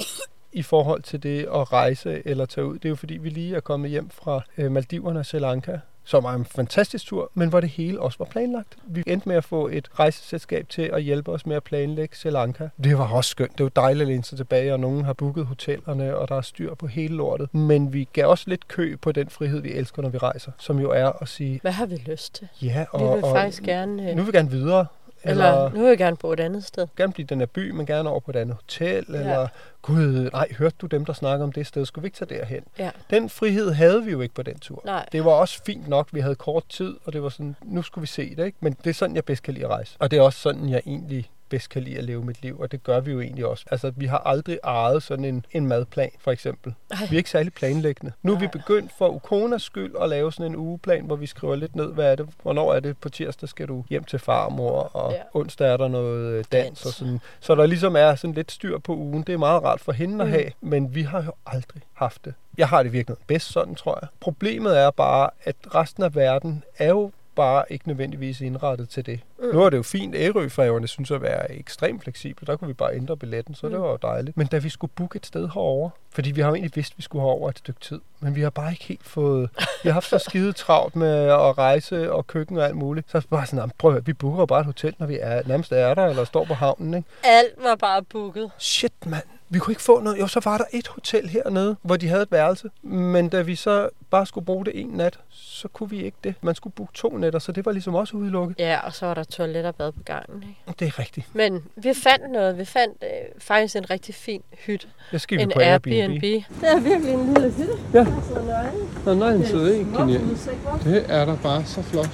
i 0.51 0.61
forhold 0.61 1.01
til 1.01 1.23
det 1.23 1.39
at 1.39 1.73
rejse 1.73 2.21
eller 2.25 2.45
tage 2.45 2.65
ud. 2.65 2.73
Det 2.73 2.85
er 2.85 2.89
jo 2.89 2.95
fordi, 2.95 3.17
vi 3.17 3.29
lige 3.29 3.55
er 3.55 3.59
kommet 3.59 3.89
hjem 3.89 4.09
fra 4.09 4.41
øh, 4.57 4.71
Maldiverne 4.71 5.19
og 5.19 5.25
Sri 5.25 5.39
Lanka, 5.39 5.77
som 6.05 6.23
var 6.23 6.33
en 6.33 6.45
fantastisk 6.45 7.05
tur, 7.05 7.31
men 7.33 7.49
hvor 7.49 7.59
det 7.59 7.69
hele 7.69 7.99
også 7.99 8.17
var 8.17 8.25
planlagt. 8.25 8.77
Vi 8.87 9.03
endte 9.07 9.29
med 9.29 9.35
at 9.35 9.43
få 9.43 9.67
et 9.67 9.89
rejseselskab 9.99 10.69
til 10.69 10.81
at 10.81 11.03
hjælpe 11.03 11.31
os 11.31 11.45
med 11.45 11.55
at 11.55 11.63
planlægge 11.63 12.15
Sri 12.17 12.29
Lanka. 12.29 12.67
Det 12.83 12.97
var 12.97 13.07
også 13.13 13.29
skønt. 13.29 13.57
Det 13.57 13.63
var 13.63 13.69
dejligt 13.81 14.01
at 14.01 14.07
læne 14.07 14.23
sig 14.23 14.37
tilbage, 14.37 14.73
og 14.73 14.79
nogen 14.79 15.05
har 15.05 15.13
booket 15.13 15.45
hotellerne, 15.45 16.15
og 16.17 16.29
der 16.29 16.35
er 16.35 16.41
styr 16.41 16.75
på 16.75 16.87
hele 16.87 17.15
lortet. 17.15 17.53
Men 17.53 17.93
vi 17.93 18.07
gav 18.13 18.27
også 18.27 18.45
lidt 18.47 18.67
kø 18.67 18.95
på 19.01 19.11
den 19.11 19.29
frihed, 19.29 19.61
vi 19.61 19.71
elsker, 19.71 20.01
når 20.01 20.09
vi 20.09 20.17
rejser, 20.17 20.51
som 20.57 20.79
jo 20.79 20.91
er 20.91 21.11
at 21.21 21.27
sige, 21.27 21.59
Hvad 21.61 21.71
har 21.71 21.85
vi 21.85 21.95
lyst 21.95 22.35
til? 22.35 22.47
ja, 22.61 22.85
og, 22.91 22.99
Vi 22.99 23.05
vil 23.15 23.23
og 23.23 23.35
faktisk 23.35 23.63
gerne... 23.63 24.09
øh, 24.09 24.15
nu 24.15 24.23
vil 24.23 24.33
vi 24.33 24.37
gerne 24.37 24.49
videre. 24.49 24.85
Eller, 25.25 25.45
eller 25.45 25.69
nu 25.69 25.79
vil 25.79 25.87
jeg 25.87 25.97
gerne 25.97 26.17
bo 26.17 26.31
et 26.31 26.39
andet 26.39 26.65
sted. 26.65 26.87
gerne 26.97 27.13
blive 27.13 27.25
den 27.25 27.39
her 27.39 27.45
by, 27.45 27.71
men 27.71 27.85
gerne 27.85 28.09
over 28.09 28.19
på 28.19 28.31
et 28.31 28.35
andet 28.35 28.55
hotel, 28.55 29.05
ja. 29.09 29.19
eller 29.19 29.47
gud, 29.81 30.29
nej, 30.33 30.47
hørte 30.57 30.75
du 30.81 30.85
dem, 30.85 31.05
der 31.05 31.13
snakker 31.13 31.43
om 31.43 31.51
det 31.51 31.67
sted, 31.67 31.85
skulle 31.85 32.03
vi 32.03 32.07
ikke 32.07 32.17
tage 32.17 32.39
derhen? 32.39 32.63
Ja. 32.79 32.91
Den 33.09 33.29
frihed 33.29 33.71
havde 33.71 34.03
vi 34.03 34.11
jo 34.11 34.21
ikke 34.21 34.35
på 34.35 34.43
den 34.43 34.59
tur. 34.59 34.81
Nej. 34.85 35.05
Det 35.11 35.25
var 35.25 35.31
også 35.31 35.63
fint 35.65 35.87
nok, 35.87 36.09
vi 36.11 36.19
havde 36.19 36.35
kort 36.35 36.63
tid, 36.69 36.95
og 37.05 37.13
det 37.13 37.23
var 37.23 37.29
sådan, 37.29 37.55
nu 37.63 37.81
skulle 37.81 38.01
vi 38.01 38.07
se 38.07 38.35
det, 38.35 38.45
ikke? 38.45 38.57
Men 38.61 38.77
det 38.83 38.89
er 38.89 38.93
sådan, 38.93 39.15
jeg 39.15 39.25
bedst 39.25 39.43
kan 39.43 39.53
lide 39.53 39.65
at 39.65 39.71
rejse. 39.71 39.95
Og 39.99 40.11
det 40.11 40.17
er 40.17 40.21
også 40.21 40.39
sådan, 40.39 40.69
jeg 40.69 40.81
egentlig 40.85 41.29
bedst 41.49 41.69
kan 41.69 41.81
lide 41.81 41.97
at 41.97 42.03
leve 42.03 42.23
mit 42.25 42.41
liv, 42.41 42.59
og 42.59 42.71
det 42.71 42.83
gør 42.83 42.99
vi 42.99 43.11
jo 43.11 43.21
egentlig 43.21 43.45
også. 43.45 43.65
Altså, 43.71 43.91
vi 43.95 44.05
har 44.05 44.17
aldrig 44.17 44.59
ejet 44.63 45.03
sådan 45.03 45.25
en, 45.25 45.45
en 45.51 45.67
madplan, 45.67 46.09
for 46.19 46.31
eksempel. 46.31 46.73
Ej. 46.91 46.97
Vi 47.09 47.15
er 47.15 47.17
ikke 47.17 47.29
særlig 47.29 47.53
planlæggende. 47.53 48.13
Nu 48.23 48.33
er 48.33 48.39
vi 48.39 48.47
begyndt 48.47 48.91
for 48.97 49.07
Ukonas 49.09 49.61
skyld 49.61 49.93
at 50.01 50.09
lave 50.09 50.31
sådan 50.31 50.51
en 50.51 50.55
ugeplan, 50.55 51.05
hvor 51.05 51.15
vi 51.15 51.25
skriver 51.25 51.55
lidt 51.55 51.75
ned, 51.75 51.93
hvad 51.93 52.11
er 52.11 52.15
det, 52.15 52.27
hvornår 52.41 52.73
er 52.73 52.79
det 52.79 52.97
på 52.97 53.09
tirsdag 53.09 53.49
skal 53.49 53.67
du 53.67 53.83
hjem 53.89 54.03
til 54.03 54.19
farmor, 54.19 54.79
og 54.95 55.11
Ja. 55.11 55.17
onsdag 55.33 55.67
er 55.73 55.77
der 55.77 55.87
noget 55.87 56.25
øh, 56.31 56.37
dans, 56.37 56.49
Dans. 56.51 56.85
og 56.85 56.91
sådan. 56.91 57.19
Så 57.39 57.55
der 57.55 57.65
ligesom 57.65 57.95
er 57.95 58.15
sådan 58.15 58.33
lidt 58.33 58.51
styr 58.51 58.77
på 58.77 58.95
ugen. 58.95 59.23
Det 59.23 59.33
er 59.33 59.37
meget 59.37 59.63
rart 59.63 59.79
for 59.81 59.91
hende 59.91 60.21
at 60.23 60.27
Mm. 60.27 60.33
have, 60.33 60.51
men 60.61 60.95
vi 60.95 61.01
har 61.01 61.23
jo 61.23 61.31
aldrig 61.45 61.81
haft 61.93 62.25
det. 62.25 62.33
Jeg 62.57 62.67
har 62.67 62.83
det 62.83 62.93
virkelig 62.93 63.17
bedst 63.27 63.51
sådan, 63.51 63.75
tror 63.75 63.99
jeg. 64.01 64.07
Problemet 64.19 64.77
er 64.79 64.91
bare, 64.91 65.29
at 65.43 65.55
resten 65.75 66.03
af 66.03 66.15
verden 66.15 66.63
er 66.77 66.89
jo 66.89 67.11
bare 67.35 67.63
ikke 67.69 67.87
nødvendigvis 67.87 68.41
indrettet 68.41 68.89
til 68.89 69.05
det. 69.05 69.19
Mm. 69.39 69.45
Nu 69.53 69.63
er 69.63 69.69
det 69.69 69.77
jo 69.77 69.83
fint, 69.83 70.15
Ærøfærgerne 70.15 70.87
synes 70.87 71.11
at 71.11 71.21
være 71.21 71.51
ekstremt 71.51 72.03
fleksible. 72.03 72.47
Der 72.47 72.55
kunne 72.55 72.67
vi 72.67 72.73
bare 72.73 72.95
ændre 72.95 73.17
billetten, 73.17 73.55
så 73.55 73.65
mm. 73.67 73.71
det 73.73 73.81
var 73.81 73.87
jo 73.87 73.97
dejligt. 74.01 74.37
Men 74.37 74.47
da 74.47 74.57
vi 74.57 74.69
skulle 74.69 74.91
booke 74.95 75.17
et 75.17 75.25
sted 75.25 75.41
herover, 75.47 75.89
fordi 76.11 76.31
vi 76.31 76.41
har 76.41 76.47
jo 76.47 76.53
egentlig 76.55 76.75
vidst, 76.75 76.91
at 76.93 76.97
vi 76.97 77.03
skulle 77.03 77.21
herover 77.21 77.49
et 77.49 77.57
stykke 77.57 77.79
tid, 77.79 77.99
men 78.19 78.35
vi 78.35 78.41
har 78.41 78.49
bare 78.49 78.71
ikke 78.71 78.83
helt 78.83 79.05
fået... 79.07 79.49
Vi 79.83 79.89
har 79.89 79.93
haft 79.93 80.09
så 80.09 80.17
skide 80.17 80.53
travlt 80.53 80.95
med 80.95 81.17
at 81.27 81.57
rejse 81.57 82.11
og 82.11 82.27
køkken 82.27 82.57
og 82.57 82.65
alt 82.65 82.75
muligt. 82.75 83.11
Så 83.11 83.21
bare 83.29 83.45
sådan, 83.45 83.59
"Jamen, 83.59 83.73
prøv 83.77 83.91
at 83.91 83.93
høre, 83.93 84.05
vi 84.05 84.13
booker 84.13 84.45
bare 84.45 84.59
et 84.59 84.65
hotel, 84.65 84.95
når 84.99 85.07
vi 85.07 85.17
er, 85.21 85.41
nærmest 85.47 85.71
er 85.71 85.93
der, 85.93 86.05
eller 86.05 86.23
står 86.23 86.45
på 86.45 86.53
havnen, 86.53 86.93
ikke? 86.93 87.09
Alt 87.23 87.53
var 87.63 87.75
bare 87.75 88.03
booket. 88.03 88.51
Shit, 88.57 88.93
mand. 89.05 89.23
Vi 89.49 89.59
kunne 89.59 89.71
ikke 89.71 89.81
få 89.81 90.01
noget. 90.01 90.19
Jo, 90.19 90.27
så 90.27 90.41
var 90.45 90.57
der 90.57 90.65
et 90.73 90.87
hotel 90.87 91.29
hernede, 91.29 91.75
hvor 91.81 91.95
de 91.95 92.07
havde 92.07 92.21
et 92.21 92.31
værelse. 92.31 92.69
Men 92.81 93.29
da 93.29 93.41
vi 93.41 93.55
så 93.55 93.89
bare 94.09 94.25
skulle 94.25 94.45
bruge 94.45 94.65
det 94.65 94.79
en 94.81 94.87
nat, 94.87 95.19
så 95.29 95.67
kunne 95.67 95.89
vi 95.89 96.03
ikke 96.03 96.17
det. 96.23 96.35
Man 96.41 96.55
skulle 96.55 96.73
booke 96.73 96.93
to 96.93 97.17
nætter, 97.17 97.39
så 97.39 97.51
det 97.51 97.65
var 97.65 97.71
ligesom 97.71 97.95
også 97.95 98.17
udelukket. 98.17 98.59
Ja, 98.59 98.79
og 98.85 98.93
så 98.93 99.05
var 99.05 99.13
der 99.13 99.23
toilet 99.23 99.65
og 99.65 99.75
bad 99.75 99.91
på 99.91 100.03
gangen. 100.05 100.43
Ikke? 100.43 100.79
Det 100.79 100.87
er 100.87 100.99
rigtigt. 100.99 101.35
Men 101.35 101.63
vi 101.75 101.93
fandt 101.93 102.31
noget. 102.31 102.57
Vi 102.57 102.65
fandt 102.65 103.03
øh, 103.03 103.41
faktisk 103.41 103.75
en 103.75 103.89
rigtig 103.89 104.15
fin 104.15 104.41
hytte. 104.65 104.87
Jeg 105.11 105.21
skal 105.21 105.37
vi 105.37 105.43
En 105.43 105.51
på 105.55 105.59
Airbnb. 105.59 105.91
Airbnb. 105.93 106.21
Det 106.21 106.71
er 106.71 106.79
virkelig 106.79 107.13
en 107.13 107.33
lille 107.33 107.51
hytte. 107.51 107.73
Ja. 107.93 107.99
Der 107.99 108.21
sidder 108.27 108.45
nøgen. 108.45 108.89
Nå, 109.05 109.13
nej, 109.13 109.31
den 109.31 109.45
sidder 109.45 109.73
ikke. 109.73 109.97
Genialt. 109.97 110.49
Det 110.83 111.05
er 111.09 111.25
der 111.25 111.37
bare 111.43 111.65
så 111.65 111.81
flot. 111.81 112.09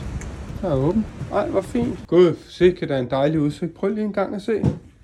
Der 0.61 0.69
er 0.69 0.75
åben. 0.75 1.05
Ej, 1.33 1.47
hvor 1.47 1.61
fint. 1.61 1.99
Gud, 2.07 2.35
sikke 2.49 2.87
der 2.87 2.95
er 2.95 2.99
en 2.99 3.09
dejlig 3.09 3.39
udsigt. 3.39 3.73
Prøv 3.73 3.89
lige 3.89 4.03
en 4.03 4.13
gang 4.13 4.35
at 4.35 4.41
se. 4.41 4.53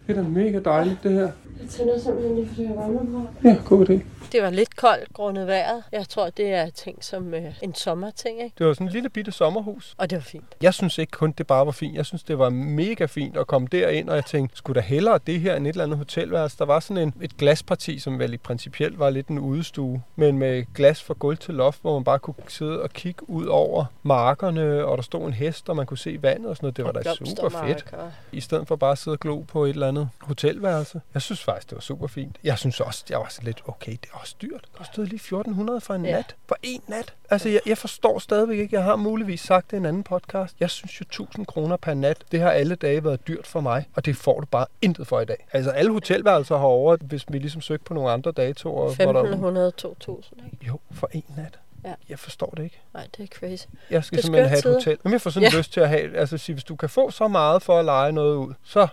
Det 0.08 0.18
er 0.18 0.22
da 0.22 0.22
mega 0.22 0.60
dejligt, 0.60 1.04
det 1.04 1.12
her. 1.12 1.32
Jeg 1.62 1.70
tænder 1.70 2.00
simpelthen 2.00 2.36
lige, 2.36 2.48
fordi 2.48 2.64
jeg 2.64 2.76
varmer. 2.76 3.26
Ja, 3.44 3.58
god 3.66 3.90
idé. 3.90 4.00
Det 4.32 4.44
var 4.44 4.50
lidt 4.50 4.76
koldt 4.76 5.14
grundet 5.14 5.48
vejret. 5.48 5.84
Jeg 5.92 6.10
tror, 6.10 6.30
det 6.30 6.54
er 6.54 6.70
ting 6.70 7.04
som 7.04 7.34
øh, 7.34 7.44
en 7.62 7.76
sommerting, 7.76 8.44
ikke? 8.44 8.56
Det 8.58 8.68
var 8.68 8.74
sådan 8.74 8.88
en 8.88 8.94
lille 8.94 9.10
bitte 9.10 9.32
sommerhus. 9.32 9.96
Og 9.98 10.10
det 10.10 10.16
var 10.16 10.22
fint. 10.22 10.56
Jeg 10.62 10.74
synes 10.74 10.98
ikke 10.98 11.12
kun, 11.12 11.32
det 11.32 11.48
bare 11.48 11.66
var 11.66 11.72
fint. 11.72 11.96
Jeg 11.96 12.06
synes, 12.06 12.24
det 12.24 12.40
var 12.40 12.50
mega 12.50 13.06
fint 13.06 13.38
at 13.38 13.48
komme 13.48 13.68
derind, 13.72 14.10
og 14.10 14.16
jeg 14.16 14.26
tænkte, 14.26 14.58
skulle 14.58 14.76
der 14.76 14.88
hellere 14.88 15.20
det 15.28 15.40
her 15.40 15.56
end 15.56 15.68
et 15.68 15.72
eller 15.72 15.84
andet 15.84 15.98
hotelværelse? 15.98 16.58
Der 16.58 16.66
var 16.66 16.80
sådan 16.80 17.04
en, 17.04 17.14
et 17.22 17.38
glasparti, 17.38 18.00
som 18.00 18.20
vel 18.20 18.34
i 18.34 18.38
principielt 18.38 19.00
var 19.00 19.10
lidt 19.10 19.28
en 19.28 19.40
udestue, 19.40 20.04
men 20.16 20.38
med 20.38 20.64
glas 20.76 21.04
fra 21.04 21.14
gulv 21.14 21.38
til 21.38 21.54
loft, 21.54 21.82
hvor 21.82 21.94
man 21.94 22.04
bare 22.04 22.20
kunne 22.20 22.36
sidde 22.48 22.82
og 22.82 22.90
kigge 22.90 23.30
ud 23.30 23.46
over 23.46 23.86
markerne, 24.04 24.86
og 24.86 24.98
der 24.98 25.04
stod 25.04 25.28
en 25.28 25.34
hest, 25.34 25.70
og 25.70 25.76
man 25.76 25.86
kunne 25.86 25.98
se 25.98 26.22
vandet 26.22 26.50
og 26.50 26.56
sådan 26.56 26.66
noget. 26.66 26.78
Det 26.78 26.86
var 26.86 26.92
da 26.92 27.26
super 27.26 27.50
fedt. 27.50 27.86
Og... 27.94 28.12
I 28.32 28.42
stedet 28.42 28.68
for 28.68 28.76
bare 28.76 28.92
at 28.92 28.98
sidde 28.98 29.16
og 29.16 29.20
glo 29.20 29.40
på 29.40 29.66
et 29.66 29.70
eller 29.70 29.88
andet 29.88 30.10
hotelværelse. 30.22 31.02
Jeg 31.14 31.22
synes 31.22 31.47
faktisk, 31.48 31.70
det 31.70 31.76
var 31.76 31.82
super 31.82 32.08
fint. 32.08 32.38
Jeg 32.44 32.58
synes 32.58 32.80
også, 32.80 33.04
jeg 33.10 33.20
var 33.20 33.28
så 33.30 33.42
lidt, 33.44 33.62
okay, 33.68 33.92
det 33.92 34.06
er 34.14 34.18
også 34.18 34.36
dyrt. 34.42 34.62
Det 34.62 34.74
kostede 34.74 35.06
lige 35.08 35.16
1400 35.16 35.82
for 35.82 35.94
en 35.94 36.06
Ja. 36.06 36.12
nat. 36.12 36.36
For 36.48 36.58
en 36.64 36.82
nat. 36.88 37.14
Altså, 37.30 37.50
jeg, 37.50 37.62
jeg 37.66 37.78
forstår 37.78 38.20
stadigvæk 38.20 38.58
ikke. 38.60 38.76
Jeg 38.76 38.84
har 38.84 38.96
muligvis 38.96 39.42
sagt 39.42 39.72
det 39.72 39.78
i 39.78 39.80
en 39.80 39.86
anden 39.86 40.04
podcast. 40.04 40.56
Jeg 40.60 40.70
synes 40.70 41.00
jo 41.00 41.04
1000 41.04 41.46
kroner 41.46 41.78
per 41.78 41.94
nat, 41.94 42.18
det 42.32 42.40
har 42.40 42.52
alle 42.52 42.76
dage 42.76 43.04
været 43.04 43.28
dyrt 43.28 43.48
for 43.48 43.60
mig. 43.62 43.86
Og 43.96 44.06
det 44.06 44.16
får 44.16 44.40
du 44.40 44.46
bare 44.46 44.66
intet 44.82 45.08
for 45.08 45.20
i 45.20 45.26
dag. 45.26 45.48
Altså, 45.54 45.72
alle 45.72 45.92
hotelværelser 45.92 46.58
herovre, 46.58 46.98
hvis 47.02 47.26
vi 47.30 47.38
ligesom 47.40 47.62
søgte 47.62 47.84
på 47.86 47.94
nogle 47.94 48.12
andre 48.12 48.32
datoer. 48.32 48.74
hvor 48.96 49.12
der- 49.14 49.20
1500, 49.20 49.72
2000, 49.72 50.40
ikke? 50.46 50.66
Jo, 50.68 50.80
for 50.92 51.10
en 51.14 51.24
nat. 51.38 51.60
Ja. 51.86 51.94
Jeg 52.10 52.20
forstår 52.20 52.54
det 52.58 52.64
ikke. 52.64 52.82
Nej, 52.94 53.08
det 53.18 53.24
er 53.24 53.28
crazy. 53.28 53.66
Jeg 53.90 54.04
skal 54.04 54.16
Det 54.16 54.26
simpelthen 54.26 54.50
have 54.50 54.58
et 54.58 54.62
skøre 54.64 54.74
hotel. 54.74 54.98
Men 55.04 55.14
jeg 55.14 55.22
får 55.22 55.30
sådan 55.30 55.50
Ja. 55.52 55.58
lyst 55.58 55.74
til 55.74 55.80
at 55.80 55.90
have, 55.90 56.18
altså 56.18 56.38
sige, 56.38 56.54
hvis 56.54 56.64
du 56.64 56.76
kan 56.76 56.90
få 56.90 57.12
så 57.12 57.28
meget 57.28 57.64
for 57.64 57.80
at 57.80 57.86
lege 57.86 58.12
noget 58.12 58.36
ud, 58.36 58.54
så 58.64 58.88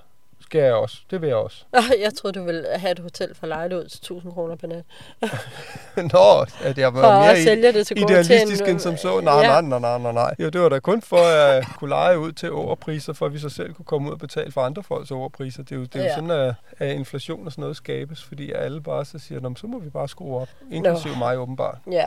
skal 0.48 0.60
jeg 0.60 0.72
også. 0.74 0.96
Det 1.10 1.20
vil 1.20 1.26
jeg 1.26 1.36
også. 1.36 1.64
Jeg 2.04 2.14
troede, 2.14 2.38
du 2.38 2.44
ville 2.44 2.64
have 2.76 2.92
et 2.92 2.98
hotel 2.98 3.34
for 3.34 3.46
leje 3.46 3.68
det 3.68 3.76
ud 3.76 3.84
til 3.88 3.98
1000 3.98 4.32
kroner 4.32 4.56
per 4.56 4.66
nat. 4.68 4.84
Nå, 6.12 6.46
at 6.68 6.78
jeg 6.78 6.92
For 6.92 7.00
var 7.00 7.20
mere 7.20 7.30
at 7.30 7.42
sælge 7.44 7.72
det 7.72 7.86
til 7.86 7.98
idealistisk 7.98 8.68
end 8.68 8.78
som 8.80 8.96
så. 8.96 9.20
Nej, 9.20 9.34
Ja. 9.40 9.60
nej, 9.60 9.60
nej, 9.60 9.78
nej, 9.78 9.98
nej, 9.98 10.12
nej. 10.12 10.34
Jo, 10.38 10.48
det 10.48 10.60
var 10.60 10.68
da 10.68 10.78
kun 10.78 11.02
for 11.02 11.16
at 11.16 11.54
jeg 11.54 11.64
kunne 11.78 11.90
lege 11.90 12.18
ud 12.18 12.32
til 12.32 12.52
overpriser, 12.52 13.12
for 13.12 13.26
at 13.26 13.32
vi 13.32 13.38
så 13.38 13.48
selv 13.48 13.72
kunne 13.74 13.84
komme 13.84 14.08
ud 14.08 14.12
og 14.12 14.18
betale 14.18 14.52
for 14.52 14.60
andre 14.60 14.82
folks 14.82 15.10
overpriser. 15.10 15.62
Det 15.62 15.72
er 15.72 15.76
jo, 15.76 15.82
det 15.84 15.94
er 15.96 15.98
jo 16.00 16.04
Ja. 16.04 16.14
sådan, 16.14 16.30
at, 16.30 16.54
at 16.78 16.94
inflation 16.94 17.46
og 17.46 17.52
sådan 17.52 17.62
noget 17.62 17.76
skabes, 17.76 18.22
fordi 18.24 18.52
alle 18.52 18.80
bare 18.82 19.04
så 19.04 19.18
siger, 19.18 19.40
"Nå, 19.40 19.48
men 19.48 19.56
så 19.56 19.66
må 19.66 19.78
vi 19.78 19.90
bare 19.90 20.08
skrue 20.08 20.40
op. 20.40 20.48
Inklusive 20.70 21.16
mig 21.18 21.38
åbenbart. 21.38 21.78
Ja. 21.92 22.06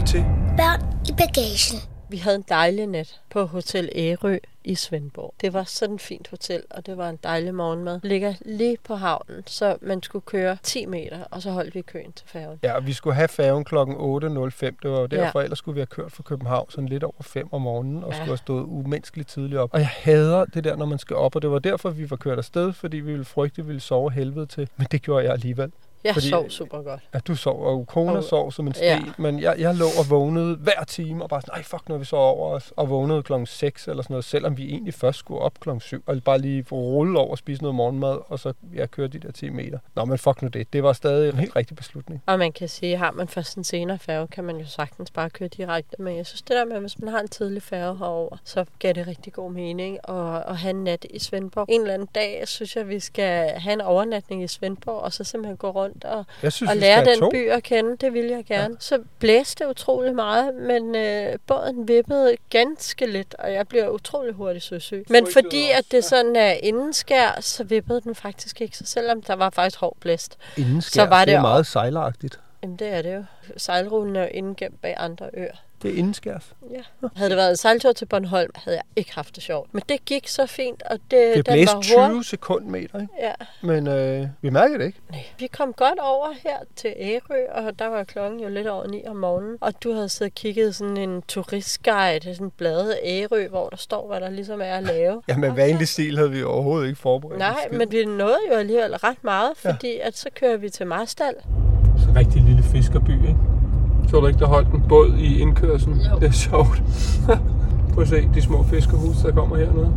Lytter 0.00 0.12
til 0.12 0.24
Børn 0.56 0.80
i 1.08 1.12
bagagen. 1.12 1.78
Vi 2.10 2.16
havde 2.16 2.36
en 2.36 2.44
dejlig 2.48 2.86
nat 2.86 3.20
på 3.30 3.44
Hotel 3.44 3.88
Ærø 3.94 4.38
i 4.64 4.74
Svendborg. 4.74 5.34
Det 5.40 5.52
var 5.52 5.64
sådan 5.64 5.94
et 5.94 6.00
fint 6.00 6.28
hotel, 6.28 6.62
og 6.70 6.86
det 6.86 6.96
var 6.96 7.08
en 7.10 7.18
dejlig 7.24 7.54
morgenmad. 7.54 8.00
Ligger 8.02 8.34
lige 8.44 8.76
på 8.84 8.94
havnen, 8.94 9.42
så 9.46 9.76
man 9.82 10.02
skulle 10.02 10.22
køre 10.26 10.56
10 10.62 10.86
meter, 10.86 11.18
og 11.30 11.42
så 11.42 11.50
holdt 11.50 11.74
vi 11.74 11.80
køen 11.82 12.12
til 12.12 12.26
færgen. 12.28 12.58
Ja, 12.62 12.72
og 12.72 12.86
vi 12.86 12.92
skulle 12.92 13.14
have 13.16 13.28
færgen 13.28 13.64
kl. 13.64 13.74
8.05. 13.74 14.76
Det 14.82 14.90
var 14.90 15.00
jo 15.00 15.06
derfor, 15.06 15.38
Ja. 15.40 15.44
ellers 15.44 15.58
skulle 15.58 15.74
vi 15.74 15.80
have 15.80 15.86
kørt 15.86 16.12
fra 16.12 16.22
København 16.22 16.70
sådan 16.70 16.88
lidt 16.88 17.04
over 17.04 17.22
5 17.22 17.48
om 17.52 17.62
morgenen, 17.62 18.04
og 18.04 18.10
Ja. 18.10 18.16
skulle 18.16 18.28
have 18.30 18.36
stået 18.36 18.64
umenneskeligt 18.64 19.28
tidligt 19.28 19.58
op. 19.58 19.70
Og 19.72 19.78
jeg 19.80 19.88
hader 19.88 20.44
det 20.44 20.64
der, 20.64 20.76
når 20.76 20.86
man 20.86 20.98
skal 20.98 21.16
op, 21.16 21.36
og 21.36 21.42
det 21.42 21.50
var 21.50 21.58
derfor, 21.58 21.90
vi 21.90 22.10
var 22.10 22.16
kørt 22.16 22.38
afsted, 22.38 22.72
fordi 22.72 22.96
vi 22.96 23.10
ville 23.10 23.24
frygte, 23.24 23.60
at 23.60 23.64
vi 23.64 23.66
ville 23.66 23.80
sove 23.80 24.12
helvede 24.12 24.46
til. 24.46 24.68
Men 24.76 24.86
det 24.90 25.02
gjorde 25.02 25.24
jeg 25.24 25.32
alligevel. 25.32 25.72
Jeg 26.04 26.14
Fordi- 26.14 26.28
sov 26.28 26.50
super 26.50 26.82
godt. 26.82 27.00
Ja, 27.14 27.18
du 27.18 27.34
sov, 27.34 27.62
og 27.66 27.86
kona 27.86 28.12
Og- 28.16 28.24
sov 28.24 28.52
som 28.52 28.66
en 28.66 28.74
sten, 28.74 28.84
Ja. 28.86 28.94
ja. 28.94 29.12
men 29.18 29.40
jeg, 29.40 29.54
jeg 29.58 29.74
lå 29.74 29.84
og 29.98 30.10
vågnede 30.10 30.56
hver 30.56 30.84
time, 30.88 31.22
og 31.22 31.28
bare 31.28 31.40
sådan, 31.40 31.52
nej 31.54 31.62
fuck, 31.62 31.88
når 31.88 31.98
vi 31.98 32.04
så 32.04 32.16
over 32.16 32.54
os, 32.54 32.72
og 32.76 32.90
vågnede 32.90 33.22
klokken 33.22 33.46
6 33.46 33.88
eller 33.88 34.02
sådan 34.02 34.12
noget, 34.14 34.24
selvom 34.24 34.56
vi 34.56 34.68
egentlig 34.70 34.94
først 34.94 35.18
skulle 35.18 35.40
op 35.40 35.60
klokken 35.60 35.80
7, 35.80 36.02
og 36.06 36.16
bare 36.24 36.38
lige 36.38 36.64
rulle 36.72 37.18
over 37.18 37.30
og 37.30 37.38
spise 37.38 37.62
noget 37.62 37.74
morgenmad, 37.74 38.18
og 38.28 38.38
så 38.38 38.52
jeg 38.74 38.90
kørte 38.90 39.18
de 39.18 39.26
der 39.26 39.32
10 39.32 39.48
meter. 39.50 39.78
Nå, 39.94 40.04
men 40.04 40.18
fuck 40.18 40.42
nu 40.42 40.48
det, 40.48 40.72
det 40.72 40.82
var 40.82 40.92
stadig 40.92 41.30
en 41.32 41.38
helt 41.38 41.56
rigtig 41.56 41.76
beslutning. 41.76 42.22
Og 42.26 42.38
man 42.38 42.52
kan 42.52 42.68
sige, 42.68 42.96
har 42.96 43.10
man 43.10 43.28
først 43.28 43.56
en 43.56 43.64
senere 43.64 43.98
færge, 43.98 44.26
kan 44.26 44.44
man 44.44 44.56
jo 44.56 44.66
sagtens 44.66 45.10
bare 45.10 45.30
køre 45.30 45.48
direkte. 45.48 45.96
Men 46.02 46.16
jeg 46.16 46.26
synes 46.26 46.42
det 46.42 46.50
der 46.56 46.64
med, 46.64 46.74
at 46.76 46.80
hvis 46.82 46.98
man 46.98 47.08
har 47.08 47.20
en 47.20 47.28
tidlig 47.28 47.62
færge 47.62 47.98
herover, 47.98 48.36
så 48.44 48.64
giver 48.80 48.92
det 48.92 49.06
rigtig 49.06 49.32
god 49.32 49.52
mening 49.52 49.98
at, 50.08 50.42
at 50.48 50.56
have 50.56 50.70
en 50.70 50.84
nat 50.84 51.06
i 51.10 51.18
Svendborg. 51.18 51.66
En 51.68 51.80
eller 51.80 51.94
anden 51.94 52.08
dag 52.14 52.48
synes 52.48 52.76
jeg, 52.76 52.88
vi 52.88 53.00
skal 53.00 53.48
have 53.50 53.72
en 53.72 53.80
overnatning 53.80 54.42
i 54.42 54.46
Svendborg, 54.48 55.00
og 55.00 55.12
så 55.12 55.24
simpelthen 55.24 55.56
gå 55.56 55.70
rundt 55.70 55.89
og, 56.04 56.24
Jeg 56.42 56.52
synes, 56.52 56.70
og 56.70 56.76
lære 56.76 57.04
den 57.04 57.18
to. 57.18 57.30
by 57.30 57.50
at 57.50 57.62
kende. 57.62 57.96
Det 57.96 58.12
vil 58.12 58.24
jeg 58.24 58.44
gerne. 58.44 58.74
Ja. 58.74 58.80
Så 58.80 58.98
blæste 59.18 59.64
det 59.64 59.70
utrolig 59.70 60.14
meget, 60.14 60.54
men 60.54 60.94
øh, 60.96 61.38
båden 61.46 61.88
vippede 61.88 62.36
ganske 62.50 63.06
lidt, 63.06 63.34
og 63.38 63.52
jeg 63.52 63.68
bliver 63.68 63.88
utrolig 63.88 64.34
hurtigt 64.34 64.64
søsyg. 64.64 65.04
Men 65.08 65.26
fordi 65.32 65.70
at 65.70 65.84
det 65.90 66.04
sådan 66.04 66.36
er 66.36 66.52
indenskær, 66.52 67.38
så 67.40 67.64
vippede 67.64 68.00
den 68.00 68.14
faktisk 68.14 68.60
ikke. 68.60 68.76
Så 68.76 68.86
selvom 68.86 69.22
der 69.22 69.34
var 69.34 69.50
faktisk 69.50 69.80
hård 69.80 69.96
blæst, 70.00 70.38
Inden 70.56 70.82
så 70.82 71.04
var 71.04 71.18
det 71.18 71.28
det 71.28 71.34
er 71.34 71.40
meget 71.40 71.66
sejleragtigt. 71.66 72.40
Jamen, 72.62 72.76
det 72.76 72.88
er 72.88 73.02
det 73.02 73.14
jo. 73.14 73.24
Sejlruten 73.56 74.16
er 74.16 74.22
jo 74.22 74.28
indgemt 74.34 74.82
bag 74.82 74.94
andre 74.98 75.30
øer. 75.34 75.56
Det 75.82 75.90
er 75.90 75.94
indenskærs. 75.98 76.54
Ja. 76.70 77.08
Havde 77.16 77.30
det 77.30 77.36
været 77.36 77.50
en 77.50 77.56
sejltur 77.56 77.92
til 77.92 78.06
Bornholm, 78.06 78.50
havde 78.54 78.76
jeg 78.76 78.84
ikke 78.96 79.14
haft 79.14 79.34
det 79.34 79.42
sjovt. 79.42 79.74
Men 79.74 79.82
det 79.88 80.04
gik 80.04 80.28
så 80.28 80.46
fint, 80.46 80.82
og 80.82 80.98
det, 81.10 81.36
Det 81.36 81.44
blæste 81.44 81.74
var 81.74 81.82
20 81.82 81.98
hurtig. 82.06 82.24
sekundmeter, 82.24 83.00
ikke? 83.00 83.12
Ja. 83.20 83.32
Men 83.62 83.86
øh, 83.86 84.26
vi 84.42 84.50
mærker 84.50 84.78
det 84.78 84.84
ikke. 84.86 84.98
Nej. 85.10 85.24
Vi 85.38 85.46
kom 85.46 85.72
godt 85.72 85.98
over 85.98 86.26
her 86.42 86.56
til 86.76 86.94
Ærø, 87.00 87.46
og 87.52 87.78
der 87.78 87.86
var 87.86 88.04
klokken 88.04 88.40
jo 88.40 88.48
lidt 88.48 88.66
over 88.66 88.86
9 88.86 89.02
om 89.06 89.16
morgenen. 89.16 89.56
Og 89.60 89.82
du 89.84 89.92
havde 89.92 90.08
siddet 90.08 90.30
og 90.30 90.34
kigget 90.34 90.74
sådan 90.74 90.96
en 90.96 91.22
turistguide, 91.28 92.34
sådan 92.34 92.50
bladet 92.50 92.98
Ærø, 93.04 93.48
hvor 93.48 93.68
der 93.68 93.76
står, 93.76 94.06
hvad 94.06 94.20
der 94.20 94.30
ligesom 94.30 94.60
er 94.60 94.64
at 94.76 94.82
lave. 94.82 95.22
Ja, 95.28 95.36
men 95.36 95.56
vanlig 95.56 95.88
stil 95.88 96.16
havde 96.16 96.30
vi 96.30 96.42
overhovedet 96.42 96.88
ikke 96.88 97.00
forberedt. 97.00 97.38
Nej, 97.38 97.68
en 97.72 97.78
men 97.78 97.92
vi 97.92 98.04
nåede 98.04 98.38
jo 98.50 98.54
alligevel 98.54 98.96
ret 98.96 99.24
meget, 99.24 99.52
fordi 99.56 99.98
at 100.02 100.16
så 100.16 100.28
kører 100.34 100.56
vi 100.56 100.68
til 100.70 100.86
Marstal. 100.86 101.34
Så 101.98 102.10
en 102.10 102.16
rigtig 102.16 102.42
lille 102.42 102.62
fiskerby, 102.62 103.10
ikke? 103.10 103.36
Så 104.10 104.20
du 104.20 104.26
ikke, 104.26 104.38
der 104.38 104.46
holdt 104.46 104.68
en 104.68 104.82
båd 104.88 105.12
i 105.18 105.38
indkørselen? 105.40 105.98
Jo. 105.98 106.18
Det 106.20 106.28
er 106.28 106.32
sjovt. 106.32 106.82
Prøv 107.94 108.02
at 108.02 108.08
se 108.08 108.28
de 108.34 108.42
små 108.42 108.62
fiskerhus, 108.62 109.16
der 109.16 109.32
kommer 109.32 109.56
hernede. 109.56 109.92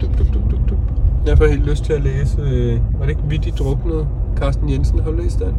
Duk, 0.00 0.18
duk, 0.18 0.26
duk, 0.34 0.50
duk, 0.50 0.68
duk. 0.68 0.78
Jeg 1.26 1.38
får 1.38 1.46
helt 1.46 1.66
lyst 1.70 1.84
til 1.84 1.92
at 1.92 2.02
læse, 2.02 2.40
øh, 2.40 2.80
var 2.98 3.00
det 3.00 3.08
ikke 3.08 3.22
Vittigt 3.28 3.58
Druknet? 3.58 4.06
Carsten 4.36 4.70
Jensen, 4.70 4.98
har 5.00 5.10
du 5.10 5.16
læst 5.16 5.38
den? 5.38 5.54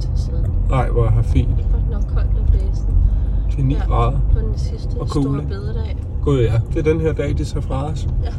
tid 0.00 0.10
siden. 0.16 0.46
Nej, 0.68 0.90
hvor 0.90 1.04
er 1.04 1.22
fint. 1.22 1.48
Det 1.48 1.66
var 1.72 1.98
nok 1.98 2.02
koldt 2.14 2.38
og 2.38 2.46
blæsende. 2.50 2.92
Til 3.50 3.64
9 3.64 3.74
Ja, 3.74 3.80
grader. 3.86 4.18
på 4.32 4.38
den 4.38 4.58
sidste 4.58 4.96
Og 5.00 5.08
store 5.08 5.42
bededag. 5.48 5.96
Gud 6.22 6.40
ja, 6.40 6.60
det 6.74 6.78
er 6.86 6.92
den 6.92 7.00
her 7.00 7.12
dag, 7.12 7.38
de 7.38 7.44
tager 7.44 7.60
fra 7.60 7.90
os. 7.90 8.08
Ja. 8.24 8.30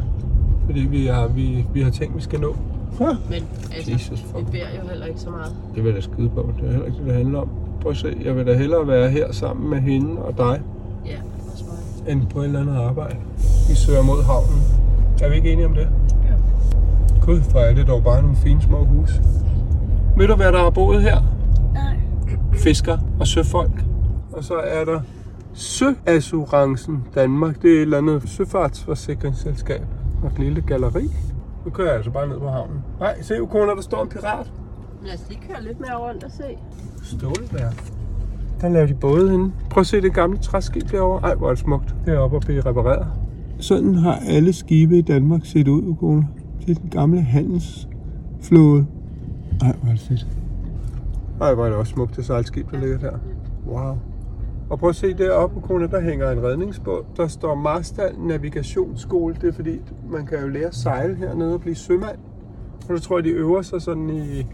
Fordi 0.66 0.80
vi 0.80 1.06
har, 1.06 1.28
vi, 1.28 1.66
vi 1.74 1.82
har 1.82 1.90
tænkt, 1.92 2.16
vi 2.16 2.22
skal 2.22 2.40
nå. 2.40 2.56
Ja. 3.00 3.06
Men 3.30 3.44
altså, 3.76 3.92
Jesus, 3.92 4.26
vi 4.38 4.44
beder 4.52 4.64
jo 4.84 4.90
heller 4.90 5.06
ikke 5.06 5.20
så 5.20 5.30
meget. 5.30 5.56
Det 5.76 5.84
vil 5.84 5.90
jeg 5.90 5.96
da 5.96 6.02
skide 6.02 6.30
på. 6.30 6.50
Det 6.60 6.68
er 6.68 6.72
heller 6.72 6.86
ikke 6.86 6.98
det, 6.98 7.06
det 7.06 7.14
handler 7.16 7.40
om. 7.40 7.50
Prøv 7.84 7.92
at 7.92 7.98
se, 7.98 8.18
jeg 8.26 8.36
vil 8.36 8.48
da 8.48 8.54
hellere 8.58 8.88
være 8.88 9.10
her 9.10 9.32
sammen 9.32 9.70
med 9.70 9.80
hende 9.80 10.22
og 10.22 10.38
dig, 10.38 10.62
Ja, 11.06 11.18
også 11.52 11.64
mig. 12.06 12.12
end 12.14 12.28
på 12.28 12.40
et 12.40 12.46
eller 12.46 12.60
andet 12.62 12.78
arbejde. 12.78 13.16
Vi 13.70 13.76
søger 13.76 14.02
mod 14.04 14.24
havnen. 14.24 14.62
Er 15.22 15.30
vi 15.30 15.36
ikke 15.36 15.52
enige 15.54 15.66
om 15.66 15.74
det? 15.74 15.88
Ja. 16.30 16.34
Gud, 17.26 17.40
hvor 17.52 17.60
er 17.60 17.74
det 17.76 17.88
dog 17.88 18.04
bare 18.04 18.22
nogle 18.22 18.38
fine 18.38 18.62
små 18.62 18.86
huse. 18.86 19.14
Ved 20.18 20.28
du, 20.28 20.36
hvad 20.36 20.52
der 20.52 20.60
har 20.60 20.70
boet 20.70 21.02
her? 21.02 21.18
Nej. 21.74 21.96
Fisker 22.54 22.98
og 23.20 23.28
søfolk. 23.28 23.84
Og 24.34 24.44
så 24.44 24.54
er 24.54 24.86
der 24.86 25.00
Søassurencen 25.54 27.04
Danmark. 27.16 27.62
Det 27.62 27.70
er 27.72 27.76
et 27.76 27.82
eller 27.82 27.98
andet 27.98 28.22
søfartsforsikringsselskab. 28.30 29.82
Og 30.24 30.28
et 30.32 30.40
lille 30.40 30.62
galleri. 30.62 31.12
Nu 31.66 31.72
kører 31.72 31.88
jeg 31.88 31.96
altså 31.96 32.12
bare 32.12 32.28
ned 32.28 32.40
på 32.40 32.50
havnen. 32.50 32.84
Nej, 33.00 33.22
se 33.22 33.42
Ukona, 33.42 33.72
der 33.76 33.82
står 33.82 34.04
en 34.04 34.10
pirat. 34.10 34.52
Lad 35.06 35.14
os 35.14 35.26
lige 35.30 35.42
køre 35.48 35.64
lidt 35.64 35.80
mere 35.80 35.98
rundt 35.98 36.24
og 36.24 36.32
se. 36.32 36.58
Stålbær. 37.04 37.70
Der 38.62 38.70
laver 38.70 38.88
de 38.88 38.94
både 38.94 39.32
henne. 39.32 39.54
Prøv 39.70 39.82
at 39.82 39.88
se 39.88 40.02
det 40.02 40.14
gamle 40.14 40.38
træskib 40.38 40.92
derovre. 40.92 41.22
Ej, 41.22 41.36
hvor 41.36 41.48
er 41.48 41.52
det 41.52 41.60
smukt. 41.60 41.96
Det 42.06 42.14
er 42.14 42.18
oppe 42.18 42.38
og 42.38 42.42
blive 42.42 42.62
repareret. 42.62 43.08
Sådan 43.60 43.96
har 43.96 44.20
alle 44.28 44.54
skibe 44.54 44.98
i 44.98 45.02
Danmark 45.02 45.46
set 45.46 45.68
ud, 45.68 45.84
Ukona. 45.84 46.26
Det 46.60 46.78
er 46.78 46.82
den 46.82 46.90
gamle 46.90 47.22
handelsflåde. 47.22 48.86
Ej, 49.62 49.76
hvor 49.82 49.90
er 49.90 49.94
det 49.94 50.02
fedt. 50.02 50.28
Ej, 51.42 51.54
hvor 51.54 51.66
er 51.66 51.70
det 51.70 51.78
også 51.78 51.94
smukt, 51.94 52.16
det 52.16 52.26
sejlskib, 52.26 52.72
der 52.72 52.80
ligger 52.80 52.98
der. 52.98 53.18
Wow. 53.68 53.98
Og 54.70 54.80
prøv 54.80 54.90
at 54.90 54.96
se 54.96 55.14
deroppe, 55.14 55.58
Ukona, 55.58 55.88
der 55.88 56.02
hænger 56.02 56.32
en 56.32 56.44
redningsbåd. 56.44 57.04
Der 57.18 57.28
står 57.28 57.56
Marstal 57.56 58.16
Navigationsskole. 58.20 59.36
Det 59.42 59.50
er 59.50 59.54
fordi, 59.54 59.80
man 60.12 60.26
kan 60.26 60.42
jo 60.42 60.48
lære 60.48 60.66
at 60.66 60.76
sejle 60.76 61.16
hernede 61.16 61.54
og 61.54 61.62
blive 61.62 61.76
sømand. 61.76 62.18
Og 62.90 62.98
så 62.98 63.04
tror 63.04 63.18
jeg, 63.18 63.24
de 63.24 63.30
øver 63.30 63.62
sig 63.62 63.82
sådan 63.82 64.10
i 64.10 64.46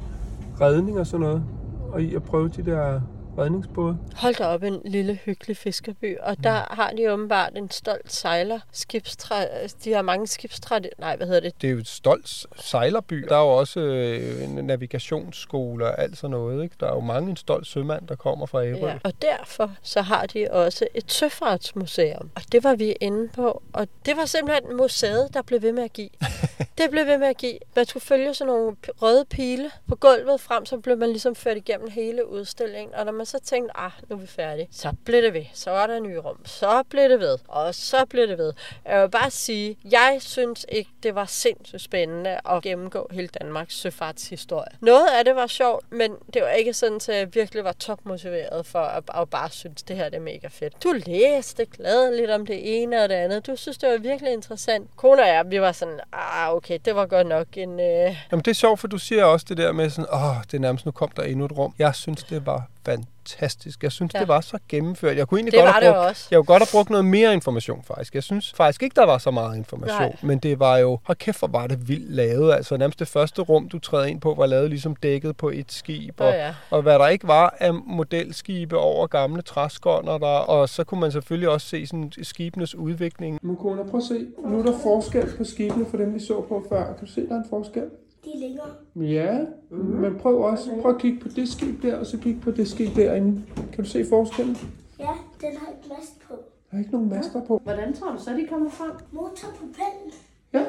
redning 0.62 1.00
og 1.00 1.08
sådan 1.08 1.26
noget. 1.26 1.44
Og 1.92 2.02
i 2.02 2.16
at 2.16 2.24
prøve 2.24 2.48
de 2.48 2.64
der 2.64 3.02
redningsbåde. 3.40 3.98
Hold 4.16 4.36
da 4.36 4.46
op, 4.46 4.64
en 4.64 4.82
lille 4.86 5.20
hyggelig 5.26 5.58
fiskerby. 5.58 6.18
Og 6.20 6.44
der 6.44 6.74
har 6.76 6.92
de 6.98 7.14
åbenbart 7.14 7.58
en 7.58 7.72
stolt 7.72 8.12
sejler. 8.14 8.60
Skibstræ... 8.72 9.46
De 9.84 9.94
har 9.94 10.02
mange 10.02 10.28
skibstræ... 10.28 10.80
Nej, 10.98 11.16
hvad 11.16 11.28
hedder 11.28 11.42
det? 11.42 11.62
Det 11.62 11.68
er 11.68 11.72
jo 11.72 11.78
et 11.78 11.88
stolt 11.88 12.46
sejlerby. 12.56 13.26
Der 13.30 13.36
er 13.36 13.42
jo 13.42 13.50
også 13.50 13.80
øh, 13.80 14.44
en 14.44 14.50
navigationsskole 14.50 15.86
og 15.86 16.02
alt 16.02 16.18
sådan 16.18 16.32
noget. 16.32 16.64
Ikke? 16.64 16.76
Der 16.80 16.88
er 16.88 16.94
jo 16.94 17.00
mange 17.00 17.30
en 17.30 17.38
stolt 17.38 17.68
sømand, 17.68 18.08
der 18.08 18.16
kommer 18.16 18.46
fra 18.46 18.64
Ærø. 18.66 18.88
Ja, 18.88 18.98
og 19.04 19.14
derfor 19.22 19.72
så 19.82 20.02
har 20.02 20.26
de 20.26 20.48
også 20.52 20.88
et 20.94 21.12
søfartsmuseum. 21.12 22.30
Og 22.36 22.42
det 22.52 22.64
var 22.64 22.76
vi 22.76 22.92
inde 22.92 23.28
på. 23.28 23.62
Og 23.74 23.88
det 24.06 24.18
var 24.18 24.26
simpelthen 24.26 24.78
museet, 24.78 25.30
der 25.34 25.42
blev 25.42 25.62
ved 25.62 25.72
med 25.72 25.84
at 25.84 25.94
give. 25.94 26.10
det 26.78 26.92
blev 26.92 27.06
ved 27.06 27.18
med 27.18 27.28
at 27.28 27.38
give. 27.38 27.60
Man 27.76 27.86
skulle 27.86 28.04
følge 28.04 28.34
sådan 28.34 28.54
nogle 28.54 28.76
røde 29.02 29.26
pile 29.26 29.72
på 29.88 29.96
gulvet 29.96 30.42
frem, 30.42 30.66
så 30.66 30.78
blev 30.78 30.98
man 30.98 31.10
ligesom 31.10 31.36
ført 31.36 31.58
igennem 31.58 31.90
hele 31.90 32.30
udstillingen. 32.30 32.96
Og 32.96 33.06
når 33.06 33.12
man 33.12 33.26
så 33.30 33.40
tænkte, 33.40 33.78
ah, 33.78 33.92
nu 34.10 34.16
er 34.16 34.20
vi 34.20 34.28
færdige, 34.28 34.68
så 34.72 34.94
blev 35.06 35.22
det 35.22 35.34
ved. 35.34 35.46
Så 35.54 35.72
var 35.72 35.88
der 35.88 36.00
nye 36.00 36.20
rum. 36.20 36.46
Så 36.46 36.84
blev 36.90 37.10
det 37.10 37.20
ved. 37.20 37.38
Og 37.48 37.76
så 37.76 38.06
blev 38.06 38.28
det 38.28 38.38
ved. 38.38 38.54
Jeg 38.86 39.02
vil 39.02 39.10
bare 39.10 39.32
sige, 39.32 39.78
jeg 39.92 40.18
synes 40.20 40.66
ikke, 40.70 40.92
det 41.04 41.16
var 41.16 41.26
sindssygt 41.26 41.82
spændende 41.82 42.40
at 42.50 42.64
gennemgå 42.64 43.08
hele 43.12 43.28
Danmarks 43.28 43.76
søfartshistorie. 43.76 44.78
Noget 44.82 45.08
af 45.08 45.26
det 45.26 45.36
var 45.36 45.48
sjovt, 45.48 45.92
men 45.92 46.16
det 46.34 46.42
var 46.42 46.50
ikke 46.50 46.74
sådan, 46.74 46.96
at 46.96 47.10
jeg 47.10 47.36
virkelig 47.36 47.64
var 47.64 47.72
topmotiveret 47.72 48.66
for 48.66 48.80
at, 48.80 49.04
at 49.16 49.30
bare 49.30 49.50
synes, 49.50 49.84
det 49.84 49.96
her 49.96 50.10
det 50.10 50.16
er 50.18 50.22
mega 50.22 50.48
fedt. 50.48 50.84
Du 50.84 50.94
læste 51.06 51.66
gladeligt 51.66 52.30
om 52.32 52.46
det 52.46 52.82
ene 52.82 53.04
og 53.04 53.10
det 53.10 53.16
andet. 53.16 53.48
Du 53.48 53.56
synes, 53.56 53.78
det 53.78 53.90
var 53.90 53.98
virkelig 53.98 54.34
interessant. 54.34 54.90
Kone 54.96 55.22
og 55.22 55.28
jeg, 55.28 55.44
vi 55.52 55.62
var 55.62 55.72
sådan, 55.72 56.00
ah, 56.14 56.54
okay, 56.54 56.80
det 56.86 56.96
var 56.96 57.06
godt 57.06 57.28
nok 57.28 57.48
en... 57.54 57.80
Øh... 57.80 58.18
Jamen 58.32 58.44
det 58.46 58.48
er 58.48 58.56
sjovt, 58.56 58.80
for 58.80 58.88
du 58.88 58.98
siger 58.98 59.26
også 59.26 59.46
det 59.50 59.58
der 59.58 59.72
med 59.72 59.90
sådan, 59.90 60.06
åh, 60.14 60.44
det 60.44 60.54
er 60.54 60.60
nærmest, 60.60 60.86
nu 60.86 60.92
kom 60.92 61.10
der 61.10 61.24
endnu 61.24 61.46
et 61.46 61.52
rum. 61.52 61.74
Jeg 61.80 61.96
synes, 61.96 62.24
det 62.24 62.46
var 62.46 62.68
fantastisk. 62.90 63.84
Jeg 63.84 63.92
synes, 63.92 64.14
Ja. 64.14 64.20
det 64.20 64.28
var 64.28 64.42
så 64.42 64.58
gennemført. 64.70 65.18
Jeg 65.18 65.28
kunne 65.28 65.38
egentlig 65.40 65.52
Det 65.52 65.58
godt 65.60 65.66
var 65.68 65.72
have 65.74 65.86
det 65.86 65.96
brugt, 65.96 66.10
også. 66.10 66.28
Jeg 66.32 66.38
kunne 66.38 66.46
godt 66.46 66.62
have 66.64 66.68
brugt 66.72 66.90
noget 66.90 67.06
mere 67.06 67.34
information, 67.34 67.84
faktisk. 67.84 68.16
Jeg 68.16 68.24
synes 68.24 68.54
faktisk 68.54 68.84
ikke, 68.84 68.96
der 68.96 69.06
var 69.06 69.18
så 69.18 69.32
meget 69.32 69.58
information. 69.58 70.00
Nej. 70.00 70.16
Men 70.24 70.40
det 70.40 70.60
var 70.60 70.78
jo, 70.78 71.00
hold 71.04 71.18
kæft, 71.18 71.40
hvor 71.40 71.48
var 71.48 71.68
det 71.68 71.88
vildt 71.88 72.12
lavet. 72.12 72.54
Altså 72.54 72.78
nærmest 72.78 73.00
det 73.00 73.08
første 73.08 73.42
rum, 73.42 73.70
du 73.70 73.80
træder 73.80 74.06
ind 74.06 74.22
på, 74.22 74.34
var 74.34 74.46
lavet 74.46 74.70
ligesom 74.70 74.96
dækket 74.96 75.38
på 75.38 75.50
et 75.50 75.72
skib. 75.72 76.22
Og, 76.22 76.30
ja. 76.32 76.54
og 76.70 76.82
hvad 76.82 77.00
der 77.00 77.08
ikke 77.08 77.28
var 77.28 77.56
af 77.60 77.74
modelskibe 77.74 78.78
over 78.78 79.08
gamle 79.08 79.42
træskånder 79.42 80.18
der. 80.18 80.28
Og 80.28 80.70
så 80.70 80.84
kunne 80.84 81.00
man 81.02 81.12
selvfølgelig 81.12 81.50
også 81.50 81.68
se 81.68 81.88
sådan 81.88 82.12
skibenes 82.22 82.76
udvikling. 82.76 83.40
Mukona, 83.42 83.84
prøv 83.84 83.98
at 83.98 84.04
se. 84.04 84.26
Nu 84.46 84.60
er 84.60 84.64
der 84.64 84.78
forskel 84.84 85.38
på 85.38 85.44
skibene 85.44 85.86
for 85.90 85.98
dem, 85.98 86.14
vi 86.14 86.20
så 86.20 86.42
på 86.42 86.66
før. 86.70 86.86
Kan 86.86 87.06
du 87.06 87.12
se, 87.12 87.22
der 87.28 87.34
er 87.36 87.40
en 87.40 87.46
forskel? 87.50 87.84
De 88.26 88.30
er 88.36 88.40
længere. 88.40 88.68
Ja, 88.96 89.46
men 89.72 90.16
prøv 90.16 90.42
også 90.42 90.72
prøv 90.82 90.92
at 90.92 91.02
kigge 91.02 91.20
på 91.20 91.28
det 91.28 91.50
skib 91.50 91.82
der, 91.82 91.96
og 91.98 92.06
så 92.06 92.18
kigge 92.18 92.42
på 92.42 92.52
det 92.52 92.68
skib 92.68 92.96
derinde. 92.96 93.42
Kan 93.74 93.84
du 93.84 93.90
se 93.90 94.06
forskellen? 94.10 94.58
Ja, 95.00 95.10
den 95.42 95.58
har 95.58 95.68
et 95.68 95.90
mast 95.90 96.20
på. 96.28 96.34
Der 96.72 96.78
er 96.78 96.80
ikke 96.80 96.92
nogen 96.92 97.10
master 97.10 97.46
på. 97.46 97.62
Hvordan 97.64 97.94
tror 97.94 98.12
du 98.12 98.18
så, 98.20 98.32
de 98.34 98.48
kommer 98.50 98.70
frem? 98.70 98.92
Motorpropellen. 99.12 100.12
Ja, 100.54 100.66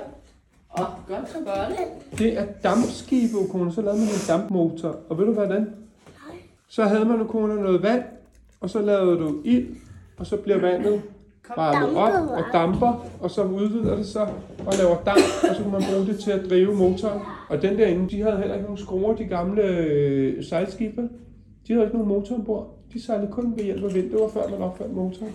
Åh, 0.79 0.81
oh, 0.81 1.09
godt 1.09 1.31
spørgsmål. 1.31 1.89
Det 2.19 2.39
er 2.39 2.47
dampskibe, 2.63 3.37
Okona. 3.39 3.71
Så 3.71 3.83
lavede 3.83 4.01
man 4.01 4.09
en 4.09 4.27
dampmotor. 4.29 4.97
Og 5.09 5.19
ved 5.19 5.27
du 5.27 5.33
hvordan? 5.33 5.61
Nej. 5.61 6.37
Så 6.69 6.85
havde 6.85 7.05
man, 7.05 7.21
Okona, 7.21 7.55
noget 7.55 7.83
vand, 7.83 8.05
og 8.61 8.71
så 8.71 8.81
lavede 8.81 9.19
du 9.19 9.41
ild, 9.45 9.77
og 10.19 10.27
så 10.27 10.37
bliver 10.37 10.59
vandet 10.59 11.03
varmet 11.57 11.97
op 11.97 12.29
og 12.31 12.45
damper, 12.53 13.07
og 13.21 13.31
så 13.31 13.43
udvider 13.43 13.97
det 13.97 14.07
sig 14.07 14.33
og 14.67 14.73
laver 14.79 14.97
damp, 15.07 15.25
og 15.51 15.57
så 15.57 15.63
kan 15.63 15.73
man 15.73 15.83
bruge 15.93 16.07
det 16.07 16.19
til 16.19 16.31
at 16.31 16.51
drive 16.51 16.75
motoren. 16.75 17.21
Og 17.49 17.63
den 17.63 17.79
derinde, 17.79 18.11
de 18.11 18.23
havde 18.23 18.37
heller 18.37 18.55
ikke 18.55 18.65
nogen 18.65 18.79
skruer, 18.79 19.15
de 19.15 19.25
gamle 19.25 19.63
øh, 19.63 20.45
sejlskibe. 20.45 21.03
De 21.67 21.73
havde 21.73 21.85
ikke 21.87 21.97
nogen 21.97 22.09
motor 22.09 22.35
ombord. 22.35 22.75
De 22.93 23.03
sejlede 23.03 23.33
kun 23.33 23.53
ved 23.57 23.65
hjælp 23.65 23.85
af 23.85 23.95
vind. 23.95 24.11
Det 24.11 24.21
var 24.21 24.29
før 24.29 24.49
man 24.51 24.63
opfandt 24.63 24.95
motoren. 24.95 25.33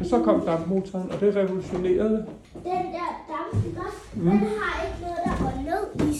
Og 0.00 0.06
så 0.06 0.18
kom 0.18 0.40
dampmotoren, 0.40 1.10
og 1.12 1.20
det 1.20 1.36
revolutionerede. 1.36 2.26
Den 2.54 2.64
der 2.64 3.08
damp, 3.28 3.66
ikke 3.66 3.80
også? 3.80 3.98
Den 4.14 4.28
har 4.28 4.86
ikke 4.86 5.00
noget, 5.02 5.18
der 5.24 5.34
går 5.42 5.52
ned 5.62 6.12
i. 6.12 6.14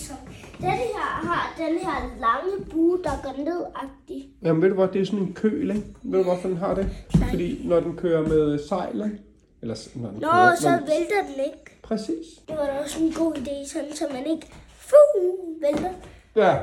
Den 0.60 0.70
her 0.70 1.26
har 1.28 1.54
den 1.58 1.78
her 1.78 2.18
lange 2.20 2.64
bue, 2.70 2.98
der 3.04 3.10
går 3.22 3.44
ned-agtig. 3.44 4.28
Jamen 4.42 4.62
ved 4.62 4.68
du 4.68 4.74
hvad, 4.74 4.88
det 4.88 5.00
er 5.00 5.04
sådan 5.06 5.18
en 5.18 5.32
køl, 5.34 5.70
ikke? 5.70 5.82
Ved 6.02 6.18
du 6.18 6.24
hvorfor 6.24 6.48
den 6.48 6.56
har 6.56 6.74
det? 6.74 6.88
Fordi 7.30 7.60
når 7.64 7.80
den 7.80 7.96
kører 7.96 8.22
med 8.22 8.58
sejl, 8.68 8.94
ikke? 9.04 9.18
Eller 9.62 9.88
når 9.94 10.08
den 10.10 10.18
Nå, 10.20 10.28
kører, 10.28 10.54
så 10.56 10.70
når, 10.70 10.76
vælter 10.78 11.22
den 11.34 11.44
ikke. 11.44 11.78
Præcis. 11.82 12.26
Det 12.48 12.56
var 12.56 12.66
da 12.66 12.72
også 12.84 13.00
en 13.04 13.12
god 13.12 13.34
idé, 13.34 13.68
sådan 13.72 13.92
så 13.94 14.04
man 14.12 14.26
ikke 14.26 14.46
fu, 14.78 14.96
vælter. 15.66 15.90
Ja, 16.36 16.56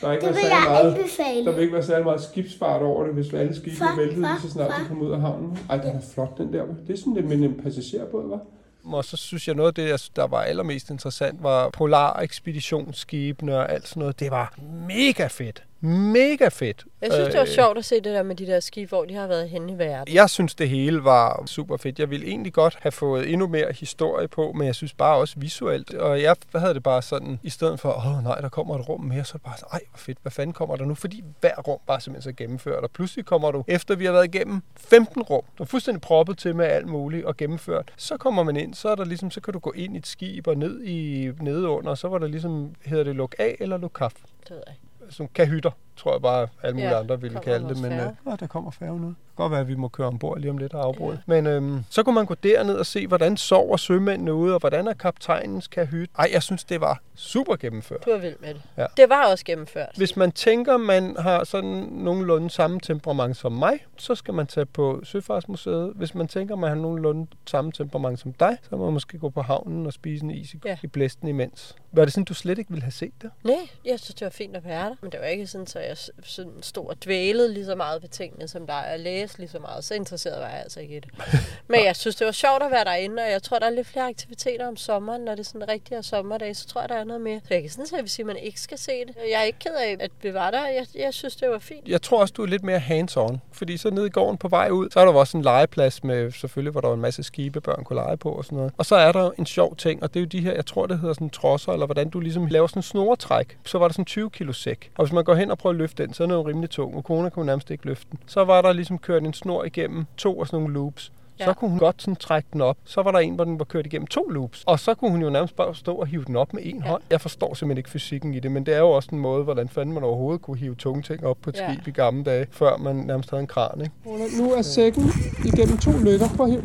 der 0.00 0.08
er 0.08 0.12
ikke 0.12 0.26
Det 0.26 0.34
vil 0.34 0.42
jeg 0.42 0.62
meget, 0.68 0.94
anbefale. 0.96 1.44
der 1.46 1.52
vil 1.52 1.60
ikke 1.62 1.74
være 1.74 1.82
særlig 1.82 2.04
meget 2.04 2.20
skibsfart 2.22 2.82
over 2.82 3.04
det, 3.04 3.14
hvis 3.14 3.32
alle 3.32 3.56
skibe 3.56 3.76
Far, 3.76 3.96
væltede 3.96 4.22
far, 4.26 4.38
så 4.42 4.50
snart 4.50 4.70
de 4.80 4.88
kom 4.88 5.02
ud 5.02 5.10
af 5.12 5.20
havnen. 5.20 5.58
Ej, 5.70 5.76
den 5.76 5.96
er 5.96 6.00
flot, 6.14 6.38
den 6.38 6.52
der. 6.52 6.64
Det 6.86 6.92
er 6.94 6.96
sådan 6.98 7.14
lidt 7.14 7.26
med 7.28 7.36
en 7.48 7.60
passagerbåd, 7.62 8.24
hva'? 8.24 8.38
Øhm, 8.86 8.94
og 8.94 9.04
så 9.04 9.16
synes 9.16 9.48
jeg, 9.48 9.54
noget 9.54 9.68
af 9.68 9.74
det, 9.74 10.10
der 10.16 10.26
var 10.26 10.42
allermest 10.42 10.90
interessant, 10.90 11.42
var 11.42 11.70
polar 11.70 12.20
ekspeditionsskibene 12.20 13.56
og 13.58 13.72
alt 13.72 13.88
sådan 13.88 14.00
noget. 14.00 14.20
Det 14.20 14.30
var 14.30 14.54
mega 14.88 15.26
fedt. 15.26 15.62
Mega 15.86 16.48
fedt. 16.48 16.84
Jeg 17.02 17.12
synes, 17.12 17.26
det 17.26 17.34
var 17.34 17.40
Øh, 17.40 17.48
sjovt 17.48 17.78
at 17.78 17.84
se 17.84 17.94
det 17.94 18.04
der 18.04 18.22
med 18.22 18.36
de 18.36 18.46
der 18.46 18.60
skibe, 18.60 18.88
hvor 18.88 19.04
de 19.04 19.14
har 19.14 19.26
været 19.26 19.48
henne 19.48 19.72
i 19.72 19.78
verden. 19.78 20.14
Jeg 20.14 20.30
synes, 20.30 20.54
det 20.54 20.68
hele 20.68 21.04
var 21.04 21.42
super 21.46 21.76
fedt. 21.76 21.98
Jeg 21.98 22.10
ville 22.10 22.26
egentlig 22.26 22.52
godt 22.52 22.78
have 22.80 22.92
fået 22.92 23.32
endnu 23.32 23.46
mere 23.46 23.72
historie 23.72 24.28
på, 24.28 24.52
men 24.52 24.66
jeg 24.66 24.74
synes 24.74 24.94
bare 24.94 25.16
også 25.16 25.34
visuelt. 25.38 25.94
Og 25.94 26.22
jeg 26.22 26.36
havde 26.54 26.74
det 26.74 26.82
bare 26.82 27.02
sådan, 27.02 27.40
i 27.42 27.50
stedet 27.50 27.80
for, 27.80 27.92
åh 28.06 28.24
nej, 28.24 28.40
der 28.40 28.48
kommer 28.48 28.78
et 28.78 28.88
rum 28.88 29.00
mere, 29.00 29.24
så 29.24 29.30
er 29.34 29.36
det 29.38 29.42
bare 29.44 29.56
sådan, 29.58 29.68
ej, 29.72 29.80
hvor 29.90 29.98
fedt, 29.98 30.18
hvad 30.22 30.32
fanden 30.32 30.52
kommer 30.54 30.76
der 30.76 30.84
nu? 30.84 30.94
Fordi 30.94 31.24
hver 31.40 31.54
rum 31.68 31.78
bare 31.86 32.00
simpelthen 32.00 32.32
så 32.32 32.36
gennemført. 32.36 32.84
Og 32.84 32.90
pludselig 32.90 33.24
kommer 33.24 33.50
du, 33.50 33.64
efter 33.68 33.94
vi 33.96 34.04
har 34.04 34.12
været 34.12 34.34
igennem 34.34 34.62
15 34.76 35.22
rum, 35.22 35.42
der 35.58 35.64
er 35.64 35.66
fuldstændig 35.68 36.00
proppet 36.00 36.38
til 36.38 36.56
med 36.56 36.66
alt 36.66 36.86
muligt 36.88 37.24
og 37.24 37.36
gennemført, 37.36 37.92
så 37.96 38.16
kommer 38.16 38.42
man 38.42 38.56
ind, 38.56 38.74
så 38.74 38.88
er 38.88 38.94
der 38.94 39.04
ligesom, 39.04 39.30
så 39.30 39.40
kan 39.40 39.52
du 39.52 39.58
gå 39.58 39.72
ind 39.76 39.94
i 39.94 39.98
et 39.98 40.06
skib 40.06 40.46
og 40.46 40.56
ned 40.56 40.84
i 40.84 41.30
nede 41.40 41.68
under, 41.68 41.90
og 41.90 41.98
så 41.98 42.08
var 42.08 42.18
der 42.18 42.26
ligesom, 42.26 42.74
hedder 42.84 43.04
det 43.04 43.16
luk 43.16 43.34
af 43.38 43.56
eller 43.60 43.76
luk 43.76 43.92
kaf? 43.94 44.12
Det 44.42 44.50
ved 44.50 44.62
jeg 44.66 44.74
som 45.10 45.28
kahytter, 45.28 45.72
tror 45.96 46.12
jeg 46.12 46.22
bare 46.22 46.48
alle 46.62 46.74
mulige 46.74 46.88
Ja, 46.90 46.98
andre 47.00 47.20
ville 47.20 47.40
kalde 47.40 47.68
det. 47.68 47.82
Men 47.82 47.92
øh, 47.92 48.06
øh, 48.26 48.40
der 48.40 48.46
kommer 48.46 48.70
færgen 48.70 49.04
ud. 49.04 49.08
Det 49.08 49.38
kan 49.38 49.44
godt 49.44 49.50
være, 49.52 49.60
at 49.60 49.68
vi 49.68 49.74
må 49.74 49.88
køre 49.88 50.06
ombord 50.06 50.38
lige 50.38 50.50
om 50.50 50.58
lidt 50.58 50.74
og 50.74 50.84
afbryde. 50.84 51.12
Ja. 51.28 51.32
Men 51.34 51.46
øhm, 51.46 51.84
så 51.90 52.02
kunne 52.02 52.14
man 52.14 52.26
gå 52.26 52.34
derned 52.34 52.74
og 52.74 52.86
se, 52.86 53.06
hvordan 53.06 53.36
sover 53.36 53.76
sømændene 53.76 54.34
ude, 54.34 54.54
og 54.54 54.60
hvordan 54.60 54.86
er 54.86 54.94
kaptajnens 54.94 55.66
kahyt. 55.68 56.10
Ej, 56.18 56.28
jeg 56.32 56.42
synes, 56.42 56.64
det 56.64 56.80
var 56.80 57.00
super 57.14 57.56
gennemført. 57.56 58.04
Du 58.04 58.10
er 58.10 58.18
vild 58.18 58.36
med 58.40 58.54
det. 58.54 58.62
Ja. 58.76 58.86
Det 58.96 59.08
var 59.08 59.30
også 59.30 59.44
gennemført. 59.44 59.88
Hvis 59.96 60.16
man 60.16 60.32
tænker, 60.32 60.76
man 60.76 61.16
har 61.18 61.44
sådan 61.44 61.88
nogenlunde 61.92 62.50
samme 62.50 62.80
temperament 62.80 63.36
som 63.36 63.52
mig, 63.52 63.78
så 63.96 64.14
skal 64.14 64.34
man 64.34 64.46
tage 64.46 64.66
på 64.66 65.00
Søfartsmuseet. 65.04 65.92
Hvis 65.94 66.14
man 66.14 66.28
tænker, 66.28 66.56
man 66.56 66.68
har 66.68 66.76
nogenlunde 66.76 67.26
samme 67.46 67.72
temperament 67.72 68.20
som 68.20 68.32
dig, 68.32 68.56
så 68.62 68.76
må 68.76 68.84
man 68.84 68.92
måske 68.92 69.18
gå 69.18 69.28
på 69.30 69.42
havnen 69.42 69.86
og 69.86 69.92
spise 69.92 70.24
en 70.24 70.30
is 70.30 70.54
i, 70.54 70.60
Ja. 70.64 70.78
i 70.82 70.86
blæsten 70.86 71.28
imens. 71.28 71.76
Var 71.92 72.04
det 72.04 72.12
sådan, 72.12 72.24
du 72.24 72.34
slet 72.34 72.58
ikke 72.58 72.70
ville 72.70 72.82
have 72.82 72.92
set 72.92 73.12
det? 73.22 73.30
Nej, 73.44 73.54
jeg 73.84 74.00
synes, 74.00 74.14
det 74.14 74.24
var 74.24 74.30
fint 74.30 74.56
at 74.56 74.64
være 74.64 74.84
der. 74.88 74.94
Men 75.00 75.10
det 75.12 75.20
var 75.20 75.26
ikke 75.26 75.46
sådan, 75.46 75.66
så 75.66 75.78
jeg 75.88 75.96
sådan 76.22 76.52
stod 76.62 76.86
og 76.86 77.04
dvælede 77.04 77.54
lige 77.54 77.64
så 77.64 77.74
meget 77.74 78.02
ved 78.02 78.08
tingene, 78.08 78.48
som 78.48 78.66
der 78.66 78.72
er 78.74 78.94
at 78.94 79.00
læse 79.00 79.38
lige 79.38 79.48
så 79.48 79.58
meget. 79.58 79.84
Så 79.84 79.94
interesseret 79.94 80.40
var 80.40 80.48
jeg 80.48 80.60
altså 80.60 80.80
ikke 80.80 80.96
i 80.96 81.00
det. 81.00 81.10
Men 81.68 81.84
jeg 81.84 81.96
synes, 81.96 82.16
det 82.16 82.24
var 82.24 82.32
sjovt 82.32 82.62
at 82.62 82.70
være 82.70 82.84
derinde, 82.84 83.22
og 83.22 83.30
jeg 83.30 83.42
tror, 83.42 83.58
der 83.58 83.66
er 83.66 83.70
lidt 83.70 83.86
flere 83.86 84.08
aktiviteter 84.08 84.68
om 84.68 84.76
sommeren, 84.76 85.22
når 85.22 85.32
det 85.32 85.40
er 85.40 85.44
sådan 85.44 85.68
rigtig 85.68 85.94
er 85.94 86.02
sommerdag, 86.02 86.56
så 86.56 86.66
tror 86.66 86.80
jeg, 86.80 86.88
der 86.88 86.94
er 86.94 87.04
noget 87.04 87.20
mere. 87.22 87.40
Så 87.40 87.54
jeg 87.54 87.62
kan 87.62 87.70
sådan 87.70 87.86
set 87.86 88.10
sige, 88.10 88.22
at 88.22 88.26
man 88.26 88.36
ikke 88.36 88.60
skal 88.60 88.78
se 88.78 88.92
det. 89.06 89.16
Jeg 89.30 89.40
er 89.40 89.44
ikke 89.44 89.58
ked 89.58 89.74
af, 89.74 89.96
at 90.00 90.10
vi 90.22 90.34
var 90.34 90.50
der. 90.50 90.66
Jeg, 90.66 90.86
jeg 90.94 91.14
synes, 91.14 91.36
det 91.36 91.50
var 91.50 91.58
fint. 91.58 91.88
Jeg 91.88 92.02
tror 92.02 92.20
også, 92.20 92.34
du 92.36 92.42
er 92.42 92.46
lidt 92.46 92.62
mere 92.62 92.78
hands-on, 92.78 93.38
fordi 93.52 93.76
så 93.76 93.90
nede 93.90 94.06
i 94.06 94.10
gården 94.10 94.38
på 94.38 94.48
vej 94.48 94.70
ud, 94.70 94.90
så 94.90 95.00
er 95.00 95.04
der 95.04 95.12
også 95.12 95.36
en 95.36 95.42
legeplads 95.42 96.04
med 96.04 96.32
selvfølgelig, 96.32 96.72
hvor 96.72 96.80
der 96.80 96.88
var 96.88 96.94
en 96.94 97.00
masse 97.00 97.22
skibe, 97.22 97.60
børn 97.60 97.84
kunne 97.84 97.96
lege 97.96 98.16
på 98.16 98.30
og 98.30 98.44
sådan 98.44 98.56
noget. 98.56 98.72
Og 98.76 98.86
så 98.86 98.96
er 98.96 99.12
der 99.12 99.30
en 99.38 99.46
sjov 99.46 99.76
ting, 99.76 100.02
og 100.02 100.14
det 100.14 100.20
er 100.20 100.24
jo 100.24 100.26
de 100.26 100.40
her, 100.40 100.52
jeg 100.52 100.66
tror, 100.66 100.86
det 100.86 100.98
hedder 100.98 101.14
sådan 101.14 101.30
trosser, 101.30 101.72
eller 101.72 101.86
hvordan 101.86 102.08
du 102.08 102.20
ligesom 102.20 102.46
laver 102.46 102.66
sådan 102.66 102.78
en 102.78 102.82
snoretræk. 102.82 103.58
Så 103.64 103.78
var 103.78 103.88
der 103.88 103.92
sådan 103.92 104.02
en 104.02 104.06
20 104.06 104.30
kilo 104.30 104.52
sæk. 104.52 104.90
Og 104.96 105.04
hvis 105.04 105.12
man 105.12 105.24
går 105.24 105.34
hen 105.34 105.50
og 105.50 105.58
prøver 105.58 105.75
at 105.76 105.78
løfte 105.78 106.06
den, 106.06 106.14
så 106.14 106.22
er 106.22 106.26
den 106.26 106.36
jo 106.36 106.42
rimelig 106.48 106.70
tung, 106.70 106.96
og 106.96 107.04
kone 107.04 107.30
kunne 107.30 107.46
nærmest 107.46 107.70
ikke 107.70 107.86
løfte 107.86 108.06
den. 108.10 108.18
Så 108.26 108.44
var 108.44 108.62
der 108.62 108.72
ligesom 108.72 108.98
kørt 108.98 109.22
en 109.22 109.32
snor 109.34 109.64
igennem 109.64 110.06
to 110.16 110.40
af 110.40 110.46
sådan 110.46 110.60
nogle 110.60 110.74
loops. 110.74 111.12
Ja. 111.40 111.44
Så 111.44 111.52
kunne 111.52 111.70
hun 111.70 111.78
godt 111.78 112.02
sådan 112.02 112.16
trække 112.16 112.48
den 112.52 112.60
op. 112.60 112.76
Så 112.84 113.02
var 113.02 113.10
der 113.10 113.18
en, 113.18 113.34
hvor 113.34 113.44
den 113.44 113.58
var 113.58 113.64
kørt 113.64 113.86
igennem 113.86 114.06
to 114.06 114.22
loops. 114.28 114.64
Og 114.66 114.80
så 114.80 114.94
kunne 114.94 115.10
hun 115.10 115.22
jo 115.22 115.30
nærmest 115.30 115.56
bare 115.56 115.74
stå 115.74 115.94
og 115.94 116.06
hive 116.06 116.24
den 116.24 116.36
op 116.36 116.54
med 116.54 116.62
en 116.64 116.76
ja. 116.84 116.90
hånd. 116.90 117.02
Jeg 117.10 117.20
forstår 117.20 117.54
simpelthen 117.54 117.78
ikke 117.78 117.90
fysikken 117.90 118.34
i 118.34 118.40
det, 118.40 118.50
men 118.52 118.66
det 118.66 118.74
er 118.74 118.78
jo 118.78 118.90
også 118.90 119.08
en 119.12 119.18
måde, 119.18 119.44
hvordan 119.44 119.68
fanden 119.68 119.94
man 119.94 120.02
overhovedet 120.02 120.42
kunne 120.42 120.56
hive 120.58 120.74
tunge 120.74 121.02
ting 121.02 121.26
op 121.26 121.36
på 121.42 121.50
et 121.50 121.56
Ja. 121.56 121.72
skib 121.74 121.88
i 121.88 121.90
gamle 121.90 122.24
dage, 122.24 122.46
før 122.50 122.76
man 122.76 122.96
nærmest 122.96 123.30
havde 123.30 123.40
en 123.40 123.46
kran. 123.46 123.80
Ikke? 123.80 124.36
Nu 124.42 124.52
er 124.52 124.62
sækken 124.62 125.04
igennem 125.44 125.78
to 125.78 125.90
lykker. 126.04 126.42
At 126.42 126.50
hive. 126.50 126.64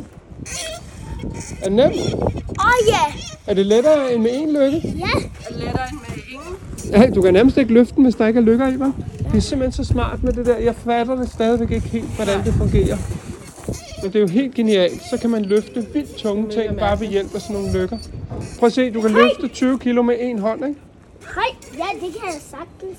Er 1.61 1.63
det 1.63 1.71
nemt? 1.71 1.95
Åh 2.13 2.65
oh, 2.65 2.87
ja! 2.87 3.21
Er 3.47 3.53
det 3.53 3.65
lettere 3.65 4.13
end 4.13 4.21
med 4.21 4.31
en 4.33 4.53
lykke? 4.53 4.77
Ja! 4.87 5.11
Lettere 5.51 5.87
end 5.91 5.99
med 5.99 6.23
ingen. 6.33 6.70
Ja, 6.91 7.09
du 7.15 7.21
kan 7.21 7.33
nærmest 7.33 7.57
ikke 7.57 7.73
løfte 7.73 7.95
den, 7.95 8.03
hvis 8.03 8.15
der 8.15 8.27
ikke 8.27 8.37
er 8.37 8.43
lykker 8.43 8.67
i, 8.67 8.73
hva'? 8.73 8.91
Det 9.31 9.37
er 9.37 9.39
simpelthen 9.39 9.85
så 9.85 9.91
smart 9.93 10.23
med 10.23 10.33
det 10.33 10.45
der. 10.45 10.57
Jeg 10.57 10.75
fatter 10.75 11.15
det 11.15 11.31
stadigvæk 11.31 11.71
ikke 11.71 11.87
helt, 11.87 12.15
hvordan 12.15 12.43
det 12.45 12.53
fungerer. 12.53 12.97
Men 14.01 14.13
det 14.13 14.15
er 14.15 14.19
jo 14.19 14.27
helt 14.27 14.55
genialt. 14.55 15.01
Så 15.09 15.17
kan 15.17 15.29
man 15.29 15.45
løfte 15.45 15.85
vildt 15.93 16.15
tunge 16.15 16.49
ting 16.49 16.77
bare 16.77 16.99
ved 16.99 17.07
hjælp 17.07 17.35
af 17.35 17.41
sådan 17.41 17.55
nogle 17.55 17.79
lykker. 17.79 17.97
Prøv 18.59 18.67
at 18.67 18.73
se, 18.73 18.91
du 18.91 19.01
kan 19.01 19.11
løfte 19.11 19.47
20 19.47 19.79
kilo 19.79 20.01
med 20.01 20.15
en 20.19 20.39
hånd, 20.39 20.65
ikke? 20.65 20.79
Hej! 21.35 21.55
Ja, 21.77 22.05
det 22.05 22.13
kan 22.13 22.25
jeg 22.33 22.41
sagtens. 22.49 22.97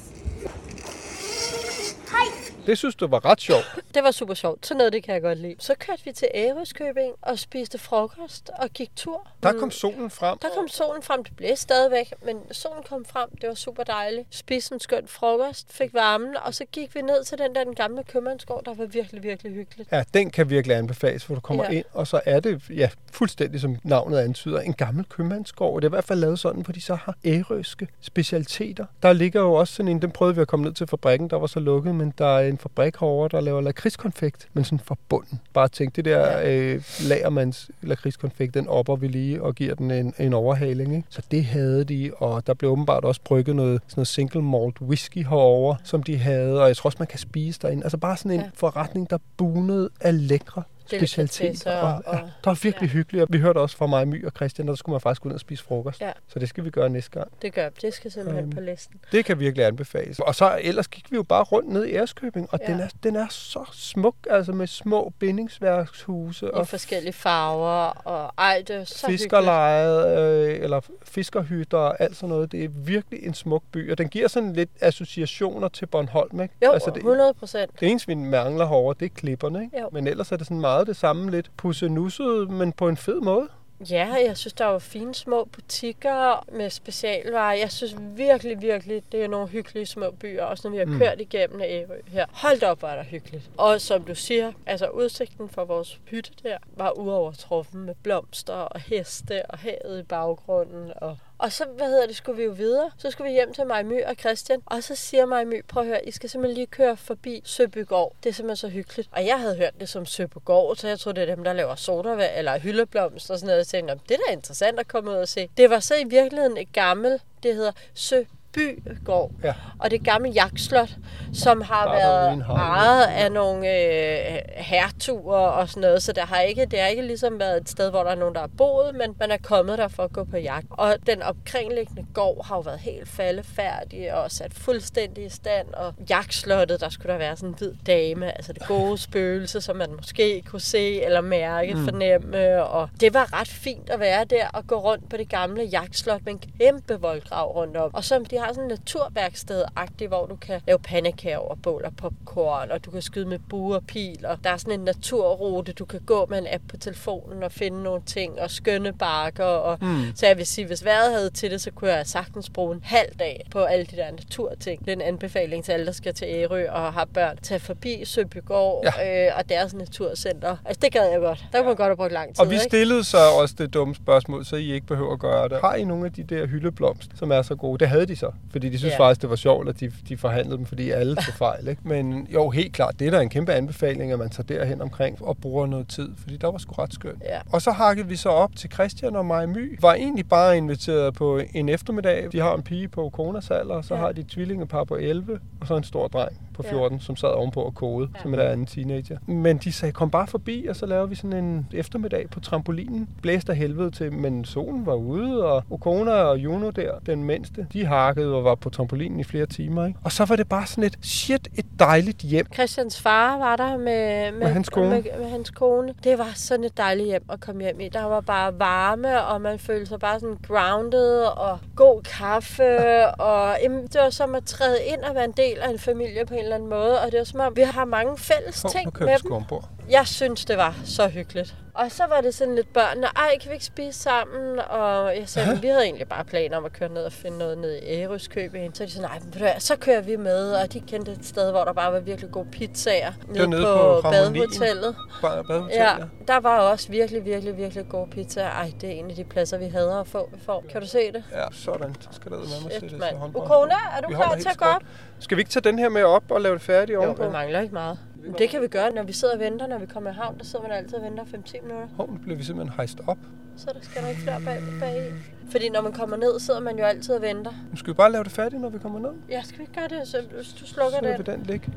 Hej! 2.10 2.41
Det 2.66 2.78
synes 2.78 2.94
du 2.94 3.06
var 3.06 3.24
ret 3.24 3.40
sjovt. 3.40 3.74
Det 3.94 4.02
var 4.02 4.10
super 4.10 4.34
sjovt. 4.34 4.66
Sådan 4.66 4.78
noget, 4.78 4.92
det 4.92 5.02
kan 5.02 5.14
jeg 5.14 5.22
godt 5.22 5.38
lide. 5.38 5.54
Så 5.58 5.74
kørte 5.78 6.04
vi 6.04 6.12
til 6.12 6.28
Ærøskøbing 6.34 7.12
og 7.22 7.38
spiste 7.38 7.78
frokost 7.78 8.50
og 8.58 8.70
gik 8.70 8.90
tur. 8.96 9.28
Der 9.42 9.52
kom 9.52 9.70
solen 9.70 10.10
frem. 10.10 10.38
Der 10.38 10.48
kom 10.56 10.68
solen 10.68 11.02
frem. 11.02 11.24
Det 11.24 11.36
blæste 11.36 11.62
stadigvæk, 11.62 12.12
men 12.24 12.36
solen 12.50 12.82
kom 12.88 13.04
frem. 13.04 13.28
Det 13.40 13.48
var 13.48 13.54
super 13.54 13.82
dejligt. 13.82 14.26
Spiste 14.30 14.74
en 14.74 14.80
skøn 14.80 15.08
frokost, 15.08 15.72
fik 15.72 15.94
varmen, 15.94 16.36
og 16.44 16.54
så 16.54 16.64
gik 16.72 16.94
vi 16.94 17.02
ned 17.02 17.24
til 17.24 17.38
den 17.38 17.54
der 17.54 17.64
den 17.64 17.74
gamle 17.74 18.02
købmandsgård, 18.04 18.64
der 18.64 18.74
var 18.74 18.84
virkelig, 18.84 19.22
virkelig 19.22 19.52
hyggeligt. 19.52 19.92
Ja, 19.92 20.04
den 20.14 20.30
kan 20.30 20.50
virkelig 20.50 20.76
anbefales, 20.76 21.24
hvor 21.24 21.34
du 21.34 21.40
kommer 21.40 21.64
ja. 21.64 21.70
Ind, 21.70 21.84
og 21.92 22.06
så 22.06 22.20
er 22.24 22.40
det, 22.40 22.62
ja, 22.70 22.90
fuldstændig 23.12 23.60
som 23.60 23.76
navnet 23.82 24.18
antyder, 24.18 24.60
en 24.60 24.72
gammel 24.72 25.04
købmandsgård. 25.04 25.80
Det 25.82 25.86
er 25.86 25.88
i 25.88 25.94
hvert 25.94 26.04
fald 26.04 26.20
lavet 26.20 26.38
sådan, 26.38 26.62
hvor 26.62 26.72
de 26.72 26.80
så 26.80 26.94
har 26.94 27.16
ærøske 27.24 27.88
specialiteter. 28.00 28.86
Der 29.02 29.12
ligger 29.12 29.40
jo 29.40 29.52
også 29.52 29.74
sådan 29.74 29.88
en, 29.88 30.02
den 30.02 30.10
prøvede 30.10 30.34
vi 30.34 30.40
at 30.40 30.48
komme 30.48 30.64
ned 30.64 30.72
til 30.72 30.86
fabrikken, 30.86 31.30
der 31.30 31.36
var 31.38 31.46
så 31.46 31.60
lukket, 31.60 31.94
men 31.94 32.14
der 32.18 32.38
er 32.38 32.48
en 32.52 32.58
fabrik 32.58 32.96
herovre, 33.00 33.28
der 33.28 33.40
laver 33.40 33.60
lakridskonfekt, 33.60 34.48
men 34.52 34.64
sådan 34.64 34.78
fra 34.78 34.96
bunden. 35.08 35.40
Bare 35.52 35.68
tænk, 35.68 35.96
det 35.96 36.04
der 36.04 36.40
øh, 36.44 36.82
lagermands 37.08 37.70
lakridskonfekt, 37.82 38.54
den 38.54 38.68
opper 38.68 38.96
vi 38.96 39.08
lige 39.08 39.42
og 39.42 39.54
giver 39.54 39.74
den 39.74 39.90
en, 39.90 40.14
en 40.18 40.32
overhaling. 40.32 40.96
Ikke? 40.96 41.08
Så 41.10 41.22
det 41.30 41.44
havde 41.44 41.84
de, 41.84 42.10
og 42.16 42.46
der 42.46 42.54
blev 42.54 42.70
åbenbart 42.70 43.04
også 43.04 43.20
brygget 43.24 43.56
noget, 43.56 43.80
sådan 43.86 44.00
noget 44.00 44.08
single 44.08 44.42
malt 44.42 44.80
whisky 44.80 45.18
herovre, 45.24 45.76
som 45.84 46.02
de 46.02 46.18
havde, 46.18 46.62
og 46.62 46.68
jeg 46.68 46.76
tror 46.76 46.88
også, 46.88 46.96
man 46.98 47.08
kan 47.08 47.18
spise 47.18 47.58
derinde. 47.62 47.84
Altså 47.84 47.98
bare 47.98 48.16
sådan 48.16 48.30
en 48.30 48.40
ja. 48.40 48.44
Ja. 48.44 48.50
forretning, 48.54 49.10
der 49.10 49.18
bunede 49.36 49.90
af 50.00 50.28
lækre 50.28 50.62
Delikatesser 51.00 51.76
Og, 51.76 52.02
og- 52.06 52.14
det 52.18 52.46
var 52.46 52.58
virkelig 52.62 52.86
ja. 52.88 52.92
hyggeligt, 52.92 53.22
og 53.22 53.28
vi 53.30 53.38
hørte 53.38 53.58
også 53.58 53.76
fra 53.76 53.86
mig, 53.86 54.08
My 54.08 54.26
og 54.26 54.32
Christian, 54.36 54.68
der 54.68 54.74
skulle 54.74 54.94
man 54.94 55.00
faktisk 55.00 55.22
gå 55.22 55.28
ned 55.28 55.34
og 55.34 55.40
spise 55.40 55.64
frokost. 55.64 56.00
Ja. 56.00 56.12
Så 56.28 56.38
det 56.38 56.48
skal 56.48 56.64
vi 56.64 56.70
gøre 56.70 56.90
næste 56.90 57.10
gang. 57.10 57.28
Det 57.42 57.54
gør 57.54 57.68
det 57.68 57.94
skal 57.94 58.10
simpelthen 58.10 58.44
Øhm, 58.44 58.50
på 58.54 58.60
listen. 58.60 59.00
Det 59.12 59.24
kan 59.24 59.38
virkelig 59.38 59.66
anbefales. 59.66 60.18
Og 60.18 60.34
så 60.34 60.58
ellers 60.62 60.88
gik 60.88 61.10
vi 61.10 61.16
jo 61.16 61.22
bare 61.22 61.42
rundt 61.42 61.68
ned 61.68 61.84
i 61.84 61.94
Ærskøbing, 61.94 62.48
og 62.52 62.58
ja. 62.68 62.72
Den, 62.72 62.80
er, 62.80 62.88
den 63.02 63.16
er 63.16 63.26
så 63.30 63.64
smuk, 63.72 64.14
altså 64.30 64.52
med 64.52 64.66
små 64.66 65.12
bindingsværkshuse 65.18 66.46
I 66.46 66.50
og 66.52 66.68
forskellige 66.68 67.12
farver, 67.12 67.86
og 68.04 68.32
ej, 68.38 68.62
det 68.68 68.76
er 68.76 68.84
så 68.84 69.06
fiskerlejet, 69.06 70.18
øh, 70.18 70.60
eller 70.62 70.80
fiskerhytter 71.04 71.78
og 71.78 72.00
alt 72.00 72.16
sådan 72.16 72.28
noget. 72.28 72.52
Det 72.52 72.64
er 72.64 72.68
virkelig 72.68 73.26
en 73.26 73.34
smuk 73.34 73.62
by, 73.72 73.90
og 73.92 73.98
den 73.98 74.08
giver 74.08 74.28
sådan 74.28 74.52
lidt 74.52 74.70
associationer 74.80 75.68
til 75.68 75.86
Bornholm, 75.86 76.40
ikke? 76.40 76.54
Jo, 76.64 76.70
altså, 76.72 76.90
det, 76.90 76.96
100 76.96 77.34
procent. 77.34 77.70
det 77.80 77.88
eneste, 77.90 78.08
vi 78.08 78.14
mangler 78.14 78.66
herovre, 78.66 78.94
det 79.00 79.04
er 79.06 79.14
klipperne, 79.14 79.62
ikke? 79.64 79.80
Jo. 79.80 79.88
Men 79.92 80.06
ellers 80.06 80.32
er 80.32 80.36
det 80.36 80.46
sådan 80.46 80.60
meget 80.60 80.81
det 80.84 80.96
samme, 80.96 81.30
lidt 81.30 81.50
pussenusset, 81.56 82.50
men 82.50 82.72
på 82.72 82.88
en 82.88 82.96
fed 82.96 83.20
måde. 83.20 83.48
Ja, 83.90 84.14
jeg 84.26 84.36
synes, 84.36 84.52
der 84.52 84.64
var 84.64 84.78
fine 84.78 85.14
små 85.14 85.44
butikker 85.44 86.44
med 86.52 86.70
specialvarer. 86.70 87.52
Jeg 87.52 87.72
synes 87.72 87.96
virkelig, 88.16 88.62
virkelig, 88.62 89.02
det 89.12 89.22
er 89.24 89.28
nogle 89.28 89.48
hyggelige 89.48 89.86
små 89.86 90.10
byer, 90.10 90.44
også 90.44 90.68
når 90.68 90.72
vi 90.72 90.78
har 90.78 90.84
Mm. 90.84 90.98
kørt 90.98 91.20
igennem 91.20 91.60
Ærø 91.60 91.96
her. 92.06 92.26
Hold 92.32 92.62
op, 92.62 92.82
er 92.82 92.96
der 92.96 93.02
hyggeligt. 93.04 93.50
Og 93.58 93.80
som 93.80 94.02
du 94.04 94.14
siger, 94.14 94.52
altså 94.66 94.86
udsigten 94.88 95.48
fra 95.48 95.62
vores 95.62 96.00
hytte 96.04 96.30
der 96.42 96.58
var 96.76 96.90
uovertruffen 96.98 97.84
med 97.84 97.94
blomster 98.02 98.54
og 98.54 98.80
heste 98.80 99.46
og 99.46 99.58
havet 99.58 100.00
i 100.00 100.02
baggrunden. 100.02 100.92
Og, 100.96 101.18
og 101.42 101.52
så, 101.52 101.64
hvad 101.76 101.88
hedder 101.88 102.06
det, 102.06 102.16
skulle 102.16 102.36
vi 102.36 102.44
jo 102.44 102.50
videre. 102.50 102.90
Så 102.98 103.10
skulle 103.10 103.28
vi 103.28 103.34
hjem 103.34 103.54
til 103.54 103.66
Majmy 103.66 104.04
og 104.04 104.14
Christian. 104.14 104.62
Og 104.66 104.82
så 104.82 104.94
siger 104.94 105.26
Majmy, 105.26 105.64
prøv 105.68 105.82
at 105.82 105.86
høre, 105.88 106.08
I 106.08 106.10
skal 106.10 106.30
simpelthen 106.30 106.54
lige 106.54 106.66
køre 106.66 106.96
forbi 106.96 107.42
Søbygård. 107.44 108.16
Det 108.22 108.28
er 108.28 108.34
simpelthen 108.34 108.56
så 108.56 108.68
hyggeligt. 108.68 109.08
Og 109.12 109.26
jeg 109.26 109.40
havde 109.40 109.56
hørt 109.56 109.80
det 109.80 109.88
som 109.88 110.06
Søbygård, 110.06 110.76
så 110.76 110.88
jeg 110.88 110.98
troede, 110.98 111.20
det 111.20 111.30
er 111.30 111.34
dem, 111.34 111.44
der 111.44 111.52
laver 111.52 111.74
sodavand 111.74 112.32
eller 112.36 112.58
hyldeblomst 112.58 113.30
og 113.30 113.38
sådan 113.38 113.46
noget. 113.46 113.58
Jeg 113.58 113.66
tænkte, 113.66 114.00
det 114.08 114.14
er 114.14 114.18
da 114.28 114.32
interessant 114.32 114.80
at 114.80 114.88
komme 114.88 115.10
ud 115.10 115.16
og 115.16 115.28
se. 115.28 115.48
Det 115.56 115.70
var 115.70 115.80
så 115.80 115.94
i 115.94 116.04
virkeligheden 116.04 116.56
et 116.56 116.72
gammelt, 116.72 117.22
det 117.42 117.54
hedder 117.54 117.72
Sø 117.94 118.22
Bygård. 118.52 119.30
Ja. 119.44 119.54
Og 119.78 119.90
det 119.90 120.02
et 120.02 120.04
gammelt 120.04 120.34
jagtslot, 120.34 120.90
som 121.32 121.60
har 121.60 121.92
været 121.92 122.44
ejet 122.48 123.06
af 123.06 123.32
nogle 123.32 123.68
øh, 123.68 124.38
hertuger 124.56 125.36
og 125.36 125.68
sådan 125.68 125.80
noget, 125.80 126.02
så 126.02 126.12
der 126.12 126.26
har 126.26 126.40
ikke, 126.40 126.66
det 126.66 126.80
har 126.80 126.86
ikke 126.86 127.02
ligesom 127.02 127.38
været 127.38 127.60
et 127.60 127.68
sted, 127.68 127.90
hvor 127.90 128.02
der 128.02 128.10
er 128.10 128.14
nogen, 128.14 128.34
der 128.34 128.40
har 128.40 128.50
boet, 128.58 128.94
men 128.94 129.14
man 129.20 129.30
er 129.30 129.36
kommet 129.42 129.78
der 129.78 129.88
for 129.88 130.02
at 130.02 130.12
gå 130.12 130.24
på 130.24 130.36
jagt. 130.36 130.66
Og 130.70 130.94
den 131.06 131.22
omkringliggende 131.22 132.06
gård 132.14 132.46
har 132.46 132.56
jo 132.56 132.60
været 132.60 132.78
helt 132.78 133.08
faldefærdig 133.08 134.14
og 134.14 134.30
sat 134.30 134.54
fuldstændig 134.54 135.24
i 135.24 135.28
stand, 135.28 135.74
og 135.74 135.94
jagtslottet, 136.10 136.80
der 136.80 136.88
skulle 136.88 137.12
der 137.12 137.18
være 137.18 137.36
sådan 137.36 137.48
en 137.48 137.54
hvid 137.58 137.72
dame, 137.86 138.36
altså 138.36 138.52
det 138.52 138.62
gode 138.66 138.98
spøgelse, 138.98 139.60
som 139.60 139.76
man 139.76 139.88
måske 139.96 140.42
kunne 140.42 140.60
se 140.60 141.02
eller 141.02 141.20
mærke, 141.20 141.74
mm. 141.74 141.84
fornemme, 141.84 142.64
og 142.64 142.88
det 143.00 143.14
var 143.14 143.40
ret 143.40 143.48
fint 143.48 143.90
at 143.90 144.00
være 144.00 144.24
der 144.24 144.48
og 144.48 144.66
gå 144.66 144.76
rundt 144.76 145.08
på 145.10 145.16
det 145.16 145.28
gamle 145.28 145.62
jagtslot 145.62 146.20
med 146.24 146.32
en 146.32 146.42
kæmpe 146.60 147.00
voldgrav 147.00 147.52
rundt 147.52 147.76
om. 147.76 147.94
Og 147.94 148.04
så 148.04 148.24
de 148.30 148.41
har 148.42 148.52
sådan 148.52 148.70
en 148.70 148.78
naturværksted-agtigt, 148.78 150.08
hvor 150.08 150.26
du 150.26 150.36
kan 150.36 150.60
lave 150.66 150.78
pandekager 150.78 151.38
og 151.38 151.58
bål 151.62 151.84
og 151.84 151.92
popcorn, 151.96 152.70
og 152.70 152.84
du 152.84 152.90
kan 152.90 153.02
skyde 153.02 153.26
med 153.26 153.38
bue 153.38 153.76
og 153.76 153.84
pil, 153.86 154.26
og 154.26 154.38
der 154.44 154.50
er 154.50 154.56
sådan 154.56 154.78
en 154.80 154.84
naturrute, 154.84 155.72
du 155.72 155.84
kan 155.84 156.00
gå 156.06 156.26
med 156.30 156.38
en 156.38 156.46
app 156.50 156.62
på 156.68 156.76
telefonen 156.76 157.42
og 157.42 157.52
finde 157.52 157.82
nogle 157.82 158.02
ting, 158.06 158.40
og 158.40 158.50
skønne 158.50 158.92
bakker, 158.92 159.44
og 159.44 159.78
mm. 159.80 160.02
så 160.14 160.26
jeg 160.26 160.38
vil 160.38 160.46
sige, 160.46 160.66
hvis 160.66 160.84
vejret 160.84 161.12
havde 161.12 161.30
til 161.30 161.50
det, 161.50 161.60
så 161.60 161.70
kunne 161.70 161.92
jeg 161.92 162.06
sagtens 162.06 162.50
bruge 162.50 162.74
en 162.74 162.80
halv 162.84 163.14
dag 163.18 163.46
på 163.50 163.58
alle 163.58 163.86
de 163.86 163.96
der 163.96 164.10
naturting. 164.10 164.80
Det 164.80 164.88
er 164.88 164.92
en 164.92 165.00
anbefaling 165.00 165.64
til 165.64 165.72
alle, 165.72 165.86
der 165.86 165.92
skal 165.92 166.14
til 166.14 166.28
Ærø 166.30 166.70
og 166.70 166.92
har 166.92 167.04
børn. 167.04 167.36
Tag 167.36 167.60
forbi 167.60 168.04
Søbygård 168.04 168.84
ja. 168.98 169.26
øh, 169.26 169.38
og 169.38 169.48
deres 169.48 169.74
naturcenter. 169.74 170.56
Altså, 170.64 170.80
det 170.82 170.92
gad 170.92 171.10
jeg 171.10 171.20
godt. 171.20 171.44
Der 171.52 171.58
kunne 171.58 171.66
man 171.66 171.76
godt 171.76 171.88
have 171.88 171.96
brugt 171.96 172.12
lang 172.12 172.34
tid, 172.34 172.40
Og 172.40 172.50
vi 172.50 172.54
ikke? 172.54 172.64
stillede 172.64 173.04
så 173.04 173.18
også 173.42 173.54
det 173.58 173.74
dumme 173.74 173.94
spørgsmål, 173.94 174.44
så 174.44 174.56
I 174.56 174.72
ikke 174.72 174.86
behøver 174.86 175.12
at 175.12 175.18
gøre 175.18 175.48
det. 175.48 175.60
Har 175.60 175.74
I 175.74 175.84
nogle 175.84 176.06
af 176.06 176.12
de 176.12 176.22
der 176.22 176.46
hyldeblomst, 176.46 177.10
som 177.18 177.32
er 177.32 177.42
så 177.42 177.54
gode? 177.54 177.78
Det 177.78 177.88
havde 177.88 178.06
de 178.06 178.16
så, 178.16 178.31
fordi 178.50 178.68
de 178.68 178.78
synes 178.78 178.92
Ja. 178.92 178.98
faktisk, 178.98 179.22
det 179.22 179.30
var 179.30 179.36
sjovt, 179.36 179.68
at 179.68 179.80
de, 179.80 179.92
de 180.08 180.16
forhandlede 180.16 180.56
dem, 180.56 180.66
fordi 180.66 180.90
alle 180.90 181.14
tog 181.14 181.34
fejl. 181.34 181.68
Ikke? 181.68 181.82
Men 181.84 182.26
jo, 182.34 182.50
helt 182.50 182.72
klart, 182.72 182.94
det 182.98 183.06
er 183.06 183.10
da 183.10 183.20
en 183.20 183.28
kæmpe 183.28 183.52
anbefaling, 183.52 184.12
at 184.12 184.18
man 184.18 184.30
tager 184.30 184.58
derhen 184.58 184.82
omkring 184.82 185.22
og 185.24 185.36
bruger 185.38 185.66
noget 185.66 185.88
tid, 185.88 186.08
fordi 186.16 186.36
der 186.36 186.50
var 186.50 186.58
sgu 186.58 186.72
ret 186.72 186.94
skønt. 186.94 187.22
Ja. 187.22 187.38
Og 187.52 187.62
så 187.62 187.70
hakkede 187.70 188.08
vi 188.08 188.16
så 188.16 188.28
op 188.28 188.56
til 188.56 188.70
Christian 188.72 189.16
og 189.16 189.26
mig 189.26 189.48
My. 189.48 189.78
Var 189.80 189.94
egentlig 189.94 190.28
bare 190.28 190.56
inviteret 190.56 191.14
på 191.14 191.40
en 191.54 191.68
eftermiddag. 191.68 192.28
De 192.32 192.40
har 192.40 192.54
en 192.54 192.62
pige 192.62 192.88
på 192.88 193.08
Konas 193.10 193.50
alder, 193.50 193.74
og 193.74 193.84
så 193.84 193.94
ja. 193.94 194.00
Har 194.00 194.12
de 194.12 194.20
et 194.20 194.26
tvillingepar 194.26 194.84
på 194.84 194.96
11, 194.96 195.40
og 195.60 195.66
så 195.66 195.76
en 195.76 195.84
stor 195.84 196.08
dreng 196.08 196.32
på 196.54 196.62
14, 196.62 196.98
ja. 196.98 197.04
som 197.04 197.16
sad 197.16 197.28
ovenpå 197.28 197.60
og 197.60 197.74
kode, 197.74 198.08
ja. 198.14 198.22
som 198.22 198.34
er 198.34 198.42
anden 198.42 198.66
teenager. 198.66 199.18
Men 199.26 199.56
de 199.56 199.72
sagde, 199.72 199.92
kom 199.92 200.10
bare 200.10 200.26
forbi, 200.26 200.66
og 200.66 200.76
så 200.76 200.86
laver 200.86 201.06
vi 201.06 201.14
sådan 201.14 201.44
en 201.44 201.66
eftermiddag 201.72 202.30
på 202.30 202.40
trampolinen. 202.40 203.08
Blæste 203.22 203.52
af 203.52 203.58
helvede 203.58 203.90
til, 203.90 204.12
men 204.12 204.44
solen 204.44 204.86
var 204.86 204.94
ude, 204.94 205.44
og 205.44 205.64
Okona 205.70 206.10
og 206.12 206.38
Juno 206.38 206.70
der, 206.70 206.90
den 207.06 207.24
mindste, 207.24 207.66
de 207.72 207.86
hakkede 207.86 208.21
bankede 208.22 208.36
og 208.36 208.44
var 208.44 208.54
på 208.54 208.70
trampolinen 208.70 209.20
i 209.20 209.24
flere 209.24 209.46
timer. 209.46 209.86
Ikke? 209.86 209.98
Og 210.04 210.12
så 210.12 210.24
var 210.24 210.36
det 210.36 210.48
bare 210.48 210.66
sådan 210.66 210.84
et, 210.84 210.98
shit, 211.02 211.48
et 211.58 211.66
dejligt 211.78 212.18
hjem. 212.18 212.46
Christians 212.54 213.00
far 213.00 213.38
var 213.38 213.56
der 213.56 213.76
med, 213.76 214.32
med, 214.32 214.40
Med 214.40 214.48
hans 214.48 214.68
kone. 214.68 214.90
Med, 214.90 215.02
med 215.18 215.30
hans 215.30 215.50
kone. 215.50 215.94
Det 216.04 216.18
var 216.18 216.32
sådan 216.34 216.64
et 216.64 216.76
dejligt 216.76 217.06
hjem 217.08 217.22
at 217.28 217.40
komme 217.40 217.62
hjem 217.62 217.80
i. 217.80 217.88
Der 217.88 218.04
var 218.04 218.20
bare 218.20 218.58
varme, 218.58 219.22
og 219.22 219.40
man 219.40 219.58
følte 219.58 219.86
sig 219.86 220.00
bare 220.00 220.20
sådan 220.20 220.36
grounded, 220.48 221.22
og 221.22 221.58
god 221.76 222.02
kaffe. 222.02 222.62
Og 223.32 223.56
jamen, 223.62 223.82
det 223.82 224.00
var 224.00 224.10
som 224.10 224.34
at 224.34 224.44
træde 224.44 224.78
ind 224.86 225.00
og 225.00 225.14
være 225.14 225.24
en 225.24 225.34
del 225.36 225.58
af 225.58 225.70
en 225.70 225.78
familie 225.78 226.26
på 226.26 226.34
en 226.34 226.40
eller 226.40 226.54
anden 226.54 226.68
måde. 226.68 227.00
Og 227.00 227.12
det 227.12 227.18
var 227.18 227.24
som 227.24 227.40
om, 227.40 227.56
vi 227.56 227.62
har 227.62 227.84
mange 227.84 228.18
fælles 228.18 228.64
nu 228.64 228.70
ting 228.70 228.92
med 229.00 229.18
dem. 229.22 229.32
ombord. 229.32 229.68
Jeg 229.90 230.06
synes, 230.06 230.44
det 230.44 230.56
var 230.56 230.74
så 230.84 231.08
hyggeligt. 231.08 231.54
Og 231.74 231.90
så 231.92 232.04
var 232.08 232.20
det 232.20 232.34
sådan 232.34 232.54
lidt 232.54 232.72
børnene, 232.72 233.06
ej, 233.06 233.38
kan 233.40 233.48
vi 233.50 233.54
ikke 233.54 233.64
spise 233.64 233.98
sammen? 233.98 234.58
Og 234.58 235.16
jeg 235.16 235.28
sagde, 235.28 235.60
vi 235.60 235.66
havde 235.66 235.84
egentlig 235.84 236.08
bare 236.08 236.24
planer 236.24 236.56
om 236.56 236.64
at 236.64 236.72
køre 236.72 236.88
ned 236.88 237.02
og 237.04 237.12
finde 237.12 237.38
noget 237.38 237.58
ned 237.58 237.72
i 237.74 237.78
Ærøskøbing. 237.86 238.76
Så 238.76 238.82
er 238.82 238.86
de 238.86 238.92
sådan, 238.92 239.10
nej, 239.40 239.58
så 239.58 239.76
kører 239.76 240.00
vi 240.00 240.16
med. 240.16 240.52
Og 240.52 240.72
de 240.72 240.80
kendte 240.80 241.12
et 241.12 241.26
sted, 241.26 241.50
hvor 241.50 241.64
der 241.64 241.72
bare 241.72 241.92
var 241.92 242.00
virkelig 242.00 242.30
gode 242.30 242.46
pizzaer. 242.52 243.12
Nede, 243.28 243.48
nede 243.50 243.62
på, 243.62 244.00
på 244.02 244.10
badehotellet. 244.10 244.96
Bare 245.22 245.44
badehotel, 245.44 245.76
Ja, 245.76 245.94
der 246.28 246.40
var 246.40 246.58
også 246.60 246.88
virkelig, 246.88 247.24
virkelig, 247.24 247.56
virkelig 247.56 247.88
gode 247.88 248.10
pizzaer. 248.10 248.50
Ej, 248.50 248.72
det 248.80 248.88
er 248.88 248.92
en 248.92 249.10
af 249.10 249.16
de 249.16 249.24
pladser, 249.24 249.58
vi 249.58 249.66
hader 249.66 250.00
at 250.00 250.08
få. 250.08 250.30
få. 250.46 250.64
Kan 250.72 250.80
du 250.80 250.86
se 250.86 251.12
det? 251.12 251.24
Ja, 251.32 251.44
sådan. 251.52 251.94
Så 252.00 252.08
skal 252.12 252.30
der 252.30 252.38
med 252.38 252.46
mig 252.90 252.98
mand. 253.00 253.16
håndbremsen. 253.16 253.52
Ukona, 253.52 253.74
er 253.96 254.00
du 254.02 254.08
Vi 254.08 254.14
klar 254.14 254.34
til 254.36 254.48
at 254.48 254.56
gå 254.56 254.64
op? 254.64 254.82
Skal 255.18 255.36
vi 255.36 255.40
ikke 255.40 255.50
tage 255.50 255.62
den 255.64 255.78
her 255.78 255.88
med 255.88 256.02
op 256.02 256.30
og 256.30 256.40
lave 256.40 256.54
det 256.54 256.62
færdigt 256.62 256.94
Jo, 256.94 257.02
ovenpå? 257.02 257.24
vi 257.24 257.30
mangler 257.32 257.60
ikke 257.60 257.74
meget. 257.74 257.98
Det 258.38 258.48
kan 258.50 258.62
vi 258.62 258.66
gøre, 258.68 258.90
når 258.92 259.02
vi 259.02 259.12
sidder 259.12 259.34
og 259.34 259.40
venter, 259.40 259.66
når 259.66 259.78
vi 259.78 259.86
kommer 259.86 260.10
i 260.10 260.14
havn. 260.14 260.38
Der 260.38 260.44
sidder 260.44 260.62
man 260.68 260.72
altid 260.76 260.94
og 260.94 261.02
venter 261.04 261.24
5-10 261.24 261.62
minutter. 261.62 261.88
Hov, 261.96 262.10
nu 262.10 262.18
bliver 262.18 262.36
vi 262.36 262.44
simpelthen 262.44 262.74
hejst 262.76 262.98
op. 263.06 263.18
Så 263.56 263.66
der 263.74 263.78
skal 263.82 264.02
der 264.02 264.08
ikke 264.08 264.20
flere 264.20 264.40
bag, 264.44 264.60
bag 264.80 264.96
i. 264.96 265.10
Fordi 265.50 265.68
når 265.68 265.80
man 265.80 265.92
kommer 265.92 266.16
ned, 266.16 266.40
sidder 266.40 266.60
man 266.60 266.78
jo 266.78 266.84
altid 266.84 267.14
og 267.14 267.22
venter. 267.22 267.52
Nu 267.70 267.76
skal 267.76 267.92
vi 267.92 267.96
bare 267.96 268.12
lave 268.12 268.24
det 268.24 268.32
færdigt, 268.32 268.62
når 268.62 268.68
vi 268.68 268.78
kommer 268.78 268.98
ned. 268.98 269.10
Ja, 269.30 269.42
skal 269.42 269.58
vi 269.58 269.62
ikke 269.62 269.74
gøre 269.74 269.88
det, 269.88 270.08
så 270.08 270.16
hvis 270.36 270.52
du 270.52 270.66
slukker 270.66 270.98
Så 270.98 271.22
den? 271.22 271.26
den 271.26 271.42
ligge. 271.46 271.72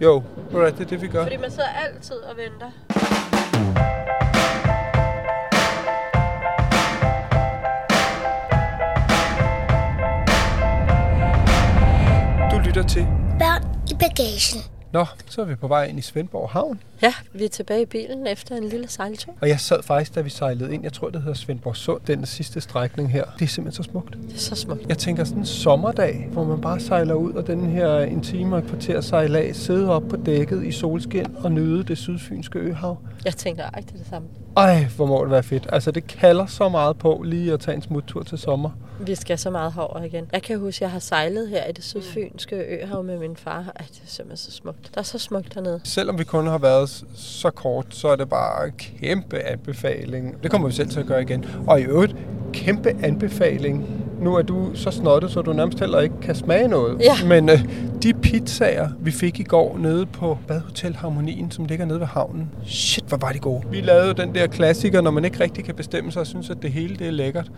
Jo, 0.00 0.22
right, 0.54 0.78
det 0.78 0.84
er 0.84 0.88
det, 0.88 1.02
vi 1.02 1.08
gør. 1.08 1.22
Fordi 1.22 1.36
man 1.36 1.50
sidder 1.50 1.68
altid 1.68 2.16
og 2.16 2.36
venter. 2.36 2.70
Du 12.50 12.58
lytter 12.66 12.82
til. 12.88 13.06
Børn 13.38 13.62
i 13.90 13.94
bagagen. 13.94 14.79
Nå, 14.92 15.06
så 15.26 15.40
er 15.40 15.44
vi 15.44 15.54
på 15.54 15.68
vej 15.68 15.84
ind 15.84 15.98
i 15.98 16.02
Svendborg 16.02 16.50
Havn. 16.50 16.80
Ja, 17.02 17.14
vi 17.32 17.44
er 17.44 17.48
tilbage 17.48 17.82
i 17.82 17.86
bilen 17.86 18.26
efter 18.26 18.56
en 18.56 18.64
lille 18.64 18.88
sejltur. 18.88 19.34
Og 19.40 19.48
jeg 19.48 19.60
sad 19.60 19.82
faktisk, 19.82 20.14
da 20.14 20.20
vi 20.20 20.30
sejlede 20.30 20.74
ind. 20.74 20.82
Jeg 20.82 20.92
tror, 20.92 21.10
det 21.10 21.22
hedder 21.22 21.34
Svendborg 21.34 21.76
Sund, 21.76 22.00
den 22.06 22.26
sidste 22.26 22.60
strækning 22.60 23.12
her. 23.12 23.24
Det 23.38 23.44
er 23.44 23.48
simpelthen 23.48 23.84
så 23.84 23.90
smukt. 23.90 24.14
Det 24.28 24.34
er 24.34 24.38
så 24.38 24.54
smukt. 24.54 24.88
Jeg 24.88 24.98
tænker 24.98 25.24
sådan 25.24 25.38
en 25.38 25.46
sommerdag, 25.46 26.28
hvor 26.32 26.44
man 26.44 26.60
bare 26.60 26.80
sejler 26.80 27.14
ud, 27.14 27.32
og 27.32 27.46
den 27.46 27.70
her 27.70 27.98
en 27.98 28.20
time 28.20 28.56
og 28.56 28.62
et 28.62 28.68
kvarter 28.68 29.00
sejle 29.00 29.38
af, 29.38 29.56
sidde 29.56 29.90
op 29.90 30.02
på 30.08 30.16
dækket 30.16 30.64
i 30.64 30.72
solskin 30.72 31.26
og 31.36 31.52
nyde 31.52 31.84
det 31.84 31.98
sydfynske 31.98 32.58
øhav. 32.58 32.98
Jeg 33.24 33.34
tænker, 33.34 33.62
ej, 33.62 33.80
det 33.80 33.90
er 33.90 33.98
det 33.98 34.06
samme. 34.10 34.28
Ej, 34.56 34.84
hvor 34.96 35.06
må 35.06 35.22
det 35.22 35.30
være 35.30 35.42
fedt. 35.42 35.66
Altså, 35.72 35.90
det 35.90 36.06
kalder 36.06 36.46
så 36.46 36.68
meget 36.68 36.98
på 36.98 37.22
lige 37.26 37.52
at 37.52 37.60
tage 37.60 37.74
en 37.74 37.82
smuttur 37.82 38.22
til 38.22 38.38
sommer. 38.38 38.70
Vi 39.00 39.14
skal 39.14 39.38
så 39.38 39.50
meget 39.50 39.72
herover 39.72 40.02
igen. 40.02 40.28
Jeg 40.32 40.42
kan 40.42 40.58
huske, 40.58 40.76
at 40.76 40.80
jeg 40.80 40.90
har 40.90 40.98
sejlet 40.98 41.48
her 41.48 41.66
i 41.66 41.72
det 41.72 41.84
sydfynske 41.84 42.56
øhav 42.56 43.04
med 43.04 43.18
min 43.18 43.36
far. 43.36 43.72
Ej, 43.76 43.86
det 43.90 44.00
er 44.04 44.06
simpelthen 44.06 44.36
så 44.36 44.50
smukt. 44.50 44.90
Der 44.94 45.00
er 45.00 45.04
så 45.04 45.18
smukt 45.18 45.54
hernede. 45.54 45.80
Selvom 45.84 46.18
vi 46.18 46.24
kun 46.24 46.46
har 46.46 46.58
været 46.58 46.89
så 47.14 47.50
kort, 47.50 47.86
så 47.90 48.08
er 48.08 48.16
det 48.16 48.28
bare 48.28 48.66
en 48.66 48.72
kæmpe 48.78 49.38
anbefaling. 49.38 50.42
Det 50.42 50.50
kommer 50.50 50.68
vi 50.68 50.74
selv 50.74 50.88
til 50.88 51.00
at 51.00 51.06
gøre 51.06 51.22
igen. 51.22 51.44
Og 51.66 51.80
i 51.80 51.84
øvrigt, 51.84 52.16
kæmpe 52.52 52.96
anbefaling. 53.02 54.04
Nu 54.20 54.34
er 54.34 54.42
du 54.42 54.70
så 54.74 54.90
snottet, 54.90 55.30
så 55.30 55.42
du 55.42 55.52
nærmest 55.52 55.80
heller 55.80 56.00
ikke 56.00 56.14
kan 56.22 56.34
smage 56.34 56.68
noget. 56.68 57.00
Ja. 57.00 57.26
Men 57.26 57.48
øh, 57.48 57.64
de 58.02 58.14
pizzaer, 58.14 58.88
vi 59.00 59.10
fik 59.10 59.40
i 59.40 59.42
går 59.42 59.78
nede 59.78 60.06
på 60.06 60.38
Badhotel 60.48 60.96
Harmonien, 60.96 61.50
som 61.50 61.64
ligger 61.64 61.84
nede 61.84 62.00
ved 62.00 62.06
havnen. 62.06 62.50
Shit, 62.66 63.04
hvor 63.04 63.16
var 63.16 63.32
de 63.32 63.38
gode. 63.38 63.62
Vi 63.70 63.80
lavede 63.80 64.14
den 64.14 64.34
der 64.34 64.46
klassiker, 64.46 65.00
når 65.00 65.10
man 65.10 65.24
ikke 65.24 65.40
rigtig 65.40 65.64
kan 65.64 65.74
bestemme 65.74 66.12
sig 66.12 66.20
og 66.20 66.26
synes, 66.26 66.50
at 66.50 66.56
det 66.62 66.72
hele 66.72 66.96
det 66.96 67.06
er 67.06 67.10
lækkert. 67.10 67.50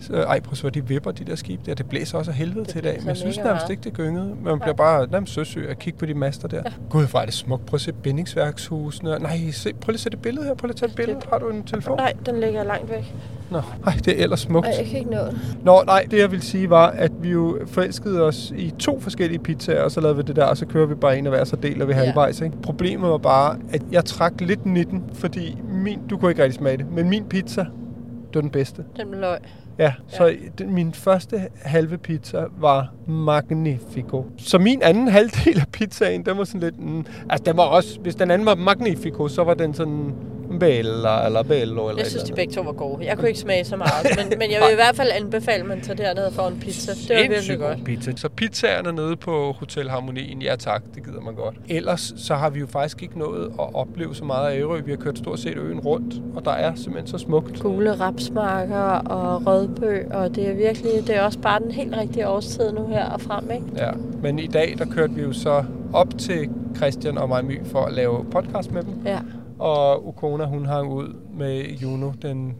Så, 0.00 0.14
ej, 0.14 0.40
prøv 0.40 0.56
hvor 0.60 0.70
de 0.70 0.86
vipper 0.88 1.10
de 1.10 1.24
der 1.24 1.36
skib 1.36 1.66
der. 1.66 1.74
Det 1.74 1.86
blæser 1.86 2.18
også 2.18 2.30
af 2.30 2.36
helvede 2.36 2.64
til 2.64 2.78
i 2.78 2.80
dag. 2.80 2.96
Men 2.98 3.08
jeg 3.08 3.16
synes 3.16 3.36
nærmest 3.36 3.70
ikke, 3.70 3.82
det 3.84 3.92
gyngede. 3.92 4.34
Man 4.44 4.60
bliver 4.60 4.74
bare 4.74 5.06
nærmest 5.10 5.32
søsyg 5.32 5.66
at 5.70 5.78
kigge 5.78 5.98
på 5.98 6.06
de 6.06 6.14
master 6.14 6.48
der. 6.48 6.62
Ja. 6.64 6.72
Gud, 6.90 7.06
hvor 7.06 7.20
er 7.20 7.24
det 7.24 7.34
smukt. 7.34 7.66
Prøv 7.66 7.74
at 7.74 7.80
se 7.80 7.92
bindingsværkshusene. 7.92 9.18
Nej, 9.18 9.50
se, 9.52 9.72
prøv 9.72 9.90
lige 9.90 9.96
at 9.96 10.00
se 10.00 10.10
det 10.10 10.22
billede 10.22 10.46
her. 10.46 10.54
Prøv 10.54 10.66
lige 10.66 10.72
at 10.72 10.76
tage 10.76 10.88
et 10.88 10.96
billede. 10.96 11.18
Har 11.30 11.38
du 11.38 11.48
en 11.48 11.62
telefon? 11.62 11.96
Nej, 11.96 12.12
den 12.26 12.40
ligger 12.40 12.64
langt 12.64 12.90
væk. 12.90 13.14
Nå, 13.50 13.60
ej, 13.86 13.92
det 14.04 14.18
er 14.18 14.22
ellers 14.22 14.40
smukt. 14.40 14.66
Nej, 14.66 14.76
jeg 14.78 14.86
kan 14.86 14.98
ikke 14.98 15.10
nå 15.10 15.18
den. 15.18 15.38
Nå, 15.86 15.86
nej, 15.86 16.06
det 16.10 16.18
jeg 16.18 16.30
vil 16.30 16.42
sige 16.42 16.70
var, 16.70 16.86
at 16.86 17.12
vi 17.20 17.30
jo 17.30 17.58
forelskede 17.66 18.22
os 18.22 18.52
i 18.56 18.74
to 18.78 19.00
forskellige 19.00 19.38
pizzaer, 19.38 19.82
og 19.82 19.90
så 19.90 20.00
lavede 20.00 20.16
vi 20.16 20.22
det 20.22 20.36
der, 20.36 20.44
og 20.44 20.56
så 20.56 20.66
kører 20.66 20.86
vi 20.86 20.94
bare 20.94 21.18
en 21.18 21.26
af 21.26 21.32
hver, 21.32 21.44
så 21.44 21.56
deler 21.56 21.84
vi 21.84 21.92
halvvejs. 21.92 22.40
Ikke? 22.40 22.56
Problemet 22.62 23.10
var 23.10 23.18
bare, 23.18 23.58
at 23.72 23.82
jeg 23.92 24.04
trak 24.04 24.40
lidt 24.40 24.66
19, 24.66 25.04
fordi 25.14 25.58
min, 25.68 26.00
du 26.10 26.16
kunne 26.16 26.30
ikke 26.30 26.42
rigtig 26.42 26.58
smage 26.58 26.76
det, 26.76 26.86
men 26.92 27.08
min 27.08 27.24
pizza, 27.24 27.60
det 27.60 28.34
var 28.34 28.40
den 28.40 28.50
bedste. 28.50 28.84
Den 28.96 29.10
med 29.10 29.18
løg. 29.18 29.38
Ja, 29.78 29.92
så 30.08 30.26
ja. 30.26 30.34
Den, 30.58 30.74
min 30.74 30.92
første 30.94 31.48
halve 31.62 31.98
pizza 31.98 32.44
var 32.60 32.92
magnifico. 33.08 34.26
Så 34.36 34.58
min 34.58 34.82
anden 34.82 35.08
halvdel 35.08 35.60
af 35.60 35.66
pizzaen, 35.72 36.26
den 36.26 36.38
var 36.38 36.44
sådan 36.44 36.60
lidt... 36.60 36.80
Mm, 36.80 37.06
altså, 37.30 37.44
den 37.46 37.56
var 37.56 37.62
også... 37.62 38.00
Hvis 38.00 38.14
den 38.14 38.30
anden 38.30 38.46
var 38.46 38.54
magnifico, 38.54 39.28
så 39.28 39.44
var 39.44 39.54
den 39.54 39.74
sådan... 39.74 40.14
Bella 40.58 41.26
eller 41.26 41.42
bello 41.42 41.88
eller 41.88 42.02
Jeg 42.02 42.06
synes, 42.06 42.24
de 42.24 42.32
begge 42.32 42.52
to 42.52 42.60
var 42.60 42.72
gode. 42.72 43.06
Jeg 43.06 43.16
kunne 43.18 43.28
ikke 43.28 43.40
smage 43.40 43.64
så 43.64 43.76
meget, 43.76 44.06
men, 44.16 44.38
men 44.38 44.50
jeg 44.50 44.60
vil 44.60 44.72
i 44.72 44.74
hvert 44.74 44.96
fald 44.96 45.10
anbefale, 45.14 45.60
at 45.60 45.66
man 45.68 45.80
tager 45.80 45.96
derned 45.96 46.24
og 46.24 46.32
får 46.32 46.48
en 46.48 46.58
pizza. 46.60 46.92
Det 47.14 47.22
var 47.22 47.28
virkelig 47.28 47.58
godt. 47.58 47.84
Pizza. 47.84 48.12
Så 48.16 48.28
pizzaerne 48.28 48.92
nede 48.92 49.16
på 49.16 49.52
Hotel 49.58 49.90
Harmonien, 49.90 50.42
ja 50.42 50.56
tak, 50.56 50.82
det 50.94 51.04
gider 51.04 51.20
man 51.20 51.34
godt. 51.34 51.54
Ellers 51.68 52.14
så 52.16 52.34
har 52.34 52.50
vi 52.50 52.60
jo 52.60 52.66
faktisk 52.66 53.02
ikke 53.02 53.18
nået 53.18 53.44
at 53.44 53.74
opleve 53.74 54.14
så 54.14 54.24
meget 54.24 54.50
af 54.50 54.58
Ærø. 54.58 54.80
Vi 54.80 54.90
har 54.90 54.98
kørt 54.98 55.18
stort 55.18 55.38
set 55.38 55.56
øen 55.56 55.80
rundt, 55.80 56.14
og 56.34 56.44
der 56.44 56.50
er 56.52 56.74
simpelthen 56.74 57.06
så 57.06 57.18
smukt. 57.18 57.60
Gule 57.60 57.92
rapsmarker 57.92 58.98
og 59.08 59.46
rødbø, 59.46 60.02
og 60.10 60.34
det 60.34 60.48
er 60.48 60.54
virkelig, 60.54 60.92
det 61.06 61.16
er 61.16 61.22
også 61.22 61.38
bare 61.38 61.60
den 61.60 61.70
helt 61.70 61.96
rigtige 61.96 62.28
årstid 62.28 62.72
nu 62.72 62.86
her 62.86 63.04
og 63.04 63.20
frem, 63.20 63.50
ikke? 63.50 63.66
Ja, 63.76 63.90
men 64.22 64.38
i 64.38 64.46
dag 64.46 64.74
der 64.78 64.84
kørte 64.84 65.14
vi 65.14 65.22
jo 65.22 65.32
så 65.32 65.64
op 65.92 66.18
til 66.18 66.50
Christian 66.76 67.18
og 67.18 67.28
mig 67.28 67.44
My 67.44 67.66
for 67.66 67.84
at 67.84 67.92
lave 67.92 68.24
podcast 68.30 68.72
med 68.72 68.82
dem. 68.82 68.92
Ja, 69.06 69.18
Og 69.62 70.08
Ukona, 70.08 70.44
hun 70.44 70.66
hang 70.66 70.92
ud 70.92 71.14
med 71.38 71.64
Juno, 71.64 72.10
den... 72.22 72.54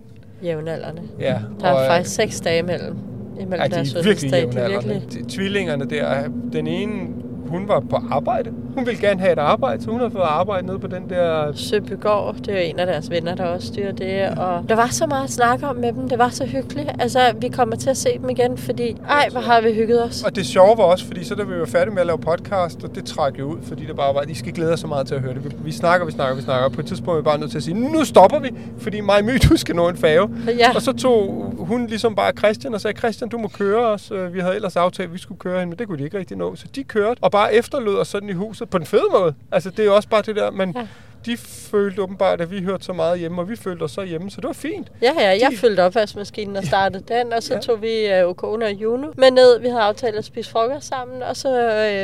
jævnaldrende. 0.44 1.02
Ja, 1.20 1.38
Der 1.60 1.66
er 1.66 1.72
og, 1.72 1.86
faktisk 1.86 2.14
seks 2.16 2.40
dage 2.40 2.58
imellem, 2.58 2.96
imellem 3.40 3.60
Ja, 3.72 3.82
de 3.82 3.98
er 3.98 4.02
virkelig 4.02 4.32
jævnaldrende. 4.32 4.94
virkelig... 4.94 5.28
Tvillingerne 5.28 5.84
der, 5.90 6.28
den 6.52 6.66
ene, 6.66 7.08
hun 7.52 7.68
var 7.68 7.80
på 7.80 7.98
arbejde. 8.10 8.50
Hun 8.74 8.86
ville 8.86 9.00
gerne 9.00 9.20
have 9.20 9.32
et 9.32 9.38
arbejde, 9.38 9.82
så 9.82 9.90
hun 9.90 10.00
har 10.00 10.08
fået 10.08 10.22
arbejde 10.22 10.66
nede 10.66 10.78
på 10.78 10.86
den 10.86 11.10
der... 11.10 11.52
Søbygård, 11.54 12.36
det 12.36 12.54
er 12.54 12.58
en 12.60 12.78
af 12.78 12.86
deres 12.86 13.10
venner, 13.10 13.34
der 13.34 13.44
også 13.44 13.66
styrer 13.66 13.92
det. 13.92 14.38
Og 14.38 14.64
der 14.68 14.74
var 14.76 14.86
så 14.90 15.06
meget 15.06 15.24
at 15.24 15.30
snakke 15.30 15.66
om 15.66 15.76
med 15.76 15.92
dem. 15.92 16.08
Det 16.08 16.18
var 16.18 16.28
så 16.28 16.44
hyggeligt. 16.46 16.90
Altså, 16.98 17.18
vi 17.40 17.48
kommer 17.48 17.76
til 17.76 17.90
at 17.90 17.96
se 17.96 18.08
dem 18.18 18.30
igen, 18.30 18.58
fordi... 18.58 18.96
Ej, 19.08 19.28
hvor 19.32 19.40
har 19.40 19.60
vi 19.60 19.72
hygget 19.74 20.04
os. 20.04 20.22
Og 20.22 20.36
det 20.36 20.46
sjove 20.46 20.78
var 20.78 20.84
også, 20.84 21.06
fordi 21.06 21.24
så 21.24 21.34
da 21.34 21.42
vi 21.42 21.60
var 21.60 21.66
færdige 21.66 21.94
med 21.94 22.00
at 22.00 22.06
lave 22.06 22.18
podcast, 22.18 22.84
og 22.84 22.94
det 22.94 23.04
trak 23.04 23.38
jo 23.38 23.44
ud, 23.44 23.58
fordi 23.62 23.86
det 23.86 23.96
bare 23.96 24.14
var, 24.14 24.20
de 24.20 24.34
skal 24.34 24.52
glæde 24.52 24.70
sig 24.70 24.78
så 24.78 24.86
meget 24.86 25.06
til 25.06 25.14
at 25.14 25.20
høre 25.20 25.34
det. 25.34 25.44
Vi, 25.44 25.50
vi 25.64 25.72
snakker, 25.72 26.06
vi 26.06 26.12
snakker, 26.12 26.36
vi 26.36 26.42
snakker, 26.42 26.64
og 26.64 26.72
på 26.72 26.80
et 26.80 26.86
tidspunkt 26.86 27.16
er 27.16 27.20
vi 27.20 27.24
bare 27.24 27.38
nødt 27.38 27.50
til 27.50 27.58
at 27.58 27.64
sige, 27.64 27.92
nu 27.92 28.04
stopper 28.04 28.38
vi, 28.38 28.50
fordi 28.78 29.00
mig 29.00 29.18
og 29.18 29.24
My, 29.24 29.32
du 29.50 29.56
skal 29.56 29.76
nå 29.76 29.88
en 29.88 29.96
færge. 29.96 30.28
Ja. 30.58 30.74
Og 30.74 30.82
så 30.82 30.92
tog 30.92 31.54
hun 31.58 31.86
ligesom 31.86 32.14
bare 32.14 32.32
Christian 32.38 32.74
og 32.74 32.80
sagde, 32.80 32.98
Christian, 32.98 33.28
du 33.30 33.38
må 33.38 33.48
køre 33.48 33.86
os. 33.86 34.10
Øh, 34.10 34.34
Vi 34.34 34.40
havde 34.40 34.54
ellers 34.54 34.76
aftalt, 34.76 35.06
at 35.08 35.14
vi 35.14 35.18
skulle 35.18 35.38
køre 35.38 35.58
hende, 35.58 35.70
men 35.70 35.78
det 35.78 35.86
kunne 35.86 35.98
de 35.98 36.04
ikke 36.04 36.18
rigtig 36.18 36.36
nå. 36.36 36.56
Så 36.56 36.66
de 36.74 36.84
kørte, 36.84 37.18
og 37.20 37.30
bare 37.30 37.41
efterlod 37.48 37.98
os 37.98 38.08
sådan 38.08 38.28
i 38.28 38.32
huset 38.32 38.70
på 38.70 38.76
en 38.76 38.86
fed 38.86 39.02
måde. 39.12 39.34
Altså, 39.52 39.70
det 39.70 39.78
er 39.78 39.84
jo 39.84 39.94
også 39.96 40.08
bare 40.08 40.22
det 40.22 40.36
der, 40.36 40.50
men 40.50 40.72
Ja 40.76 40.86
de 41.26 41.36
følte 41.36 42.02
åbenbart, 42.02 42.40
at 42.40 42.50
vi 42.50 42.62
hørte 42.62 42.84
så 42.84 42.92
meget 42.92 43.18
hjemme, 43.18 43.40
og 43.42 43.48
vi 43.48 43.56
følte 43.56 43.82
os 43.82 43.90
så 43.90 44.02
hjemme, 44.02 44.30
så 44.30 44.36
det 44.40 44.46
var 44.46 44.52
fint. 44.52 44.88
Ja, 45.02 45.12
ja, 45.18 45.28
jeg 45.28 45.48
De- 45.50 45.56
fyldte 45.56 45.80
opvaskemaskinen 45.84 46.56
og 46.56 46.64
startede 46.64 47.04
den, 47.08 47.32
og 47.32 47.42
så 47.42 47.54
Ja. 47.54 47.60
tog 47.60 47.82
vi 47.82 48.08
uh, 48.22 48.28
Okona 48.30 48.66
og 48.66 48.72
Juno 48.72 49.06
med 49.16 49.30
ned. 49.30 49.60
Vi 49.60 49.68
havde 49.68 49.82
aftalt 49.82 50.16
at 50.16 50.24
spise 50.24 50.50
frokost 50.50 50.86
sammen, 50.88 51.22
og 51.22 51.36
så 51.36 51.48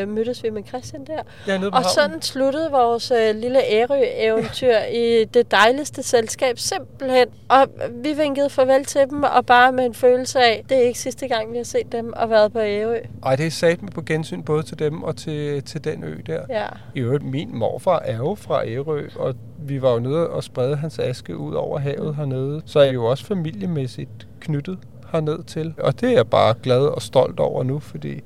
uh, 0.03 0.09
mødtes 0.09 0.43
vi 0.43 0.51
med 0.51 0.63
Christian 0.69 1.05
der. 1.07 1.23
Ja, 1.47 1.55
Og 1.57 1.73
havnen. 1.73 1.85
sådan 1.95 2.23
sluttede 2.23 2.71
vores 2.71 3.11
uh, 3.13 3.37
lille 3.41 3.61
Ærø-eventyr 3.71 4.79
i 5.05 5.25
det 5.35 5.51
dejligste 5.51 6.03
selskab 6.03 6.59
simpelthen. 6.59 7.27
Og 7.49 7.67
vi 8.03 8.13
vinkede 8.13 8.51
farvel 8.51 8.85
til 8.85 9.01
dem, 9.11 9.23
og 9.23 9.47
bare 9.47 9.73
med 9.73 9.85
en 9.85 9.95
følelse 9.95 10.39
af, 10.41 10.65
det 10.69 10.77
er 10.77 10.83
ikke 10.83 10.99
sidste 10.99 11.29
gang, 11.29 11.53
vi 11.53 11.57
har 11.57 11.65
set 11.65 11.93
dem 11.93 12.13
og 12.13 12.31
været 12.31 12.53
på 12.53 12.59
Ærø. 12.61 12.99
Ej, 13.25 13.37
det 13.37 13.47
er 13.47 13.51
sat 13.51 13.83
med 13.83 13.91
på 13.93 14.03
gensyn 14.03 14.43
både 14.43 14.63
til 14.63 14.79
dem 14.79 15.03
og 15.03 15.17
til, 15.17 15.63
til 15.63 15.85
den 15.85 16.05
ø 16.05 16.15
der. 16.27 16.41
Ja. 16.49 16.65
I 16.95 17.01
øvrigt, 17.01 17.25
min 17.25 17.49
morfar 17.59 17.99
er 18.05 18.17
jo 18.17 18.35
fra 18.35 18.67
Ærø, 18.67 19.08
og 19.17 19.35
vi 19.59 19.83
var 19.83 19.93
jo 19.93 19.99
nede 19.99 20.31
og 20.31 20.45
sprede 20.45 20.77
hans 20.77 20.99
aske 20.99 21.37
ud 21.37 21.55
over 21.55 21.79
havet 21.79 22.17
hernede. 22.17 22.63
Så 22.67 22.79
er 22.79 22.85
jeg 22.85 22.95
jo 22.95 23.05
også 23.05 23.25
familiemæssigt 23.27 24.27
knyttet 24.41 24.79
herned 25.13 25.45
til. 25.45 25.75
Og 25.79 26.01
det 26.01 26.09
er 26.09 26.13
jeg 26.13 26.27
bare 26.27 26.55
glad 26.63 26.81
og 26.81 27.03
stolt 27.03 27.41
over 27.41 27.63
nu, 27.63 27.79
fordi 27.79 28.21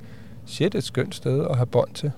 shit, 0.46 0.72
det 0.72 0.74
er 0.74 0.78
et 0.78 0.84
skønt 0.84 1.14
sted 1.14 1.46
at 1.50 1.56
have 1.56 1.66
bånd 1.66 1.94
til. 1.94 2.12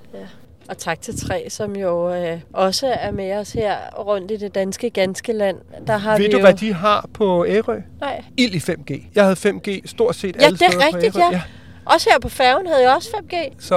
Og 0.68 0.79
tak 0.79 1.00
til 1.00 1.18
Tre, 1.20 1.46
som 1.48 1.77
jo 1.77 2.14
øh, 2.14 2.40
også 2.53 2.87
er 2.87 3.11
med 3.11 3.33
os 3.33 3.53
her 3.53 3.77
rundt 3.99 4.30
i 4.30 4.36
det 4.36 4.55
danske 4.55 4.91
ganske 4.91 5.32
land. 5.32 5.57
Der 5.86 5.97
har 5.97 6.16
Ved 6.16 6.24
vi 6.26 6.30
du, 6.30 6.36
jo... 6.36 6.43
hvad 6.43 6.55
de 6.55 6.72
har 6.72 7.09
på 7.12 7.47
Ærø? 7.49 7.80
Nej. 8.01 8.24
Ild 8.36 8.55
i 8.55 8.59
5G. 8.59 9.03
Jeg 9.14 9.24
havde 9.24 9.36
5G 9.68 9.80
stort 9.86 10.14
set 10.16 10.36
Ja, 10.36 10.45
alle 10.47 10.59
det 10.59 10.66
er 10.66 10.70
steder 10.70 10.86
rigtigt, 10.86 11.12
på 11.14 11.20
Ærø. 11.20 11.30
ja. 11.30 11.43
Også 11.87 12.09
her 12.12 12.18
på 12.20 12.28
færgen 12.28 12.66
havde 12.66 12.82
jeg 12.82 12.95
også 12.97 13.09
5G. 13.16 13.55
Så 13.59 13.76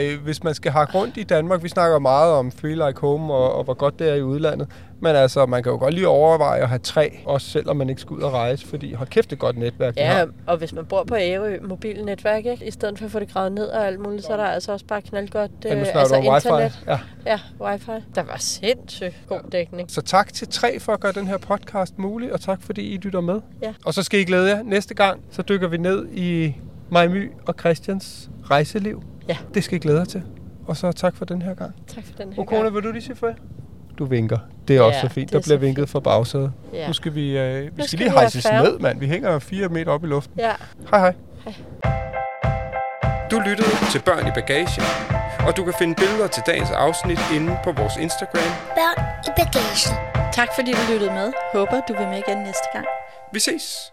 øh, 0.00 0.22
hvis 0.24 0.44
man 0.44 0.54
skal 0.54 0.72
hakke 0.72 0.98
rundt 0.98 1.16
i 1.16 1.22
Danmark, 1.22 1.62
vi 1.62 1.68
snakker 1.68 1.98
meget 1.98 2.32
om 2.32 2.52
Free 2.52 2.74
Like 2.88 3.00
Home 3.00 3.34
og, 3.34 3.52
og 3.54 3.64
hvor 3.64 3.74
godt 3.74 3.98
det 3.98 4.08
er 4.10 4.14
i 4.14 4.22
udlandet. 4.22 4.68
Men 5.00 5.16
altså, 5.16 5.46
man 5.46 5.62
kan 5.62 5.72
jo 5.72 5.78
godt 5.78 5.94
lige 5.94 6.08
overveje 6.08 6.60
at 6.62 6.68
have 6.68 6.78
tre, 6.78 7.18
også 7.26 7.50
selvom 7.50 7.76
man 7.76 7.88
ikke 7.88 8.00
skal 8.00 8.16
ud 8.16 8.22
og 8.22 8.32
rejse, 8.32 8.66
fordi 8.66 8.92
hold 8.94 9.08
kæft, 9.08 9.30
det 9.30 9.38
godt 9.38 9.58
netværk, 9.58 9.96
Ja, 9.96 10.12
har. 10.12 10.28
og 10.46 10.56
hvis 10.56 10.72
man 10.72 10.86
bor 10.86 11.04
på 11.04 11.14
Ærø, 11.16 11.56
mobilnetværk, 11.62 12.46
ikke? 12.46 12.66
i 12.66 12.70
stedet 12.70 12.98
for 12.98 13.04
at 13.04 13.10
få 13.10 13.18
det 13.20 13.32
gravet 13.32 13.52
ned 13.52 13.64
og 13.66 13.86
alt 13.86 14.00
muligt, 14.00 14.24
så 14.26 14.32
er 14.32 14.36
der 14.36 14.44
altså 14.44 14.72
også 14.72 14.86
bare 14.86 15.02
knaldgodt 15.02 15.50
Ja, 15.64 15.74
øh, 15.74 15.82
snakker 15.84 16.00
altså 16.00 16.16
om 16.16 16.26
wifi. 16.28 16.48
internet. 16.48 16.78
Ja. 16.86 16.98
Ja, 17.26 17.38
wifi. 17.60 17.90
Der 18.14 18.22
var 18.22 18.36
sindssygt 18.38 19.16
god 19.28 19.40
dækning. 19.52 19.90
Så 19.90 20.00
tak 20.02 20.32
til 20.32 20.48
tre 20.48 20.80
for 20.80 20.92
at 20.92 21.00
gøre 21.00 21.12
den 21.12 21.26
her 21.26 21.36
podcast 21.38 21.98
mulig, 21.98 22.32
og 22.32 22.40
tak 22.40 22.62
fordi 22.62 22.82
I 22.82 22.96
lytter 22.96 23.20
med. 23.20 23.40
Ja. 23.62 23.74
Og 23.84 23.94
så 23.94 24.02
skal 24.02 24.20
I 24.20 24.24
glæde 24.24 24.48
jer. 24.50 24.62
Næste 24.62 24.94
gang, 24.94 25.20
så 25.30 25.42
dykker 25.42 25.68
vi 25.68 25.76
ned 25.76 26.06
i 26.12 26.54
Majmy 26.90 27.32
og 27.46 27.54
Christians 27.60 28.30
rejseliv. 28.50 29.02
Ja. 29.28 29.36
Det 29.54 29.64
skal 29.64 29.76
I 29.76 29.78
glæde 29.78 29.98
jer 29.98 30.04
til. 30.04 30.22
Og 30.66 30.76
så 30.76 30.92
tak 30.92 31.16
for 31.16 31.24
den 31.24 31.42
her 31.42 31.54
gang. 31.54 31.74
Tak 31.94 32.04
for 32.04 32.12
den 32.22 32.32
her 32.32 32.42
Okona, 32.42 32.60
gang. 32.62 32.74
vil 32.74 32.82
du 32.82 32.92
lige 32.92 33.02
sige 33.02 33.16
for 33.16 33.30
Du 33.98 34.04
vinker. 34.04 34.38
Det 34.68 34.76
er 34.76 34.80
også 34.80 34.96
Ja, 35.02 35.08
så 35.08 35.14
fint. 35.14 35.28
det 35.30 35.34
er 35.36 35.40
Der 35.40 35.44
bliver 35.46 35.58
vinket 35.58 35.88
fra 35.88 36.00
bagsædet. 36.00 36.52
Ja. 36.72 36.86
Nu 36.86 36.92
skal 36.92 37.14
vi, 37.14 37.38
øh, 37.38 37.62
vi 37.62 37.70
skal, 37.74 37.86
skal 37.86 37.98
lige 37.98 38.10
hejses 38.10 38.44
ned, 38.50 38.78
mand. 38.78 38.98
Vi 39.00 39.06
hænger 39.06 39.38
fire 39.38 39.68
meter 39.68 39.90
op 39.92 40.04
i 40.04 40.06
luften. 40.06 40.40
Ja. 40.40 40.52
Hej 40.90 40.98
hej. 41.00 41.14
Du 43.30 43.38
lyttede 43.38 43.68
til 43.92 44.02
Børn 44.02 44.26
i 44.26 44.30
Bagagen. 44.34 44.82
Og 45.46 45.56
du 45.56 45.64
kan 45.64 45.74
finde 45.78 45.94
billeder 45.94 46.26
til 46.26 46.42
dagens 46.46 46.70
afsnit 46.70 47.20
inde 47.34 47.56
på 47.64 47.72
vores 47.72 47.96
Instagram. 47.96 48.50
Børn 48.78 49.04
i 49.26 49.30
bagagen. 49.36 50.32
Tak 50.32 50.48
fordi 50.54 50.72
du 50.72 50.92
lyttede 50.92 51.10
med. 51.12 51.32
Håber 51.54 51.80
du 51.88 51.92
vil 51.98 52.06
med 52.08 52.18
igen 52.28 52.38
næste 52.38 52.68
gang. 52.72 52.86
Vi 53.32 53.40
ses. 53.40 53.92